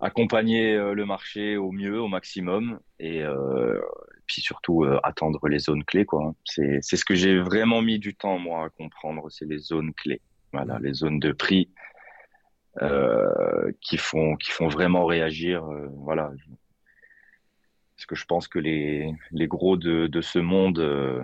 accompagner 0.00 0.76
le 0.76 1.06
marché 1.06 1.56
au 1.56 1.72
mieux, 1.72 2.00
au 2.00 2.09
maximum 2.09 2.78
et 2.98 3.24
puis 4.26 4.42
surtout 4.42 4.85
attendre 5.02 5.48
les 5.48 5.59
zones 5.59 5.85
clés, 5.85 6.04
quoi. 6.04 6.35
C'est 6.44 6.82
ce 6.82 7.04
que 7.04 7.14
j'ai 7.14 7.38
vraiment 7.38 7.80
mis 7.80 7.98
du 7.98 8.14
temps 8.14 8.38
moi 8.38 8.66
à 8.66 8.68
comprendre, 8.68 9.30
c'est 9.30 9.46
les 9.46 9.59
zones 9.59 9.94
clés, 9.94 10.20
voilà, 10.52 10.78
les 10.80 10.92
zones 10.92 11.18
de 11.18 11.32
prix 11.32 11.70
qui 13.80 13.96
font 13.96 14.36
qui 14.36 14.50
font 14.50 14.68
vraiment 14.68 15.06
réagir. 15.06 15.64
Euh, 15.64 15.88
voilà, 15.92 16.30
parce 17.96 18.06
que 18.06 18.14
je 18.14 18.24
pense 18.26 18.48
que 18.48 18.58
les 18.58 19.12
les 19.30 19.46
gros 19.46 19.76
de 19.76 20.06
de 20.06 20.20
ce 20.20 20.38
monde 20.38 20.78
euh, 20.78 21.22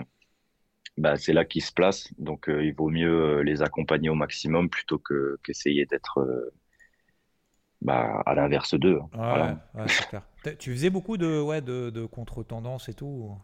bah, 0.97 1.17
c'est 1.17 1.33
là 1.33 1.45
qu'ils 1.45 1.63
se 1.63 1.73
placent. 1.73 2.13
Donc, 2.19 2.49
il 2.49 2.75
vaut 2.75 2.91
mieux 2.91 3.41
les 3.41 3.63
accompagner 3.63 4.11
au 4.11 4.15
maximum 4.15 4.69
plutôt 4.69 4.99
que 4.99 5.39
qu'essayer 5.43 5.87
d'être 5.87 6.53
bah, 7.81 8.23
à 8.27 8.35
l'inverse 8.35 8.75
d'eux. 8.75 9.01
Ouais, 9.15 9.55
ouais, 9.75 10.57
Tu 10.59 10.71
faisais 10.73 10.91
beaucoup 10.91 11.17
de, 11.17 11.41
ouais, 11.41 11.63
de, 11.63 11.89
de 11.89 12.05
contre-tendances 12.05 12.91
et 12.91 12.95
tout 12.95 13.39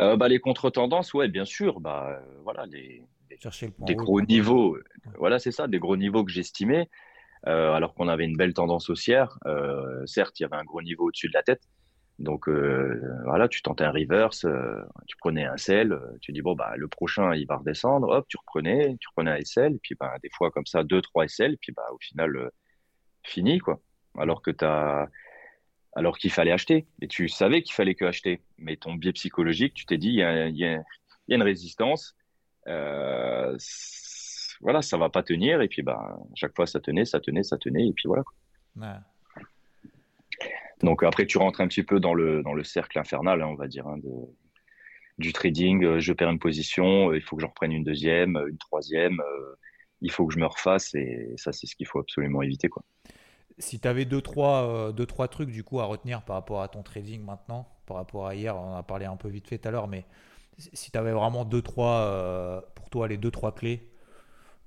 bah, 0.00 0.26
Les 0.26 0.40
contre-tendances, 0.40 1.14
ouais, 1.14 1.28
bien 1.28 1.44
sûr. 1.44 1.78
Bah, 1.78 2.20
voilà, 2.42 2.66
les, 2.66 3.04
des 3.78 3.94
gros 3.94 4.20
niveaux. 4.20 4.78
Voilà, 5.18 5.38
c'est 5.38 5.52
ça, 5.52 5.68
des 5.68 5.78
gros 5.78 5.96
niveaux 5.96 6.24
que 6.24 6.30
j'estimais, 6.30 6.88
euh, 7.46 7.72
alors 7.72 7.94
qu'on 7.94 8.08
avait 8.08 8.24
une 8.24 8.36
belle 8.36 8.54
tendance 8.54 8.90
haussière. 8.90 9.38
Euh, 9.46 10.04
certes, 10.06 10.38
il 10.40 10.44
y 10.44 10.46
avait 10.46 10.56
un 10.56 10.64
gros 10.64 10.82
niveau 10.82 11.08
au-dessus 11.08 11.28
de 11.28 11.34
la 11.34 11.42
tête. 11.42 11.62
Donc 12.18 12.48
euh, 12.48 13.02
voilà, 13.24 13.48
tu 13.48 13.62
tentais 13.62 13.84
un 13.84 13.90
reverse, 13.90 14.46
tu 15.06 15.16
prenais 15.16 15.44
un 15.44 15.56
sell, 15.56 15.98
tu 16.20 16.30
dis 16.32 16.42
bon 16.42 16.54
bah 16.54 16.74
le 16.76 16.86
prochain 16.86 17.34
il 17.34 17.46
va 17.46 17.56
redescendre, 17.56 18.08
hop, 18.08 18.26
tu 18.28 18.36
reprenais, 18.36 18.96
tu 19.00 19.08
reprenais 19.08 19.32
un 19.32 19.40
SL, 19.42 19.78
puis 19.82 19.96
bah, 19.98 20.14
des 20.22 20.28
fois 20.32 20.50
comme 20.50 20.66
ça 20.66 20.84
deux 20.84 21.00
trois 21.00 21.26
SL, 21.26 21.56
puis 21.58 21.72
bah 21.72 21.86
au 21.92 21.98
final 21.98 22.50
fini 23.24 23.58
quoi. 23.58 23.80
Alors 24.18 24.42
que 24.42 24.50
tu 24.50 24.64
as 24.64 25.08
alors 25.94 26.18
qu'il 26.18 26.30
fallait 26.30 26.52
acheter 26.52 26.86
et 27.00 27.08
tu 27.08 27.28
savais 27.28 27.62
qu'il 27.62 27.74
fallait 27.74 27.94
que 27.94 28.04
acheter, 28.04 28.42
mais 28.58 28.76
ton 28.76 28.94
biais 28.94 29.12
psychologique, 29.12 29.74
tu 29.74 29.86
t'es 29.86 29.98
dit 29.98 30.08
il 30.08 30.14
y 30.14 30.22
a, 30.22 30.48
y 30.48 30.64
a, 30.64 30.82
une 31.28 31.42
résistance, 31.42 32.14
euh, 32.14 32.21
voilà, 34.62 34.80
ça 34.80 34.96
va 34.96 35.10
pas 35.10 35.22
tenir. 35.22 35.60
Et 35.60 35.68
puis, 35.68 35.82
bah, 35.82 36.18
chaque 36.34 36.54
fois, 36.54 36.66
ça 36.66 36.80
tenait, 36.80 37.04
ça 37.04 37.20
tenait, 37.20 37.42
ça 37.42 37.58
tenait. 37.58 37.88
Et 37.88 37.92
puis 37.92 38.08
voilà. 38.08 38.22
Donc 40.82 41.02
après, 41.02 41.26
tu 41.26 41.38
rentres 41.38 41.60
un 41.60 41.68
petit 41.68 41.82
peu 41.82 42.00
dans 42.00 42.14
le, 42.14 42.42
dans 42.42 42.54
le 42.54 42.64
cercle 42.64 42.98
infernal, 42.98 43.42
hein, 43.42 43.46
on 43.46 43.54
va 43.54 43.68
dire, 43.68 43.86
hein, 43.86 43.98
de, 43.98 44.10
du 45.18 45.32
trading. 45.32 45.84
Euh, 45.84 46.00
je 46.00 46.12
perds 46.12 46.30
une 46.30 46.38
position, 46.38 47.10
euh, 47.10 47.16
il 47.16 47.22
faut 47.22 47.36
que 47.36 47.42
j'en 47.42 47.48
reprenne 47.48 47.72
une 47.72 47.84
deuxième, 47.84 48.36
une 48.48 48.58
troisième. 48.58 49.20
il 50.00 50.10
faut 50.10 50.26
que 50.26 50.34
je 50.34 50.38
me 50.38 50.46
refasse. 50.46 50.94
Et 50.94 51.34
ça, 51.36 51.52
c'est 51.52 51.66
ce 51.66 51.76
qu'il 51.76 51.86
faut 51.86 51.98
absolument 52.00 52.42
éviter. 52.42 52.68
Quoi. 52.68 52.82
Si 53.58 53.78
tu 53.80 53.86
avais 53.86 54.04
deux 54.04 54.22
trois, 54.22 54.92
deux, 54.92 55.06
trois 55.06 55.28
trucs 55.28 55.50
du 55.50 55.62
coup 55.62 55.80
à 55.80 55.84
retenir 55.84 56.22
par 56.22 56.36
rapport 56.36 56.62
à 56.62 56.68
ton 56.68 56.82
trading 56.82 57.22
maintenant, 57.22 57.68
par 57.86 57.98
rapport 57.98 58.26
à 58.26 58.34
hier, 58.34 58.56
on 58.56 58.72
en 58.72 58.76
a 58.76 58.82
parlé 58.82 59.06
un 59.06 59.16
peu 59.16 59.28
vite 59.28 59.46
fait 59.46 59.58
tout 59.58 59.68
à 59.68 59.70
l'heure, 59.70 59.88
mais 59.88 60.04
si 60.58 60.90
tu 60.90 60.98
avais 60.98 61.12
vraiment 61.12 61.44
deux, 61.44 61.62
trois, 61.62 62.00
euh, 62.06 62.60
pour 62.74 62.90
toi, 62.90 63.08
les 63.08 63.16
deux, 63.18 63.30
trois 63.30 63.54
clés 63.54 63.88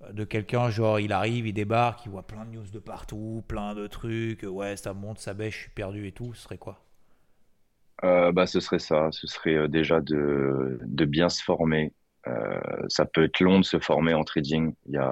euh, 0.03 0.13
de 0.13 0.23
quelqu'un, 0.25 0.69
genre 0.71 0.99
il 0.99 1.13
arrive, 1.13 1.47
il 1.47 1.53
débarque, 1.53 2.05
il 2.05 2.11
voit 2.11 2.27
plein 2.27 2.45
de 2.45 2.51
news 2.51 2.67
de 2.71 2.79
partout, 2.79 3.43
plein 3.47 3.75
de 3.75 3.87
trucs, 3.87 4.43
ouais, 4.43 4.77
ça 4.77 4.93
monte, 4.93 5.19
ça 5.19 5.33
baisse, 5.35 5.53
je 5.55 5.59
suis 5.61 5.71
perdu 5.71 6.07
et 6.07 6.13
tout, 6.13 6.33
ce 6.35 6.43
serait 6.43 6.59
quoi? 6.59 6.81
Euh, 8.03 8.31
bah, 8.31 8.45
Ce 8.47 8.59
serait 8.59 8.79
ça, 8.79 9.09
ce 9.11 9.27
serait 9.27 9.67
déjà 9.69 10.01
de, 10.01 10.79
de 10.83 11.05
bien 11.05 11.29
se 11.29 11.43
former. 11.43 11.93
ça 12.89 13.05
peut 13.05 13.23
être 13.25 13.39
long 13.41 13.59
de 13.59 13.65
se 13.65 13.79
former 13.79 14.13
en 14.13 14.23
trading, 14.23 14.73
il 14.87 14.93
y 14.93 14.97
a, 14.97 15.11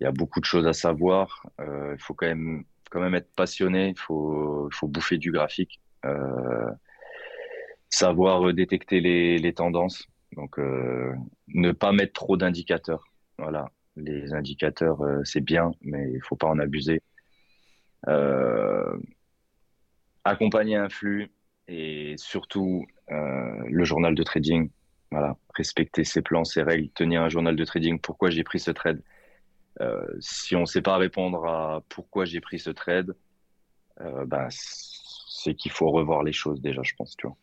il 0.00 0.04
y 0.04 0.06
a 0.06 0.12
beaucoup 0.12 0.40
de 0.40 0.44
choses 0.44 0.66
à 0.66 0.72
savoir, 0.72 1.46
il 1.58 1.96
faut 1.98 2.14
quand 2.14 2.26
même, 2.26 2.64
quand 2.90 3.00
même 3.00 3.14
être 3.14 3.32
passionné, 3.34 3.88
il 3.90 3.98
faut, 3.98 4.68
faut 4.72 4.88
bouffer 4.88 5.18
du 5.18 5.30
graphique 5.32 5.80
savoir 7.94 8.48
euh, 8.48 8.52
détecter 8.52 9.00
les, 9.00 9.54
tendances. 9.54 10.06
Donc, 10.32 10.58
euh, 10.58 11.12
ne 11.48 11.72
pas 11.72 11.92
mettre 11.92 12.12
trop 12.12 12.36
d'indicateurs. 12.36 13.04
Voilà, 13.38 13.70
les 13.96 14.34
indicateurs, 14.34 15.00
euh, 15.02 15.20
c'est 15.24 15.40
bien, 15.40 15.72
mais 15.82 16.10
il 16.12 16.20
faut 16.22 16.36
pas 16.36 16.48
en 16.48 16.58
abuser. 16.58 17.00
accompagner 20.24 20.76
un 20.76 20.88
flux 20.88 21.30
et 21.68 22.14
surtout 22.16 22.86
le 23.08 23.84
journal 23.84 24.14
de 24.14 24.22
trading. 24.22 24.70
Voilà, 25.10 25.36
respecter 25.54 26.04
ses 26.04 26.22
plans, 26.22 26.44
ses 26.44 26.62
règles, 26.62 26.88
tenir 26.90 27.22
un 27.22 27.28
journal 27.28 27.56
de 27.56 27.64
trading. 27.64 28.00
Pourquoi 28.00 28.30
j'ai 28.30 28.42
pris 28.42 28.58
ce 28.58 28.70
trade? 28.70 29.02
Si 30.20 30.56
on 30.56 30.60
ne 30.60 30.66
sait 30.66 30.82
pas 30.82 30.96
répondre 30.96 31.46
à 31.46 31.82
pourquoi 31.88 32.24
j'ai 32.24 32.40
pris 32.40 32.58
ce 32.58 32.70
trade, 32.70 33.14
ben, 34.00 34.48
c'est 34.50 35.54
qu'il 35.54 35.72
faut 35.72 35.90
revoir 35.90 36.22
les 36.22 36.32
choses 36.32 36.60
déjà, 36.60 36.82
je 36.82 36.94
pense. 36.96 37.16
Tu 37.16 37.26
vois. 37.26 37.36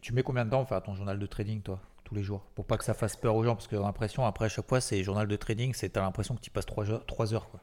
Tu, 0.00 0.12
mets 0.12 0.22
combien 0.22 0.44
de 0.44 0.50
temps 0.50 0.62
à 0.62 0.66
faire 0.66 0.82
ton 0.82 0.94
journal 0.94 1.18
de 1.18 1.26
trading, 1.26 1.62
toi, 1.62 1.80
tous 2.04 2.14
les 2.14 2.22
jours 2.22 2.42
Pour 2.54 2.66
pas 2.66 2.76
que 2.76 2.84
ça 2.84 2.94
fasse 2.94 3.16
peur 3.16 3.34
aux 3.34 3.42
gens, 3.44 3.54
parce 3.54 3.68
que 3.68 3.76
l'impression, 3.76 4.24
après, 4.26 4.44
à 4.46 4.48
chaque 4.48 4.68
fois, 4.68 4.80
c'est 4.80 5.02
journal 5.02 5.26
de 5.26 5.36
trading, 5.36 5.72
c'est 5.74 5.96
as 5.96 6.00
l'impression 6.02 6.34
que 6.36 6.40
tu 6.40 6.50
passes 6.50 6.66
3 6.66 6.90
heures. 6.90 7.06
3 7.06 7.32
heures 7.34 7.48
quoi. 7.50 7.60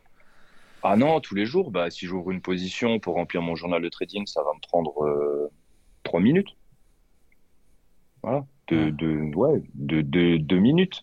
Ah 0.84 0.96
non, 0.98 1.20
tous 1.20 1.34
les 1.36 1.46
jours, 1.46 1.72
bah, 1.72 1.90
si 1.90 2.06
j'ouvre 2.06 2.32
une 2.32 2.42
position 2.42 3.00
pour 3.00 3.16
remplir 3.16 3.42
mon 3.42 3.56
journal 3.56 3.82
de 3.82 3.90
trading, 3.90 4.26
ça 4.28 4.44
va 4.44 4.52
me 4.54 4.60
prendre 4.62 5.50
trois 6.04 6.20
minutes. 6.20 6.50
Voilà, 8.22 8.46
de, 8.68 8.90
de, 8.90 9.36
ouais, 9.36 9.64
de, 9.76 10.02
de 10.02 10.38
deux 10.38 10.60
minutes. 10.60 11.02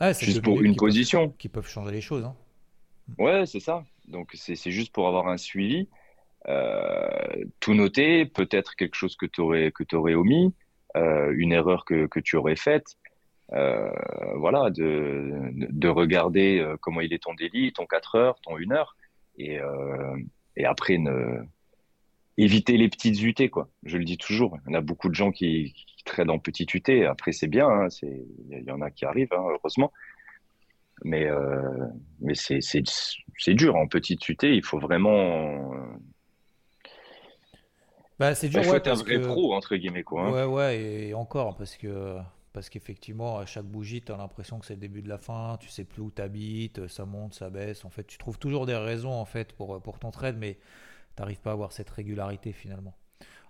Ah, 0.00 0.14
c'est 0.14 0.26
Juste 0.26 0.42
pour 0.42 0.60
une 0.60 0.72
qui 0.72 0.78
peuvent- 0.78 0.88
position. 0.88 1.30
qui 1.38 1.48
peuvent 1.48 1.68
changer 1.68 1.92
les 1.92 2.00
choses. 2.00 2.24
hein. 2.24 2.36
Ouais, 3.18 3.46
c'est 3.46 3.60
ça. 3.60 3.84
Donc 4.06 4.30
c'est 4.34 4.54
c'est 4.54 4.70
juste 4.70 4.92
pour 4.92 5.08
avoir 5.08 5.28
un 5.28 5.36
suivi, 5.38 5.80
euh, 5.80 5.84
tout 7.60 7.74
noter, 7.74 8.24
peut-être 8.26 8.74
quelque 8.76 8.94
chose 8.94 9.16
que 9.16 9.26
tu 9.26 9.40
aurais 9.40 9.72
que 9.72 9.84
aurais 9.94 10.14
omis, 10.14 10.54
euh, 10.96 11.32
une 11.36 11.52
erreur 11.52 11.84
que 11.84 12.06
que 12.06 12.20
tu 12.20 12.36
aurais 12.36 12.56
faite. 12.56 12.96
Euh, 13.54 13.90
voilà, 14.36 14.70
de 14.70 15.32
de 15.52 15.88
regarder 15.88 16.58
euh, 16.58 16.76
comment 16.80 17.00
il 17.00 17.12
est 17.12 17.22
ton 17.22 17.34
délit, 17.34 17.72
ton 17.72 17.86
4 17.86 18.14
heures, 18.16 18.40
ton 18.42 18.56
1 18.58 18.72
heure, 18.72 18.96
et 19.38 19.58
euh, 19.58 20.16
et 20.56 20.64
après 20.66 20.98
éviter 22.36 22.76
les 22.76 22.88
petites 22.88 23.20
UT 23.22 23.50
quoi. 23.50 23.68
Je 23.84 23.96
le 23.98 24.04
dis 24.04 24.18
toujours. 24.18 24.58
En 24.68 24.74
a 24.74 24.80
beaucoup 24.80 25.08
de 25.08 25.14
gens 25.14 25.32
qui, 25.32 25.72
qui 25.74 26.04
traînent 26.04 26.30
en 26.30 26.38
petites 26.38 26.74
UT. 26.74 27.06
Après 27.08 27.32
c'est 27.32 27.48
bien, 27.48 27.68
hein, 27.68 27.88
il 28.02 28.64
y 28.66 28.70
en 28.70 28.80
a 28.82 28.90
qui 28.90 29.04
arrivent, 29.06 29.32
hein, 29.32 29.44
heureusement. 29.50 29.92
Mais, 31.04 31.26
euh, 31.26 31.86
mais 32.20 32.34
c'est, 32.34 32.82
dur 33.54 33.76
en 33.76 33.86
petite 33.86 34.28
UT, 34.28 34.36
il 34.42 34.64
faut 34.64 34.78
vraiment. 34.78 35.72
Bah, 38.18 38.34
c'est 38.34 38.48
dur, 38.48 38.64
faut 38.64 38.70
ouais, 38.72 38.88
un 38.88 38.94
vrai 38.94 39.14
que- 39.16 39.26
pro, 39.26 39.54
entre 39.54 39.76
guillemets, 39.76 40.02
quoi. 40.02 40.22
hein. 40.22 40.32
Ouais, 40.32 40.44
ouais, 40.44 40.80
et 40.80 41.14
encore, 41.14 41.56
parce 41.56 41.76
que 41.76 42.16
parce 42.52 42.70
qu'effectivement, 42.70 43.38
à 43.38 43.46
chaque 43.46 43.66
bougie, 43.66 44.00
tu 44.02 44.10
as 44.10 44.16
l'impression 44.16 44.58
que 44.58 44.66
c'est 44.66 44.74
le 44.74 44.80
début 44.80 45.00
de 45.02 45.08
la 45.08 45.18
fin, 45.18 45.56
tu 45.60 45.68
sais 45.68 45.84
plus 45.84 46.02
où 46.02 46.10
tu 46.10 46.20
habites, 46.20 46.88
ça 46.88 47.04
monte, 47.04 47.34
ça 47.34 47.50
baisse. 47.50 47.84
En 47.84 47.90
fait, 47.90 48.04
tu 48.04 48.18
trouves 48.18 48.38
toujours 48.38 48.66
des 48.66 48.74
raisons 48.74 49.12
en 49.12 49.24
fait 49.26 49.52
pour, 49.52 49.80
pour 49.80 50.00
ton 50.00 50.10
trade, 50.10 50.36
mais 50.38 50.54
tu 51.14 51.22
n'arrives 51.22 51.38
pas 51.40 51.50
à 51.50 51.52
avoir 51.52 51.70
cette 51.70 51.90
régularité 51.90 52.52
finalement. 52.52 52.96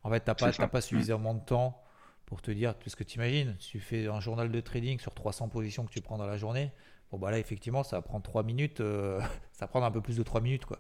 En 0.03 0.11
fait, 0.11 0.21
tu 0.25 0.29
n'as 0.31 0.35
pas, 0.35 0.69
pas 0.69 0.81
suffisamment 0.83 1.33
de 1.33 1.41
temps 1.45 1.83
pour 2.27 2.43
te 2.43 2.51
dire, 2.51 2.75
parce 2.75 2.95
que 2.97 3.05
tu 3.05 3.17
imagines, 3.17 3.57
tu 3.59 3.81
fais 3.81 4.09
un 4.09 4.21
journal 4.21 4.51
de 4.51 4.61
trading 4.61 4.99
sur 4.99 5.15
300 5.15 5.49
positions 5.49 5.87
que 5.87 5.91
tu 5.93 6.03
prends 6.03 6.19
dans 6.19 6.27
la 6.27 6.37
journée, 6.37 6.71
bon 7.11 7.19
bah 7.19 7.31
là, 7.31 7.39
effectivement, 7.39 7.83
ça 7.85 7.97
va 7.97 8.03
prendre 8.03 8.23
3 8.25 8.43
minutes, 8.43 8.81
euh, 8.83 9.19
ça 9.53 9.65
va 9.65 9.69
prendre 9.69 9.87
un 9.87 9.91
peu 9.91 10.03
plus 10.03 10.19
de 10.19 10.23
3 10.23 10.43
minutes, 10.43 10.67
quoi. 10.67 10.79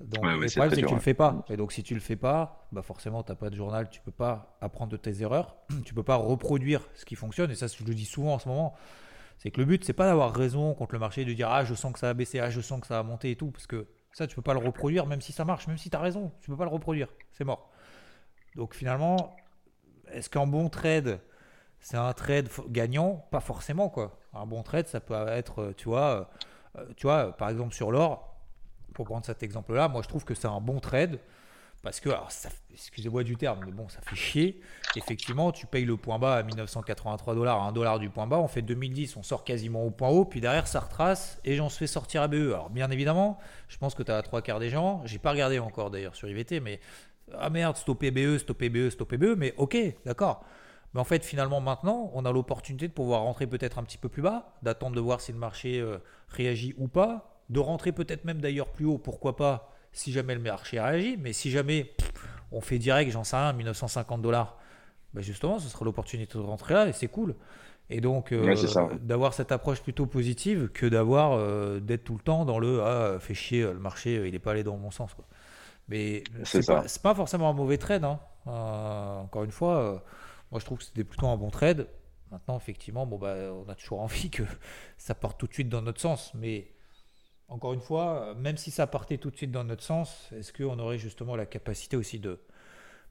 Donc, 0.00 0.24
Ouais, 0.24 0.36
le 0.36 0.48
problème, 0.48 0.70
c'est 0.72 0.82
que 0.82 0.86
dur, 0.86 0.88
tu 0.88 0.94
le 0.94 1.00
ouais. 1.00 1.00
fais 1.00 1.14
pas. 1.14 1.44
Et 1.48 1.56
donc, 1.56 1.72
si 1.72 1.82
tu 1.82 1.94
le 1.94 2.00
fais 2.00 2.16
pas, 2.16 2.68
bah 2.72 2.82
forcément, 2.82 3.22
tu 3.24 3.32
n'as 3.32 3.36
pas 3.36 3.50
de 3.50 3.56
journal, 3.56 3.88
tu 3.90 4.00
peux 4.00 4.12
pas 4.12 4.56
apprendre 4.60 4.92
de 4.92 4.96
tes 4.96 5.22
erreurs, 5.22 5.56
tu 5.84 5.94
peux 5.94 6.04
pas 6.04 6.16
reproduire 6.16 6.88
ce 6.94 7.04
qui 7.04 7.16
fonctionne. 7.16 7.50
Et 7.50 7.56
ça, 7.56 7.66
je 7.66 7.84
le 7.84 7.94
dis 7.94 8.04
souvent 8.04 8.34
en 8.34 8.38
ce 8.38 8.48
moment, 8.48 8.74
c'est 9.38 9.50
que 9.50 9.58
le 9.60 9.66
but, 9.66 9.84
c'est 9.84 9.92
pas 9.92 10.06
d'avoir 10.06 10.32
raison 10.34 10.74
contre 10.74 10.94
le 10.94 11.00
marché, 11.00 11.24
de 11.24 11.32
dire 11.32 11.48
ah, 11.50 11.64
je 11.64 11.74
sens 11.74 11.92
que 11.92 11.98
ça 11.98 12.06
va 12.08 12.14
baisser, 12.14 12.38
ah, 12.40 12.50
je 12.50 12.60
sens 12.60 12.80
que 12.80 12.86
ça 12.86 12.94
va 12.96 13.02
monter 13.02 13.32
et 13.32 13.36
tout, 13.36 13.50
parce 13.50 13.66
que 13.66 13.88
ça, 14.12 14.26
tu 14.26 14.36
peux 14.36 14.42
pas 14.42 14.54
le 14.54 14.60
reproduire, 14.60 15.06
même 15.06 15.20
si 15.20 15.32
ça 15.32 15.44
marche, 15.44 15.66
même 15.68 15.78
si 15.78 15.90
tu 15.90 15.96
as 15.96 16.00
raison, 16.00 16.32
tu 16.40 16.50
peux 16.50 16.56
pas 16.56 16.64
le 16.64 16.70
reproduire, 16.70 17.08
c'est 17.32 17.44
mort. 17.44 17.70
Donc, 18.56 18.74
finalement, 18.74 19.36
est-ce 20.12 20.30
qu'un 20.30 20.46
bon 20.46 20.68
trade, 20.68 21.20
c'est 21.80 21.96
un 21.96 22.12
trade 22.12 22.48
gagnant? 22.68 23.26
Pas 23.30 23.40
forcément, 23.40 23.88
quoi. 23.88 24.18
Un 24.32 24.46
bon 24.46 24.62
trade, 24.62 24.86
ça 24.88 25.00
peut 25.00 25.14
être, 25.28 25.60
euh, 25.62 25.72
tu 25.76 25.88
vois, 25.88 26.30
euh, 26.76 26.84
tu 26.96 27.06
vois, 27.06 27.36
par 27.36 27.48
exemple 27.50 27.74
sur 27.74 27.90
l'or, 27.90 28.37
pour 28.98 29.06
prendre 29.06 29.24
cet 29.24 29.44
exemple-là, 29.44 29.86
moi 29.86 30.02
je 30.02 30.08
trouve 30.08 30.24
que 30.24 30.34
c'est 30.34 30.48
un 30.48 30.60
bon 30.60 30.80
trade 30.80 31.20
parce 31.84 32.00
que, 32.00 32.10
excusez-moi 32.72 33.22
du 33.22 33.36
terme, 33.36 33.60
mais 33.64 33.70
bon, 33.70 33.88
ça 33.88 34.00
fait 34.00 34.16
chier. 34.16 34.60
Effectivement, 34.96 35.52
tu 35.52 35.66
payes 35.66 35.84
le 35.84 35.96
point 35.96 36.18
bas 36.18 36.34
à 36.34 36.42
1983 36.42 37.36
dollars, 37.36 37.62
1 37.62 37.70
dollar 37.70 38.00
du 38.00 38.10
point 38.10 38.26
bas, 38.26 38.38
on 38.38 38.48
fait 38.48 38.62
2010, 38.62 39.16
on 39.16 39.22
sort 39.22 39.44
quasiment 39.44 39.84
au 39.84 39.92
point 39.92 40.08
haut, 40.08 40.24
puis 40.24 40.40
derrière 40.40 40.66
ça 40.66 40.80
retrace 40.80 41.40
et 41.44 41.54
j'en 41.54 41.68
se 41.68 41.78
fait 41.78 41.86
sortir 41.86 42.22
à 42.22 42.26
BE. 42.26 42.48
Alors, 42.48 42.70
bien 42.70 42.90
évidemment, 42.90 43.38
je 43.68 43.78
pense 43.78 43.94
que 43.94 44.02
tu 44.02 44.10
as 44.10 44.20
trois 44.22 44.42
quarts 44.42 44.58
des 44.58 44.70
gens, 44.70 45.00
j'ai 45.04 45.20
pas 45.20 45.30
regardé 45.30 45.60
encore 45.60 45.92
d'ailleurs 45.92 46.16
sur 46.16 46.28
IVT, 46.28 46.58
mais 46.58 46.80
ah 47.38 47.50
merde, 47.50 47.76
stopper 47.76 48.10
BE, 48.10 48.38
stopper 48.38 48.68
BE, 48.68 48.90
stopper 48.90 49.16
BE, 49.16 49.36
mais 49.36 49.54
ok, 49.58 49.76
d'accord. 50.04 50.44
Mais 50.94 51.00
en 51.00 51.04
fait, 51.04 51.24
finalement, 51.24 51.60
maintenant, 51.60 52.10
on 52.14 52.24
a 52.24 52.32
l'opportunité 52.32 52.88
de 52.88 52.92
pouvoir 52.92 53.22
rentrer 53.22 53.46
peut-être 53.46 53.78
un 53.78 53.84
petit 53.84 53.98
peu 53.98 54.08
plus 54.08 54.22
bas, 54.22 54.56
d'attendre 54.62 54.96
de 54.96 55.00
voir 55.00 55.20
si 55.20 55.30
le 55.30 55.38
marché 55.38 55.78
euh, 55.78 55.98
réagit 56.28 56.74
ou 56.76 56.88
pas, 56.88 57.37
de 57.50 57.60
rentrer 57.60 57.92
peut-être 57.92 58.24
même 58.24 58.40
d'ailleurs 58.40 58.68
plus 58.68 58.84
haut, 58.86 58.98
pourquoi 58.98 59.36
pas, 59.36 59.72
si 59.92 60.12
jamais 60.12 60.34
le 60.34 60.40
marché 60.40 60.80
réagit. 60.80 61.16
Mais 61.18 61.32
si 61.32 61.50
jamais 61.50 61.84
pff, 61.84 62.12
on 62.52 62.60
fait 62.60 62.78
direct, 62.78 63.10
j'en 63.10 63.24
sais 63.24 63.36
rien, 63.36 63.52
1950 63.52 64.22
dollars, 64.22 64.58
ben 65.14 65.22
justement, 65.22 65.58
ce 65.58 65.68
sera 65.68 65.84
l'opportunité 65.84 66.38
de 66.38 66.42
rentrer 66.42 66.74
là 66.74 66.88
et 66.88 66.92
c'est 66.92 67.08
cool. 67.08 67.34
Et 67.90 68.02
donc, 68.02 68.32
euh, 68.32 68.42
Ouais, 68.44 68.98
d'avoir 69.00 69.32
cette 69.32 69.50
approche 69.50 69.80
plutôt 69.80 70.04
positive 70.06 70.68
que 70.68 70.84
d'avoir 70.86 71.32
euh, 71.32 71.80
d'être 71.80 72.04
tout 72.04 72.14
le 72.14 72.20
temps 72.22 72.44
dans 72.44 72.58
le 72.58 72.82
ah, 72.82 73.18
fait 73.18 73.32
chier, 73.34 73.62
le 73.62 73.78
marché, 73.78 74.18
euh, 74.18 74.26
il 74.28 74.32
n'est 74.32 74.38
pas 74.38 74.50
allé 74.52 74.62
dans 74.62 74.76
mon 74.76 74.90
sens. 74.90 75.14
Quoi. 75.14 75.24
Mais 75.88 76.22
C'est 76.44 76.66
pas, 76.66 76.84
pas 77.02 77.14
forcément 77.14 77.48
un 77.48 77.54
mauvais 77.54 77.78
trade. 77.78 78.04
hein. 78.04 78.20
Euh, 78.46 79.20
encore 79.20 79.44
une 79.44 79.50
fois, 79.52 80.04
moi 80.50 80.60
je 80.60 80.64
trouve 80.66 80.78
que 80.78 80.84
c'était 80.84 81.04
plutôt 81.04 81.28
un 81.28 81.36
bon 81.38 81.50
trade. 81.50 81.88
Maintenant, 82.30 82.58
effectivement, 82.58 83.06
bon, 83.06 83.16
bah, 83.16 83.36
on 83.54 83.66
a 83.70 83.74
toujours 83.74 84.00
envie 84.02 84.28
que 84.30 84.42
ça 84.98 85.14
parte 85.14 85.38
tout 85.40 85.46
de 85.46 85.54
suite 85.54 85.70
dans 85.70 85.80
notre 85.80 86.00
sens. 86.00 86.32
Mais 86.34 86.70
encore 87.48 87.72
une 87.74 87.80
fois, 87.80 88.28
euh, 88.30 88.34
même 88.34 88.56
si 88.56 88.70
ça 88.70 88.86
partait 88.86 89.18
tout 89.18 89.30
de 89.30 89.36
suite 89.36 89.50
dans 89.52 89.64
notre 89.64 89.82
sens, 89.82 90.28
est-ce 90.32 90.52
qu'on 90.52 90.78
aurait 90.78 90.98
justement 90.98 91.36
la 91.36 91.46
capacité 91.46 91.96
aussi 91.96 92.18
de, 92.18 92.40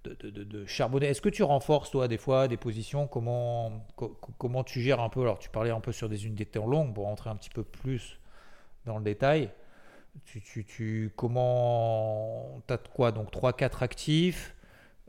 de, 0.06 0.16
de- 0.22 0.32
de- 0.32 0.44
de 0.46 0.66
charbonner? 0.68 1.08
Est-ce 1.08 1.22
que 1.22 1.30
tu 1.30 1.44
renforces, 1.44 1.92
toi, 1.92 2.08
des 2.08 2.18
fois, 2.18 2.48
des 2.48 2.58
positions? 2.58 3.08
Comment, 3.08 3.86
co- 3.98 4.10
co- 4.22 4.34
comment 4.40 4.64
tu 4.64 4.82
gères 4.82 5.02
un 5.02 5.10
peu? 5.10 5.22
Alors, 5.22 5.40
tu 5.40 5.50
parlais 5.50 5.72
un 5.72 5.82
peu 5.82 5.92
sur 5.94 6.10
des 6.10 6.26
unités 6.28 6.46
de 6.46 6.52
temps 6.52 6.68
longues 6.68 6.94
pour 6.96 7.06
rentrer 7.06 7.30
un 7.32 7.36
petit 7.38 7.50
peu 7.52 7.64
plus 7.64 8.20
dans 8.86 8.98
le 9.00 9.04
détail. 9.06 9.52
Tu, 10.26 10.42
tu, 10.42 10.66
tu, 10.66 11.12
comment 11.16 12.62
quoi? 12.94 13.12
Donc 13.12 13.32
3-4 13.32 13.84
actifs, 13.84 14.56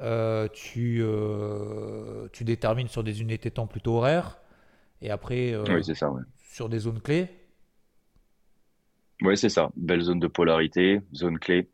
euh, 0.01 0.49
tu, 0.53 1.01
euh, 1.03 2.29
tu 2.33 2.45
détermines 2.45 2.89
sur 2.89 3.05
des 3.05 3.23
unités 3.23 3.51
de 3.51 3.55
temps 3.55 3.67
plutôt 3.67 3.97
horaires, 3.99 4.39
et 5.03 5.11
après 5.11 5.53
euh, 5.55 5.77
Oui, 5.77 5.85
c'est 5.85 5.95
ça, 5.95 6.11
ouais. 6.11 6.23
sur 6.53 6.69
des 6.69 6.81
zones 6.81 7.01
clés. 7.01 7.29
Ouais, 9.23 9.37
c'est 9.37 9.49
ça. 9.49 9.71
Belle 9.77 10.01
zone 10.03 10.21
de 10.21 10.27
polarité, 10.29 11.01
zone 11.15 11.39
clé. 11.39 11.69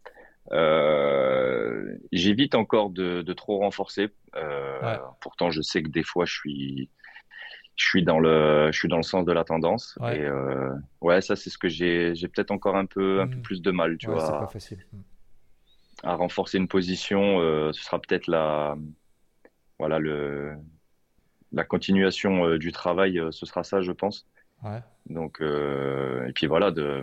Euh, 0.53 1.97
j'évite 2.12 2.55
encore 2.55 2.90
de, 2.90 3.22
de 3.22 3.32
trop 3.32 3.59
renforcer. 3.59 4.09
Euh, 4.36 4.80
Ouais. 4.82 4.99
Pourtant, 5.20 5.51
je 5.51 5.62
sais 5.62 5.82
que 5.82 5.88
des 5.88 6.03
fois, 6.03 6.24
je 6.26 6.34
suis, 6.34 6.90
je 7.76 7.84
suis 7.86 8.03
dans 8.05 8.18
le, 8.20 8.70
je 8.72 8.78
suis 8.78 8.88
dans 8.88 8.97
le 8.99 9.03
sens 9.03 9.24
de 9.24 9.32
la 9.32 9.45
tendance. 9.45 9.97
Ouais. 10.01 10.18
Et 10.18 10.24
euh, 10.24 10.70
ouais, 11.01 11.20
ça, 11.22 11.36
c'est 11.36 11.49
ce 11.51 11.57
que 11.59 11.68
j'ai, 11.68 12.14
j'ai 12.14 12.28
peut-être 12.28 12.51
encore 12.51 12.76
un 12.76 12.86
peu, 12.86 13.20
un 13.20 13.28
peu 13.28 13.36
Mhm. 13.36 13.42
plus 13.42 13.62
de 13.62 13.70
mal, 13.70 13.97
tu 13.99 14.09
Ouais, 14.11 14.18
c'est 14.20 14.26
vois, 14.26 14.40
pas 14.40 14.47
facile. 14.47 14.84
à 16.03 16.14
renforcer 16.16 16.59
une 16.59 16.68
position. 16.68 17.38
ce 17.72 17.82
sera 17.82 17.99
peut-être 18.01 18.26
la, 18.26 18.76
voilà, 19.78 19.99
le, 19.99 20.55
la 21.53 21.64
continuation 21.64 22.57
du 22.57 22.72
travail. 22.72 23.20
ce 23.30 23.47
sera 23.47 23.64
ça, 23.64 23.80
je 23.80 23.92
pense. 23.92 24.26
Ouais. 24.62 24.80
Donc, 25.07 25.40
et 25.40 26.32
puis 26.34 26.47
voilà, 26.47 26.70
de, 26.72 27.03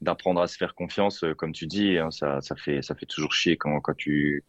d'apprendre 0.00 0.40
à 0.40 0.46
se 0.46 0.56
faire 0.56 0.74
confiance, 0.74 1.24
euh, 1.24 1.34
comme 1.34 1.52
tu 1.52 1.66
dis, 1.66 1.98
hein, 1.98 2.10
ça, 2.10 2.40
ça 2.40 2.56
fait, 2.56 2.82
ça 2.82 2.94
fait 2.94 3.06
toujours 3.06 3.32
chier 3.32 3.56
quand, 3.56 3.80
quand 3.80 3.96
tu, 3.96 4.44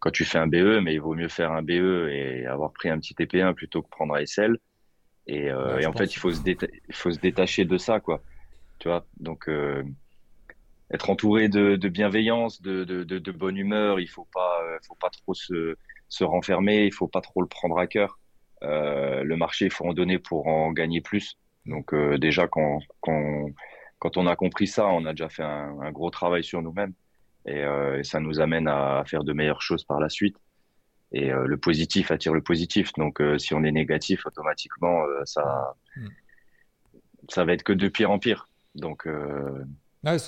quand 0.00 0.10
tu 0.10 0.24
fais 0.24 0.38
un 0.38 0.46
BE, 0.46 0.80
mais 0.82 0.94
il 0.94 1.00
vaut 1.00 1.14
mieux 1.14 1.28
faire 1.28 1.52
un 1.52 1.62
BE 1.62 2.08
et 2.10 2.46
avoir 2.46 2.72
pris 2.72 2.88
un 2.88 2.98
petit 2.98 3.14
TP1 3.14 3.54
plutôt 3.54 3.82
que 3.82 3.88
prendre 3.88 4.14
un 4.14 4.24
SL. 4.24 4.58
Et, 5.26 5.50
euh, 5.50 5.76
Ouais, 5.76 5.82
et 5.82 5.86
en 5.86 5.92
fait, 5.92 6.14
il 6.14 6.18
faut 6.18 6.32
se, 6.32 6.40
il 6.44 6.94
faut 6.94 7.10
se 7.10 7.18
détacher 7.20 7.64
de 7.64 7.78
ça, 7.78 8.00
quoi. 8.00 8.22
Tu 8.78 8.88
vois, 8.88 9.06
donc 9.18 9.48
euh, 9.48 9.82
être 10.92 11.10
entouré 11.10 11.48
de, 11.48 11.76
de 11.76 11.88
bienveillance, 11.88 12.62
de, 12.62 12.84
de, 12.84 13.04
de, 13.04 13.18
de 13.18 13.32
bonne 13.32 13.56
humeur, 13.56 14.00
il 14.00 14.08
faut 14.08 14.26
pas, 14.32 14.62
euh, 14.64 14.78
faut 14.86 14.94
pas 14.94 15.10
trop 15.10 15.34
se, 15.34 15.76
se 16.08 16.24
renfermer, 16.24 16.86
il 16.86 16.92
faut 16.92 17.08
pas 17.08 17.20
trop 17.20 17.42
le 17.42 17.48
prendre 17.48 17.78
à 17.78 17.86
cœur. 17.86 18.18
Euh, 18.62 19.22
le 19.22 19.36
marché, 19.36 19.66
il 19.66 19.70
faut 19.72 19.84
en 19.86 19.92
donner 19.92 20.18
pour 20.18 20.46
en 20.46 20.72
gagner 20.72 21.00
plus. 21.00 21.36
Donc 21.66 21.92
euh, 21.92 22.18
déjà, 22.18 22.48
quand, 22.48 22.80
quand, 23.00 23.50
quand 23.98 24.16
on 24.16 24.26
a 24.26 24.36
compris 24.36 24.66
ça, 24.66 24.86
on 24.86 25.04
a 25.06 25.12
déjà 25.12 25.28
fait 25.28 25.42
un, 25.42 25.78
un 25.80 25.90
gros 25.92 26.10
travail 26.10 26.44
sur 26.44 26.62
nous-mêmes 26.62 26.92
et, 27.46 27.62
euh, 27.64 27.98
et 27.98 28.04
ça 28.04 28.20
nous 28.20 28.40
amène 28.40 28.68
à 28.68 29.02
faire 29.06 29.24
de 29.24 29.32
meilleures 29.32 29.62
choses 29.62 29.84
par 29.84 30.00
la 30.00 30.08
suite. 30.08 30.36
Et 31.12 31.32
euh, 31.32 31.46
le 31.46 31.56
positif 31.56 32.10
attire 32.10 32.34
le 32.34 32.42
positif. 32.42 32.92
Donc 32.98 33.20
euh, 33.20 33.38
si 33.38 33.54
on 33.54 33.64
est 33.64 33.72
négatif, 33.72 34.26
automatiquement, 34.26 35.04
ça, 35.24 35.74
Mm. 35.96 36.08
ça 37.28 37.44
va 37.44 37.52
être 37.54 37.62
que 37.62 37.72
de 37.72 37.88
pire 37.88 38.10
en 38.10 38.18
pire. 38.18 38.48
Donc 38.74 39.02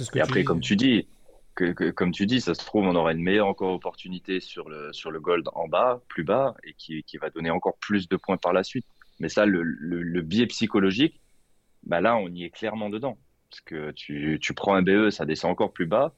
ce 0.04 0.10
que 0.10 0.18
et 0.18 0.22
après, 0.22 0.40
dis. 0.40 0.44
comme 0.44 0.60
tu 0.60 0.74
dis, 0.76 1.08
que, 1.54 1.72
que- 1.72 1.90
comme 1.90 2.10
tu 2.12 2.26
dis, 2.26 2.40
ça 2.40 2.54
se 2.54 2.64
trouve, 2.64 2.86
on 2.86 2.94
aura 2.96 3.12
une 3.12 3.22
meilleure 3.22 3.46
encore 3.46 3.72
opportunité 3.74 4.40
sur 4.40 4.68
le, 4.68 4.92
sur 4.92 5.10
le 5.10 5.20
gold 5.20 5.46
en 5.52 5.68
bas, 5.68 6.00
plus 6.08 6.24
bas, 6.24 6.54
et 6.64 6.74
qui, 6.74 7.02
qui 7.04 7.18
va 7.18 7.30
donner 7.30 7.50
encore 7.50 7.76
plus 7.78 8.08
de 8.08 8.16
points 8.16 8.38
par 8.38 8.52
la 8.52 8.64
suite. 8.64 8.86
Mais 9.20 9.28
ça, 9.28 9.44
le, 9.46 9.62
le, 9.62 10.02
le 10.02 10.22
biais 10.22 10.46
psychologique, 10.46 11.20
bah 11.82 12.00
là, 12.00 12.16
on 12.16 12.28
y 12.28 12.44
est 12.44 12.50
clairement 12.50 12.88
dedans. 12.90 13.18
Parce 13.50 13.60
que 13.62 13.90
tu, 13.90 14.54
prends 14.54 14.74
un 14.74 14.82
BE, 14.82 15.10
ça 15.10 15.26
descend 15.26 15.50
encore 15.50 15.72
plus 15.72 15.86
bas. 15.86 16.14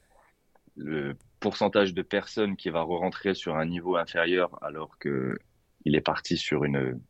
Le 0.76 1.16
pourcentage 1.40 1.94
de 1.94 2.02
personnes 2.02 2.56
qui 2.56 2.70
va 2.70 2.82
re-rentrer 2.82 3.34
sur 3.34 3.56
un 3.56 3.66
niveau 3.66 3.96
inférieur 3.96 4.58
alors 4.62 4.98
que 4.98 5.38
il 5.84 5.96
est 5.96 6.00
parti 6.00 6.36
sur 6.36 6.64
une 6.64 7.00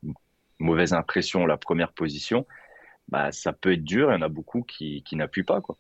mauvaise 0.59 0.95
impression, 0.95 1.45
la 1.45 1.59
première 1.59 1.93
position, 1.93 2.47
bah, 3.09 3.33
ça 3.33 3.53
peut 3.53 3.73
être 3.73 3.85
dur. 3.85 4.11
Il 4.11 4.15
y 4.15 4.17
en 4.17 4.23
a 4.23 4.29
beaucoup 4.29 4.63
qui, 4.63 5.03
qui 5.03 5.17
n'appuient 5.17 5.43
pas, 5.43 5.61
quoi. 5.61 5.77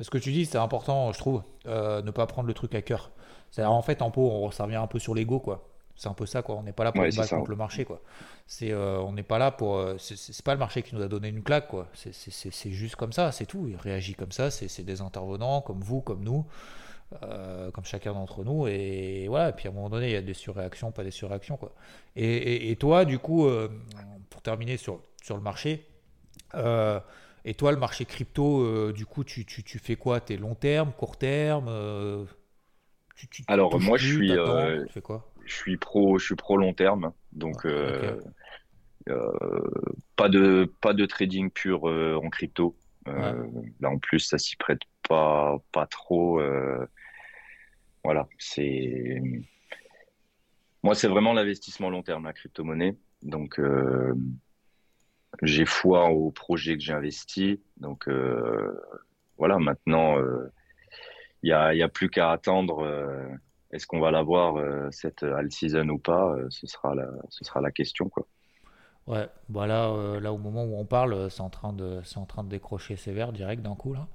Ce 0.00 0.10
que 0.10 0.18
tu 0.18 0.32
dis, 0.32 0.44
c'est 0.44 0.58
important, 0.58 1.12
je 1.12 1.18
trouve, 1.18 1.42
ne 1.64 2.10
pas 2.10 2.26
prendre 2.26 2.48
le 2.48 2.54
truc 2.54 2.74
à 2.74 2.82
cœur. 2.82 3.12
En 3.58 3.82
fait, 3.82 4.02
en 4.02 4.10
pot, 4.10 4.28
on, 4.30 4.48
revient 4.48 4.76
un 4.76 4.86
peu 4.86 4.98
sur 4.98 5.14
l'ego, 5.14 5.40
quoi. 5.40 5.71
C'est 6.02 6.08
un 6.08 6.14
peu 6.14 6.26
ça, 6.26 6.42
quoi. 6.42 6.56
On 6.56 6.64
n'est 6.64 6.72
pas 6.72 6.82
là 6.82 6.90
pour 6.90 7.04
se 7.04 7.16
battre 7.16 7.36
contre 7.36 7.50
le 7.50 7.56
marché, 7.56 7.84
quoi. 7.84 8.02
C'est, 8.46 8.74
on 8.74 9.12
n'est 9.12 9.22
pas 9.22 9.38
là 9.38 9.52
pour. 9.52 9.80
c'est 9.98 10.42
pas 10.42 10.52
le 10.52 10.58
marché 10.58 10.82
qui 10.82 10.96
nous 10.96 11.02
a 11.02 11.06
donné 11.06 11.28
une 11.28 11.42
claque, 11.44 11.68
quoi. 11.68 11.86
C'est 11.94 12.70
juste 12.72 12.96
comme 12.96 13.12
ça, 13.12 13.30
c'est 13.30 13.46
tout. 13.46 13.68
Il 13.68 13.76
réagit 13.76 14.14
comme 14.14 14.32
ça. 14.32 14.50
C'est 14.50 14.82
des 14.82 15.00
intervenants 15.00 15.60
comme 15.60 15.80
vous, 15.80 16.00
comme 16.00 16.24
nous. 16.24 16.44
Euh, 17.22 17.70
comme 17.70 17.84
chacun 17.84 18.12
d'entre 18.14 18.44
nous. 18.44 18.66
Et 18.66 19.26
voilà, 19.28 19.50
et 19.50 19.52
puis 19.52 19.68
à 19.68 19.70
un 19.70 19.74
moment 19.74 19.90
donné, 19.90 20.08
il 20.08 20.12
y 20.12 20.16
a 20.16 20.22
des 20.22 20.34
surréactions, 20.34 20.92
pas 20.92 21.04
des 21.04 21.10
surréactions. 21.10 21.56
Quoi. 21.56 21.72
Et, 22.16 22.74
toi, 22.80 23.04
du 23.04 23.18
coup, 23.18 23.46
euh, 23.46 23.68
pour 24.30 24.42
terminer 24.42 24.76
sur, 24.76 25.00
sur 25.22 25.36
le 25.36 25.42
marché, 25.42 25.86
euh, 26.54 27.00
et 27.44 27.54
toi, 27.54 27.72
le 27.72 27.78
marché 27.78 28.04
crypto, 28.06 28.92
du 28.92 29.06
coup, 29.06 29.24
tu, 29.24 29.44
tu, 29.44 29.62
tu 29.62 29.78
fais 29.78 29.96
quoi? 29.96 30.20
T'es 30.20 30.36
long 30.36 30.54
terme, 30.54 30.92
court 30.92 31.16
terme 31.16 31.68
Alors, 33.46 33.78
moi, 33.80 33.98
je 33.98 34.14
suis. 34.14 34.32
fais 34.90 35.02
quoi? 35.02 35.31
Je 35.52 35.56
suis 35.56 35.76
pro, 35.76 36.18
je 36.18 36.24
suis 36.24 36.34
pro 36.34 36.56
long 36.56 36.72
terme, 36.74 37.12
donc 37.32 37.66
pas 40.16 40.28
de 40.28 40.72
pas 40.80 40.94
de 40.94 41.06
trading 41.06 41.50
pur 41.50 41.84
en 41.84 42.30
crypto. 42.30 42.76
Là 43.06 43.90
en 43.90 43.98
plus, 43.98 44.20
ça 44.20 44.38
s'y 44.38 44.56
prête 44.56 44.80
pas 45.08 45.58
pas 45.72 45.86
trop. 45.86 46.40
Voilà, 48.04 48.28
c'est 48.38 49.20
moi, 50.82 50.96
c'est 50.96 51.08
vraiment 51.08 51.32
l'investissement 51.32 51.90
long 51.90 52.02
terme, 52.02 52.24
la 52.24 52.32
crypto-monnaie. 52.32 52.96
Donc, 53.22 53.60
euh, 53.60 54.14
j'ai 55.42 55.64
foi 55.64 56.10
au 56.10 56.32
projet 56.32 56.76
que 56.76 56.82
j'ai 56.82 56.92
investi. 56.92 57.60
Donc, 57.76 58.08
euh, 58.08 58.76
voilà, 59.38 59.58
maintenant, 59.58 60.18
il 61.42 61.46
n'y 61.46 61.52
a, 61.52 61.74
y 61.74 61.82
a, 61.82 61.88
plus 61.88 62.10
qu'à 62.10 62.32
attendre. 62.32 62.84
Est-ce 63.72 63.86
qu'on 63.86 64.00
va 64.00 64.10
l'avoir, 64.10 64.54
cette 64.92 65.22
all 65.22 65.50
season 65.50 65.88
ou 65.88 65.98
pas 65.98 66.34
ce, 66.50 66.66
sera 66.66 66.94
la, 66.94 67.06
ce 67.30 67.44
sera 67.44 67.60
la 67.60 67.70
question. 67.70 68.08
Quoi. 68.08 68.26
Ouais, 69.08 69.28
voilà, 69.48 69.90
bah 69.90 70.20
là, 70.20 70.32
au 70.32 70.38
moment 70.38 70.64
où 70.64 70.76
on 70.76 70.84
parle, 70.84 71.28
c'est 71.30 71.40
en, 71.40 71.50
train 71.50 71.72
de, 71.72 72.00
en 72.14 72.24
train 72.24 72.44
de 72.44 72.48
décrocher 72.48 72.94
sévère 72.96 73.32
direct 73.32 73.60
d'un 73.62 73.74
coup. 73.74 73.94
là. 73.94 74.06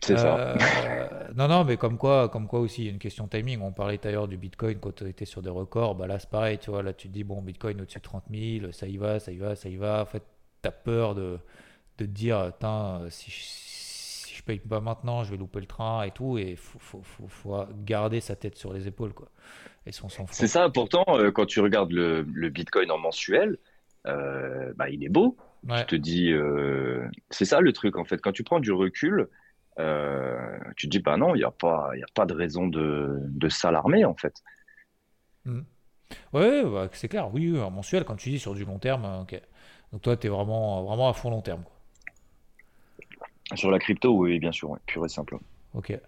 C'est 0.00 0.16
ça. 0.16 0.36
Euh, 0.36 1.28
non, 1.36 1.46
non, 1.46 1.64
mais 1.64 1.76
comme 1.76 1.96
quoi, 1.96 2.28
comme 2.28 2.48
quoi 2.48 2.58
aussi, 2.60 2.82
il 2.82 2.84
y 2.86 2.88
a 2.88 2.90
une 2.90 2.98
question 2.98 3.24
de 3.24 3.30
timing. 3.30 3.60
On 3.60 3.70
parlait 3.70 3.98
d'ailleurs 3.98 4.26
du 4.26 4.36
Bitcoin 4.36 4.78
quand 4.80 4.94
tu 4.96 5.08
étais 5.08 5.26
sur 5.26 5.42
des 5.42 5.50
records. 5.50 5.94
Bah 5.94 6.08
là, 6.08 6.18
c'est 6.18 6.30
pareil, 6.30 6.58
tu 6.58 6.70
vois. 6.70 6.82
Là, 6.82 6.92
tu 6.92 7.08
te 7.08 7.12
dis, 7.12 7.22
bon, 7.22 7.40
Bitcoin 7.40 7.80
au-dessus 7.80 7.98
de 7.98 8.04
30 8.04 8.24
000, 8.30 8.72
ça 8.72 8.86
y 8.88 8.96
va, 8.96 9.20
ça 9.20 9.30
y 9.30 9.36
va, 9.36 9.54
ça 9.54 9.68
y 9.68 9.76
va. 9.76 10.02
En 10.02 10.06
fait, 10.06 10.24
tu 10.62 10.68
as 10.68 10.72
peur 10.72 11.14
de, 11.14 11.38
de 11.98 12.04
te 12.04 12.10
dire, 12.10 12.52
si 13.10 13.30
si 14.30 14.36
je 14.36 14.42
paye 14.42 14.60
pas 14.60 14.80
maintenant, 14.80 15.24
je 15.24 15.30
vais 15.32 15.36
louper 15.36 15.60
le 15.60 15.66
train 15.66 16.02
et 16.02 16.10
tout. 16.10 16.38
Et 16.38 16.50
il 16.50 16.56
faut, 16.56 16.78
faut, 16.78 17.26
faut, 17.26 17.64
garder 17.84 18.20
sa 18.20 18.36
tête 18.36 18.56
sur 18.56 18.72
les 18.72 18.86
épaules, 18.86 19.12
quoi. 19.12 19.28
Et 19.86 19.92
C'est 20.30 20.46
ça, 20.46 20.68
pourtant, 20.68 21.04
euh, 21.08 21.30
quand 21.30 21.46
tu 21.46 21.60
regardes 21.60 21.92
le, 21.92 22.22
le 22.22 22.48
Bitcoin 22.50 22.90
en 22.90 22.98
mensuel, 22.98 23.58
euh, 24.06 24.72
bah, 24.76 24.88
il 24.90 25.02
est 25.04 25.08
beau. 25.08 25.36
Je 25.68 25.82
te 25.84 25.96
dis, 25.96 26.32
c'est 27.30 27.44
ça 27.44 27.60
le 27.60 27.72
truc, 27.72 27.96
en 27.96 28.04
fait. 28.04 28.20
Quand 28.20 28.32
tu 28.32 28.44
prends 28.44 28.60
du 28.60 28.72
recul, 28.72 29.28
euh, 29.78 30.58
tu 30.76 30.86
te 30.86 30.90
dis, 30.90 31.00
bah 31.00 31.16
non, 31.16 31.34
il 31.34 31.38
n'y 31.38 31.44
a, 31.44 31.50
pas, 31.50 31.90
a 31.90 32.12
pas 32.14 32.26
de 32.26 32.34
raison 32.34 32.66
de, 32.66 33.18
de 33.20 33.48
s'alarmer, 33.48 34.04
en 34.04 34.14
fait. 34.14 34.34
Hmm. 35.44 35.62
Ouais, 36.32 36.64
bah, 36.64 36.88
c'est 36.92 37.08
clair, 37.08 37.32
oui, 37.32 37.58
en 37.60 37.70
mensuel, 37.70 38.04
quand 38.04 38.16
tu 38.16 38.30
dis 38.30 38.38
sur 38.38 38.54
du 38.54 38.64
long 38.64 38.78
terme, 38.78 39.04
ok. 39.22 39.40
Donc 39.92 40.02
toi, 40.02 40.16
tu 40.16 40.26
es 40.26 40.30
vraiment, 40.30 40.84
vraiment 40.84 41.08
à 41.08 41.12
fond 41.12 41.30
long 41.30 41.42
terme. 41.42 41.62
Quoi. 41.62 41.79
Sur 43.54 43.70
la 43.70 43.78
crypto, 43.78 44.16
oui, 44.16 44.38
bien 44.38 44.52
sûr, 44.52 44.78
pur 44.86 45.04
et 45.04 45.08
simple. 45.08 45.38
Ok. 45.74 45.98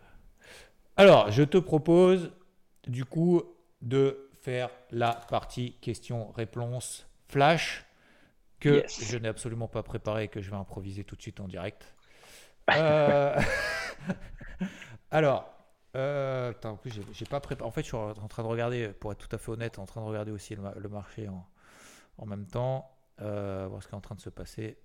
Alors, 0.97 1.31
je 1.31 1.43
te 1.43 1.59
propose, 1.59 2.33
du 2.87 3.05
coup, 3.05 3.43
de 3.81 4.31
faire 4.43 4.71
la 4.91 5.13
partie 5.13 5.77
questions-réponses 5.81 7.07
flash 7.29 7.85
que 8.61 8.85
je 8.87 9.17
n'ai 9.17 9.29
absolument 9.29 9.69
pas 9.69 9.83
préparé 9.83 10.25
et 10.25 10.29
que 10.29 10.41
je 10.41 10.51
vais 10.51 10.57
improviser 10.57 11.05
tout 11.05 11.17
de 11.17 11.23
suite 11.23 11.41
en 11.41 11.49
direct. 11.49 11.95
Euh, 12.77 13.37
alors, 15.11 15.53
euh, 15.97 16.53
en 16.63 16.77
plus, 16.77 17.01
j'ai 17.13 17.25
pas 17.25 17.41
préparé. 17.41 17.69
En 17.69 17.73
fait, 17.73 17.83
je 17.83 17.89
suis 17.89 17.97
en 17.97 18.29
train 18.29 18.45
de 18.45 18.49
regarder, 18.49 18.89
pour 18.89 19.11
être 19.11 19.19
tout 19.19 19.35
à 19.35 19.39
fait 19.39 19.51
honnête, 19.51 19.81
en 19.81 19.85
train 19.85 20.01
de 20.01 20.07
regarder 20.07 20.31
aussi 20.31 20.55
le, 20.55 20.89
marché 20.89 21.29
en, 21.29 21.45
en, 22.19 22.27
même 22.27 22.47
temps, 22.47 22.89
euh, 23.21 23.67
voir 23.69 23.83
ce 23.83 23.89
qui 23.89 23.95
est 23.95 23.97
en 23.97 24.01
train 24.01 24.15
de 24.15 24.21
se 24.21 24.31
passer. 24.31 24.79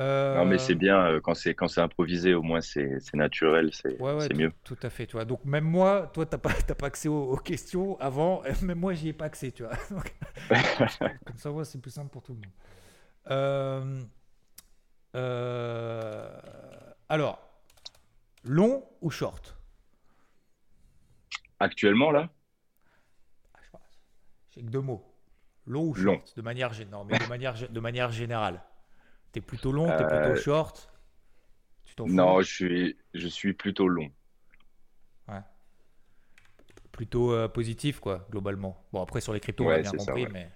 Euh, 0.00 0.36
non, 0.36 0.44
mais 0.44 0.58
c'est 0.58 0.74
bien 0.74 1.20
quand 1.22 1.34
c'est 1.34 1.54
quand 1.54 1.68
c'est 1.68 1.80
improvisé, 1.80 2.34
au 2.34 2.42
moins 2.42 2.60
c'est 2.60 2.98
naturel, 3.14 3.70
c'est 3.72 3.96
mieux. 4.36 4.52
Tout 4.64 4.78
à 4.82 4.90
fait, 4.90 5.06
tu 5.06 5.12
vois. 5.12 5.24
Donc 5.24 5.44
même 5.44 5.64
moi, 5.64 6.10
toi, 6.12 6.26
t'as 6.26 6.38
pas 6.38 6.50
pas 6.78 6.86
accès 6.86 7.08
aux, 7.08 7.36
questions 7.36 7.98
avant, 8.00 8.42
même 8.62 8.78
moi, 8.78 8.92
j'y 8.94 9.10
ai 9.10 9.12
pas 9.12 9.26
accès, 9.26 9.52
tu 9.52 9.62
vois. 9.62 9.76
comme 11.24 11.36
ça, 11.36 11.50
c'est 11.64 11.80
plus 11.80 11.92
simple 11.92 12.10
pour 12.10 12.22
tout 12.22 12.32
le 12.32 12.38
monde. 12.38 12.52
Euh, 13.30 14.00
euh, 15.14 16.40
alors, 17.08 17.40
long 18.42 18.84
ou 19.00 19.10
short? 19.10 19.56
Actuellement, 21.60 22.10
là? 22.10 22.28
Ah, 23.54 23.78
J'ai 24.50 24.62
que 24.62 24.70
deux 24.70 24.80
mots. 24.80 25.04
Long 25.66 25.84
ou 25.84 25.94
short 25.94 26.36
De 26.36 26.42
manière, 26.42 26.72
non, 26.90 27.04
mais 27.04 27.16
de 27.16 27.28
manière, 27.28 27.54
de 27.70 27.80
manière 27.80 28.10
générale. 28.10 28.60
T'es 29.34 29.40
plutôt 29.40 29.72
long, 29.72 29.86
t'es 29.88 30.06
plutôt 30.06 30.14
euh, 30.14 30.36
short 30.36 30.88
Non, 31.98 32.40
je 32.40 32.54
suis, 32.54 32.96
je 33.14 33.26
suis 33.26 33.52
plutôt 33.52 33.88
long. 33.88 34.08
Ouais. 35.26 35.40
Plutôt 36.92 37.32
euh, 37.32 37.48
positif, 37.48 37.98
quoi, 37.98 38.28
globalement. 38.30 38.80
Bon, 38.92 39.02
après, 39.02 39.20
sur 39.20 39.32
les 39.32 39.40
cryptos, 39.40 39.64
on 39.64 39.70
a 39.70 39.80
bien 39.80 39.90
compris, 39.90 40.28
mais. 40.32 40.48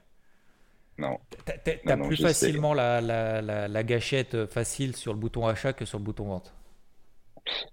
Non. 0.97 1.19
T'as 1.45 1.97
plus 1.97 2.23
facilement 2.23 2.73
la, 2.73 3.01
la, 3.01 3.69
la, 3.69 3.83
gâchette 3.83 4.37
euh, 4.37 4.47
facile 4.47 4.95
sur 4.95 5.13
le 5.13 5.19
bouton 5.19 5.45
achat 5.47 5.73
que 5.73 5.85
sur 5.85 5.99
le 5.99 6.05
bouton 6.05 6.27
vente. 6.27 6.55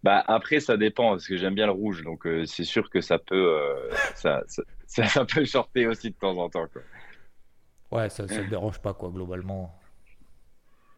Bah 0.03 0.24
après 0.28 0.62
ça 0.62 0.78
dépend 0.78 1.12
parce 1.12 1.28
que 1.28 1.36
j'aime 1.36 1.56
bien 1.56 1.66
le 1.66 1.74
rouge 1.74 2.01
donc 2.03 2.26
euh, 2.26 2.45
c'est 2.45 2.64
sûr 2.64 2.89
que 2.89 3.01
ça 3.01 3.20
peut 3.20 3.36
euh, 3.36 3.89
ça, 4.16 4.41
ça, 4.47 4.64
ça, 5.08 5.26
peut 5.26 5.43
shorter 5.43 5.86
aussi 5.86 6.12
de 6.12 6.16
temps 6.16 6.38
en 6.38 6.49
temps 6.49 6.68
quoi. 6.72 6.82
Ouais 7.91 8.10
ça 8.10 8.24
ne 8.24 8.47
dérange 8.47 8.80
pas 8.80 8.93
quoi 8.93 9.10
globalement. 9.10 9.78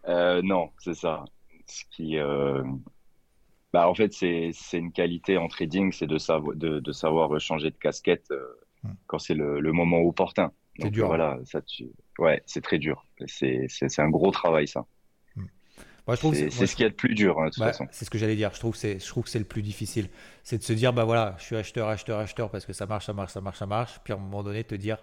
Non 0.08 0.72
c'est 0.80 0.93
ça. 0.93 1.26
Ce 1.68 1.84
qui 1.91 2.18
bah 3.74 3.89
en 3.89 3.93
fait 3.93 4.14
c'est 4.14 4.53
une 4.74 4.91
qualité 4.91 5.38
en 5.38 5.47
trading 5.47 5.91
c'est 5.91 6.08
de 6.08 6.18
savoir 6.18 6.55
de, 6.55 6.80
de, 6.80 6.91
savoir 6.91 7.39
changer 7.39 7.70
de 7.70 7.76
casquette 7.76 8.32
hmm. 8.84 8.91
quand 9.08 9.20
c'est 9.20 9.34
le, 9.34 9.60
le, 9.60 9.72
moment 9.74 9.99
opportun. 9.99 10.51
C'est 10.80 10.89
dur. 10.89 11.08
Voilà 11.08 11.38
ça 11.43 11.62
tu... 11.62 11.89
ouais 12.20 12.41
c'est 12.45 12.62
très 12.62 12.78
dur 12.78 13.05
c'est 13.26 13.68
un 13.99 14.10
gros 14.10 14.32
travail 14.32 14.68
ça 14.68 14.86
c'est 16.16 16.68
ce 16.68 16.76
qu'il 16.76 16.84
y 16.84 16.86
a 16.86 16.89
de 16.89 16.95
plus 16.95 17.14
dur, 17.14 17.39
hein, 17.39 17.45
de 17.45 17.49
toute 17.49 17.60
bah, 17.60 17.68
façon. 17.68 17.88
C'est 17.91 18.05
ce 18.05 18.10
que 18.10 18.18
j'allais 18.18 18.36
dire. 18.36 18.51
Je 18.53 18.60
trouve 18.60 18.72
que 18.72 18.78
c'est, 18.78 18.99
je 18.99 19.08
trouve 19.08 19.24
que 19.24 19.30
c'est 19.30 19.39
le 19.39 19.45
plus 19.45 19.62
difficile. 19.62 20.10
C'est 20.43 20.58
de 20.58 20.64
se 20.64 20.74
dire, 20.74 20.93
bah 20.93 21.03
voilà, 21.03 21.36
je 21.38 21.43
suis 21.43 21.55
acheteur, 21.55 21.89
acheteur, 21.89 22.20
acheteur 22.20 22.49
parce 22.49 22.66
que 22.66 22.74
ça 22.74 22.86
marche, 22.86 23.05
ça 23.05 23.14
marche, 23.14 23.34
ça 23.34 23.41
marche, 23.41 23.58
ça 23.58 23.66
marche. 23.66 23.99
Puis 24.03 24.14
à 24.14 24.16
un 24.16 24.20
moment 24.20 24.43
donné, 24.43 24.64
te 24.64 24.76
dire, 24.76 24.97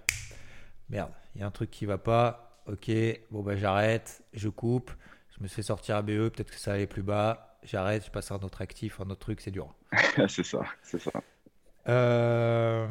merde, 0.89 1.11
il 1.35 1.43
y 1.43 1.45
a 1.45 1.47
un 1.47 1.51
truc 1.51 1.71
qui 1.71 1.85
va 1.85 1.99
pas. 1.99 2.44
Ok, 2.67 2.91
bon 3.31 3.43
bah 3.43 3.57
j'arrête, 3.57 4.25
je 4.33 4.49
coupe, 4.49 4.91
je 5.37 5.43
me 5.43 5.49
fais 5.49 5.61
sortir 5.61 5.97
à 5.97 6.03
BE, 6.03 6.31
peut-être 6.31 6.51
que 6.51 6.59
ça 6.59 6.73
allait 6.73 6.87
plus 6.87 7.03
bas. 7.03 7.59
J'arrête, 7.63 8.07
je 8.07 8.11
passe 8.11 8.31
à 8.31 8.37
un 8.37 8.39
autre 8.39 8.63
actif, 8.63 9.01
un 9.01 9.11
autre 9.11 9.21
truc, 9.21 9.43
c'est 9.43 9.51
dur. 9.51 9.75
c'est 10.29 10.45
ça, 10.45 10.63
c'est 10.83 10.99
ça. 10.99 11.13
Euh, 11.89 12.87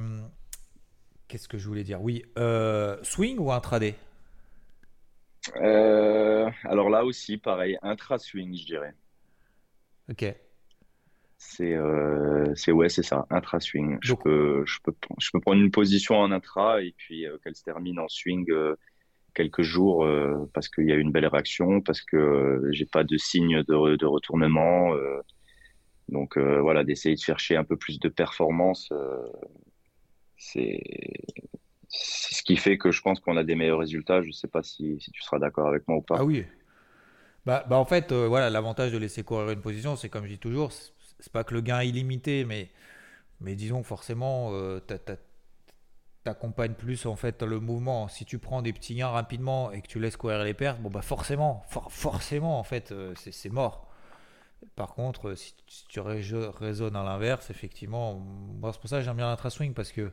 qu'est-ce 1.28 1.47
que 1.47 1.57
je 1.57 1.67
voulais 1.67 1.84
dire? 1.84 2.01
Oui, 2.01 2.24
euh, 2.38 2.97
swing 3.01 3.39
ou 3.39 3.51
intraday? 3.51 3.95
Euh, 5.55 6.49
alors 6.65 6.89
là 6.91 7.03
aussi, 7.03 7.38
pareil, 7.38 7.78
intra-swing, 7.82 8.55
je 8.55 8.65
dirais. 8.65 8.93
Ok. 10.09 10.36
C'est 11.38 11.78
ouais, 11.78 12.89
c'est 12.89 13.03
ça, 13.03 13.26
intra-swing. 13.32 13.97
Je, 14.01 14.13
peux, 14.13 14.63
je, 14.65 14.80
peux, 14.84 14.93
je 15.19 15.30
peux 15.34 15.39
prendre 15.39 15.61
une 15.61 15.71
position 15.71 16.15
en 16.15 16.32
intra 16.32 16.82
et 16.82 16.93
puis 16.95 17.26
qu'elle 17.43 17.55
se 17.55 17.63
termine 17.63 17.99
en 17.99 18.07
swing 18.07 18.45
quelques 19.34 19.61
jours 19.61 20.07
parce 20.53 20.69
qu'il 20.69 20.88
y 20.88 20.91
a 20.91 20.95
une 20.95 21.11
belle 21.11 21.27
réaction, 21.27 21.81
parce 21.81 22.01
que 22.01 22.61
j'ai 22.71 22.86
pas 22.86 23.03
de 23.03 23.17
signe 23.17 23.63
de, 23.63 24.05
retournement. 24.05 24.95
donc 26.09 26.38
voilà, 26.38 26.84
d'essayer 26.84 27.15
de 27.15 27.21
chercher 27.21 27.55
un 27.55 27.63
peu 27.63 27.77
plus 27.77 27.99
de 27.99 28.09
performance, 28.09 28.91
c'est 30.38 30.81
ce 31.93 32.41
qui 32.41 32.57
fait 32.57 32.77
que 32.77 32.91
je 32.91 33.01
pense 33.01 33.19
qu'on 33.19 33.38
a 33.38 33.43
des 33.43 33.55
meilleurs 33.55 33.79
résultats. 33.79 34.21
Je 34.23 34.31
sais 34.31 34.47
pas 34.47 34.63
si, 34.63 34.97
tu 34.99 35.21
seras 35.21 35.39
d'accord 35.39 35.67
avec 35.67 35.88
moi 35.88 35.97
ou 35.97 36.01
pas. 36.01 36.17
Ah 36.19 36.25
oui. 36.25 36.45
Bah, 37.45 37.65
bah 37.69 37.77
en 37.77 37.86
fait, 37.86 38.11
euh, 38.11 38.27
voilà, 38.27 38.49
l'avantage 38.49 38.91
de 38.91 38.97
laisser 38.97 39.23
courir 39.23 39.49
une 39.49 39.61
position, 39.61 39.95
c'est 39.95 40.09
comme 40.09 40.23
je 40.25 40.31
dis 40.31 40.39
toujours, 40.39 40.71
c'est 40.71 41.31
pas 41.31 41.43
que 41.43 41.53
le 41.53 41.61
gain 41.61 41.81
est 41.81 41.89
illimité, 41.89 42.45
mais, 42.45 42.69
mais 43.41 43.55
disons 43.55 43.84
forcément, 43.84 44.49
euh, 44.53 44.79
t'accompagnes 46.24 46.74
plus 46.74 47.05
en 47.05 47.15
fait 47.15 47.41
le 47.43 47.59
mouvement. 47.59 48.07
Si 48.07 48.26
tu 48.26 48.39
prends 48.39 48.61
des 48.61 48.74
petits 48.74 48.95
gains 48.95 49.09
rapidement 49.09 49.71
et 49.71 49.82
que 49.82 49.88
tu 49.88 49.99
laisses 49.99 50.17
courir 50.17 50.43
les 50.43 50.53
pertes, 50.53 50.82
bon 50.82 50.89
bah 50.89 51.01
forcément, 51.01 51.63
forcément 51.89 52.59
en 52.59 52.63
fait, 52.63 52.91
euh, 52.91 53.13
c'est 53.15 53.49
mort. 53.49 53.88
Par 54.76 54.93
contre, 54.93 55.36
si, 55.36 55.53
tu 55.89 55.99
raisonnes 55.99 56.95
à 56.95 57.03
l'inverse, 57.03 57.49
effectivement, 57.49 58.15
moi 58.15 58.71
c'est 58.71 58.80
pour 58.80 58.89
ça 58.89 58.99
que 58.99 59.03
j'aime 59.03 59.17
bien 59.17 59.28
l'intra-swing 59.28 59.74
parce 59.74 59.91
que 59.91 60.11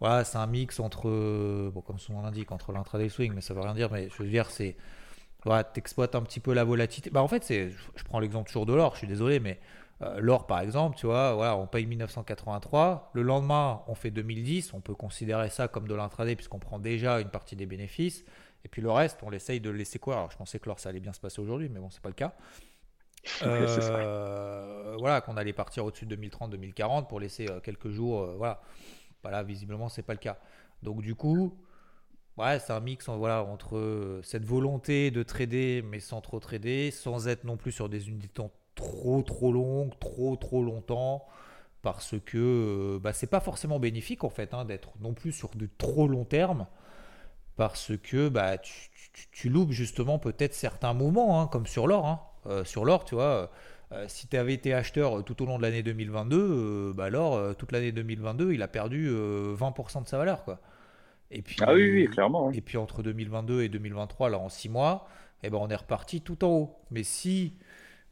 voilà, 0.00 0.24
c'est 0.24 0.38
un 0.38 0.46
mix 0.46 0.80
entre, 0.80 1.70
bon, 1.70 1.80
comme 1.80 1.98
son 1.98 2.14
nom 2.14 2.22
l'indique, 2.22 2.52
entre 2.52 2.72
l'intraday 2.72 3.08
swing, 3.08 3.32
mais 3.32 3.40
ça 3.40 3.54
veut 3.54 3.60
rien 3.60 3.74
dire. 3.74 3.90
Mais 3.90 4.08
je 4.08 4.22
veux 4.22 4.28
dire, 4.28 4.50
c'est, 4.50 4.76
voilà, 5.44 5.64
t'exploites 5.64 6.14
un 6.14 6.22
petit 6.22 6.40
peu 6.40 6.52
la 6.52 6.64
volatilité. 6.64 7.10
Bah, 7.10 7.22
en 7.22 7.28
fait, 7.28 7.44
c'est, 7.44 7.70
je 7.70 8.04
prends 8.04 8.18
l'exemple 8.18 8.48
toujours 8.48 8.66
de 8.66 8.74
l'or, 8.74 8.92
je 8.94 8.98
suis 8.98 9.06
désolé, 9.06 9.40
mais 9.40 9.60
euh, 10.04 10.20
l'or, 10.20 10.46
par 10.46 10.60
exemple, 10.60 10.96
tu 10.96 11.06
vois, 11.06 11.34
voilà, 11.34 11.56
on 11.56 11.66
paye 11.66 11.86
1983. 11.86 13.10
Le 13.14 13.22
lendemain, 13.22 13.82
on 13.86 13.94
fait 13.94 14.10
2010. 14.10 14.74
On 14.74 14.80
peut 14.80 14.94
considérer 14.94 15.50
ça 15.50 15.68
comme 15.68 15.88
de 15.88 15.94
l'intraday 15.94 16.36
puisqu'on 16.36 16.58
prend 16.58 16.78
déjà 16.78 17.20
une 17.20 17.30
partie 17.30 17.56
des 17.56 17.66
bénéfices. 17.66 18.24
Et 18.64 18.68
puis 18.68 18.82
le 18.82 18.90
reste, 18.90 19.20
on 19.22 19.32
essaye 19.32 19.60
de 19.60 19.70
le 19.70 19.76
laisser 19.76 19.98
quoi 19.98 20.16
Alors, 20.16 20.30
je 20.30 20.36
pensais 20.36 20.58
que 20.58 20.68
l'or, 20.68 20.78
ça 20.78 20.88
allait 20.88 21.00
bien 21.00 21.12
se 21.12 21.20
passer 21.20 21.40
aujourd'hui, 21.40 21.68
mais 21.68 21.80
bon, 21.80 21.90
c'est 21.90 22.02
pas 22.02 22.08
le 22.08 22.14
cas. 22.14 22.34
Euh, 23.42 24.96
voilà, 24.98 25.22
qu'on 25.22 25.38
allait 25.38 25.54
partir 25.54 25.86
au-dessus 25.86 26.04
de 26.04 26.14
2030-2040 26.14 27.06
pour 27.06 27.20
laisser 27.20 27.48
euh, 27.48 27.58
quelques 27.58 27.88
jours. 27.88 28.26
voilà. 28.36 28.60
Bah 29.22 29.30
là, 29.30 29.42
visiblement, 29.42 29.88
c'est 29.88 30.02
pas 30.02 30.12
le 30.12 30.18
cas. 30.18 30.38
Donc, 30.82 31.00
du 31.00 31.14
coup, 31.14 31.56
ouais, 32.36 32.58
c'est 32.58 32.74
un 32.74 32.80
mix 32.80 33.08
voilà, 33.08 33.42
entre 33.42 34.20
cette 34.22 34.44
volonté 34.44 35.10
de 35.10 35.22
trader, 35.22 35.80
mais 35.80 36.00
sans 36.00 36.20
trop 36.20 36.38
trader, 36.38 36.90
sans 36.90 37.26
être 37.26 37.44
non 37.44 37.56
plus 37.56 37.72
sur 37.72 37.88
des 37.88 38.10
unités 38.10 38.26
de 38.26 38.32
temps 38.32 38.52
trop 38.74 39.22
trop 39.22 39.52
longue, 39.52 39.98
trop 39.98 40.36
trop 40.36 40.62
longtemps, 40.62 41.26
parce 41.82 42.14
que 42.24 42.38
euh, 42.96 42.98
bah, 42.98 43.12
c'est 43.12 43.26
pas 43.26 43.40
forcément 43.40 43.78
bénéfique 43.78 44.24
en 44.24 44.30
fait 44.30 44.54
hein, 44.54 44.64
d'être 44.64 44.90
non 45.00 45.14
plus 45.14 45.32
sur 45.32 45.50
de 45.54 45.68
trop 45.78 46.08
long 46.08 46.24
terme, 46.24 46.66
parce 47.56 47.92
que 48.02 48.28
bah, 48.28 48.56
tu, 49.32 49.48
loupes 49.48 49.72
justement 49.72 50.18
peut-être 50.18 50.54
certains 50.54 50.94
mouvements, 50.94 51.40
hein, 51.40 51.46
comme 51.46 51.66
sur 51.66 51.86
l'or. 51.86 52.06
Hein. 52.06 52.20
Euh, 52.46 52.64
sur 52.64 52.84
l'or, 52.84 53.04
tu 53.04 53.14
vois, 53.14 53.50
euh, 53.92 54.04
si 54.08 54.26
tu 54.26 54.36
avais 54.36 54.54
été 54.54 54.74
acheteur 54.74 55.24
tout 55.24 55.42
au 55.42 55.46
long 55.46 55.56
de 55.56 55.62
l'année 55.62 55.82
2022, 55.82 56.92
bah, 56.94 57.10
l'or, 57.10 57.56
toute 57.56 57.72
l'année 57.72 57.92
2022, 57.92 58.52
il 58.52 58.62
a 58.62 58.68
perdu 58.68 59.08
20% 59.10 60.02
de 60.02 60.08
sa 60.08 60.18
valeur. 60.18 60.44
Quoi. 60.44 60.60
Et 61.30 61.42
puis, 61.42 61.56
ah 61.60 61.74
oui, 61.74 61.90
oui, 61.90 62.08
clairement. 62.08 62.50
Et 62.52 62.60
puis 62.60 62.76
entre 62.76 63.02
2022 63.02 63.62
et 63.62 63.68
2023, 63.68 64.30
là 64.30 64.38
en 64.38 64.48
6 64.48 64.68
mois, 64.68 65.08
eh 65.42 65.50
ben, 65.50 65.58
on 65.60 65.68
est 65.68 65.76
reparti 65.76 66.20
tout 66.20 66.44
en 66.44 66.48
haut. 66.48 66.76
Mais 66.90 67.02
si 67.02 67.54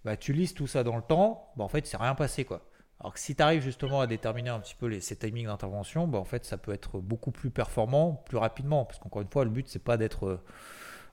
bah, 0.05 0.17
tu 0.17 0.33
lises 0.33 0.55
tout 0.55 0.67
ça 0.67 0.83
dans 0.85 0.97
le 0.97 1.03
temps, 1.03 1.53
bah, 1.57 1.65
en 1.65 1.69
fait, 1.69 1.87
c'est 1.87 1.97
rien 1.97 2.15
passé. 2.15 2.45
Quoi. 2.45 2.69
Alors 3.01 3.15
que 3.15 3.21
si 3.21 3.35
tu 3.35 3.43
arrives 3.43 3.63
justement 3.63 4.01
à 4.01 4.07
déterminer 4.07 4.51
un 4.51 4.61
petit 4.61 4.75
peu 4.75 4.87
les, 4.87 5.01
ces 5.01 5.17
timings 5.17 5.47
d'intervention, 5.47 6.07
bah, 6.09 6.19
en 6.19 6.25
fait, 6.25 6.45
ça 6.45 6.57
peut 6.59 6.73
être 6.73 7.01
beaucoup 7.01 7.31
plus 7.31 7.51
performant, 7.51 8.15
plus 8.27 8.37
rapidement. 8.37 8.85
Parce 8.85 8.99
qu'encore 8.99 9.23
une 9.23 9.29
fois, 9.29 9.45
le 9.45 9.51
but, 9.51 9.69
c'est 9.69 9.83
pas 9.83 9.97
d'être 9.97 10.27
euh, 10.27 10.45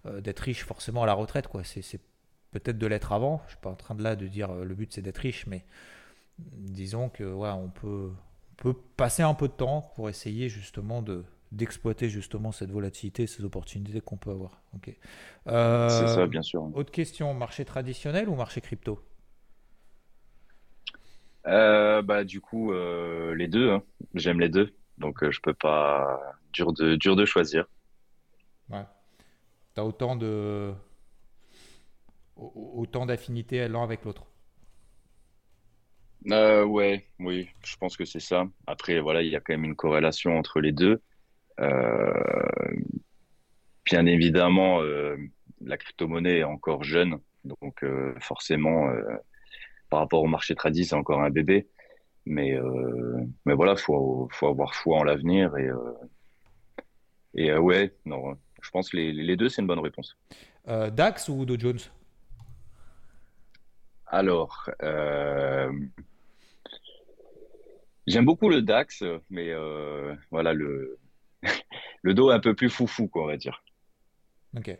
euh, 0.08 0.34
riche 0.38 0.64
forcément 0.64 1.04
à 1.04 1.06
la 1.06 1.14
retraite. 1.14 1.48
Quoi. 1.48 1.64
C'est, 1.64 2.02
peut-être 2.52 2.80
de 2.80 2.88
l'être 2.88 3.12
avant. 3.12 3.42
Je 3.46 3.52
suis 3.52 3.60
pas 3.60 3.70
en 3.70 3.76
train 3.76 3.96
de 3.96 4.04
là 4.04 4.16
de 4.16 4.28
dire 4.28 4.52
euh, 4.52 4.64
le 4.64 4.74
but, 4.76 4.92
c'est 4.92 5.02
d'être 5.02 5.20
riche, 5.20 5.46
mais 5.48 5.66
disons 6.40 7.10
que 7.10 7.24
on, 7.24 7.70
peut, 7.70 8.12
on 8.52 8.56
peut 8.56 8.74
passer 8.74 9.24
un 9.24 9.34
peu 9.34 9.48
de 9.48 9.54
temps 9.54 9.92
pour 9.96 10.10
essayer 10.10 10.50
justement 10.50 11.02
de, 11.02 11.26
d'exploiter 11.52 12.10
justement 12.10 12.52
cette 12.52 12.72
volatilité, 12.72 13.28
ces 13.28 13.44
opportunités 13.44 14.02
qu'on 14.02 14.18
peut 14.18 14.32
avoir. 14.32 14.62
Ok. 14.76 14.96
Euh, 15.48 15.90
c'est 15.90 16.08
ça, 16.08 16.28
bien 16.28 16.42
sûr. 16.42 16.70
Autre 16.76 16.92
question, 16.92 17.34
marché 17.34 17.66
traditionnel 17.66 18.30
ou 18.30 18.36
marché 18.36 18.62
crypto? 18.62 19.02
Euh, 21.48 22.02
bah, 22.02 22.24
Du 22.24 22.42
coup, 22.42 22.72
euh, 22.72 23.34
les 23.36 23.48
deux. 23.48 23.72
Hein. 23.72 23.84
J'aime 24.14 24.40
les 24.40 24.50
deux. 24.50 24.76
Donc, 24.98 25.28
je 25.30 25.40
peux 25.42 25.54
pas. 25.54 26.20
Dur 26.54 26.74
de, 26.74 26.96
dur 26.96 27.16
de 27.16 27.26
choisir. 27.26 27.66
Ouais. 28.70 28.86
Tu 29.74 29.82
as 29.82 29.86
autant 29.86 30.16
de. 30.16 30.74
Autant 32.36 33.06
d'affinités 33.06 33.68
l'un 33.68 33.84
avec 33.84 34.06
l'autre? 34.06 34.26
Ouais, 36.26 37.08
oui, 37.20 37.50
je 37.66 37.76
pense 37.78 37.98
que 37.98 38.06
c'est 38.06 38.20
ça. 38.20 38.46
Après, 38.68 39.00
voilà, 39.00 39.22
il 39.22 39.30
y 39.32 39.36
a 39.36 39.40
quand 39.40 39.54
même 39.54 39.66
une 39.66 39.76
corrélation 39.76 40.38
entre 40.38 40.60
les 40.60 40.72
deux. 40.72 41.02
Euh, 41.60 42.14
bien 43.86 44.06
évidemment, 44.06 44.82
euh, 44.82 45.18
la 45.62 45.78
crypto-monnaie 45.78 46.40
est 46.40 46.44
encore 46.44 46.84
jeune, 46.84 47.20
donc 47.44 47.84
euh, 47.84 48.14
forcément, 48.20 48.90
par 49.90 50.00
rapport 50.00 50.22
au 50.24 50.28
marché 50.28 50.56
tradit, 50.56 50.86
c'est 50.86 50.96
encore 50.96 51.22
un 51.22 51.30
bébé. 51.30 51.68
Mais, 52.26 52.58
mais 53.46 53.56
voilà, 53.56 53.72
il 53.74 53.80
faut, 53.80 54.28
faut, 54.32 54.48
avoir 54.48 54.76
foi 54.76 54.98
en 55.00 55.04
l'avenir. 55.04 55.56
Et, 55.58 55.70
et 57.34 57.58
ouais, 57.58 57.96
non, 58.06 58.38
je 58.62 58.70
pense 58.70 58.90
que 58.90 58.98
les, 58.98 59.12
les 59.12 59.36
deux, 59.36 59.50
c'est 59.50 59.62
une 59.62 59.68
bonne 59.68 59.80
réponse. 59.80 60.16
DAX 60.68 61.30
ou 61.30 61.46
Dow 61.46 61.58
Jones? 61.58 61.80
Alors, 64.06 64.70
j'aime 68.06 68.26
beaucoup 68.26 68.50
le 68.50 68.62
DAX, 68.62 69.04
mais 69.32 69.52
voilà, 70.30 70.54
le, 70.54 71.00
le 72.02 72.14
dos 72.14 72.32
est 72.32 72.34
un 72.34 72.40
peu 72.40 72.56
plus 72.56 72.70
foufou, 72.70 73.08
quoi, 73.08 73.24
on 73.24 73.28
va 73.28 73.38
dire. 73.38 73.64
Ok. 74.56 74.78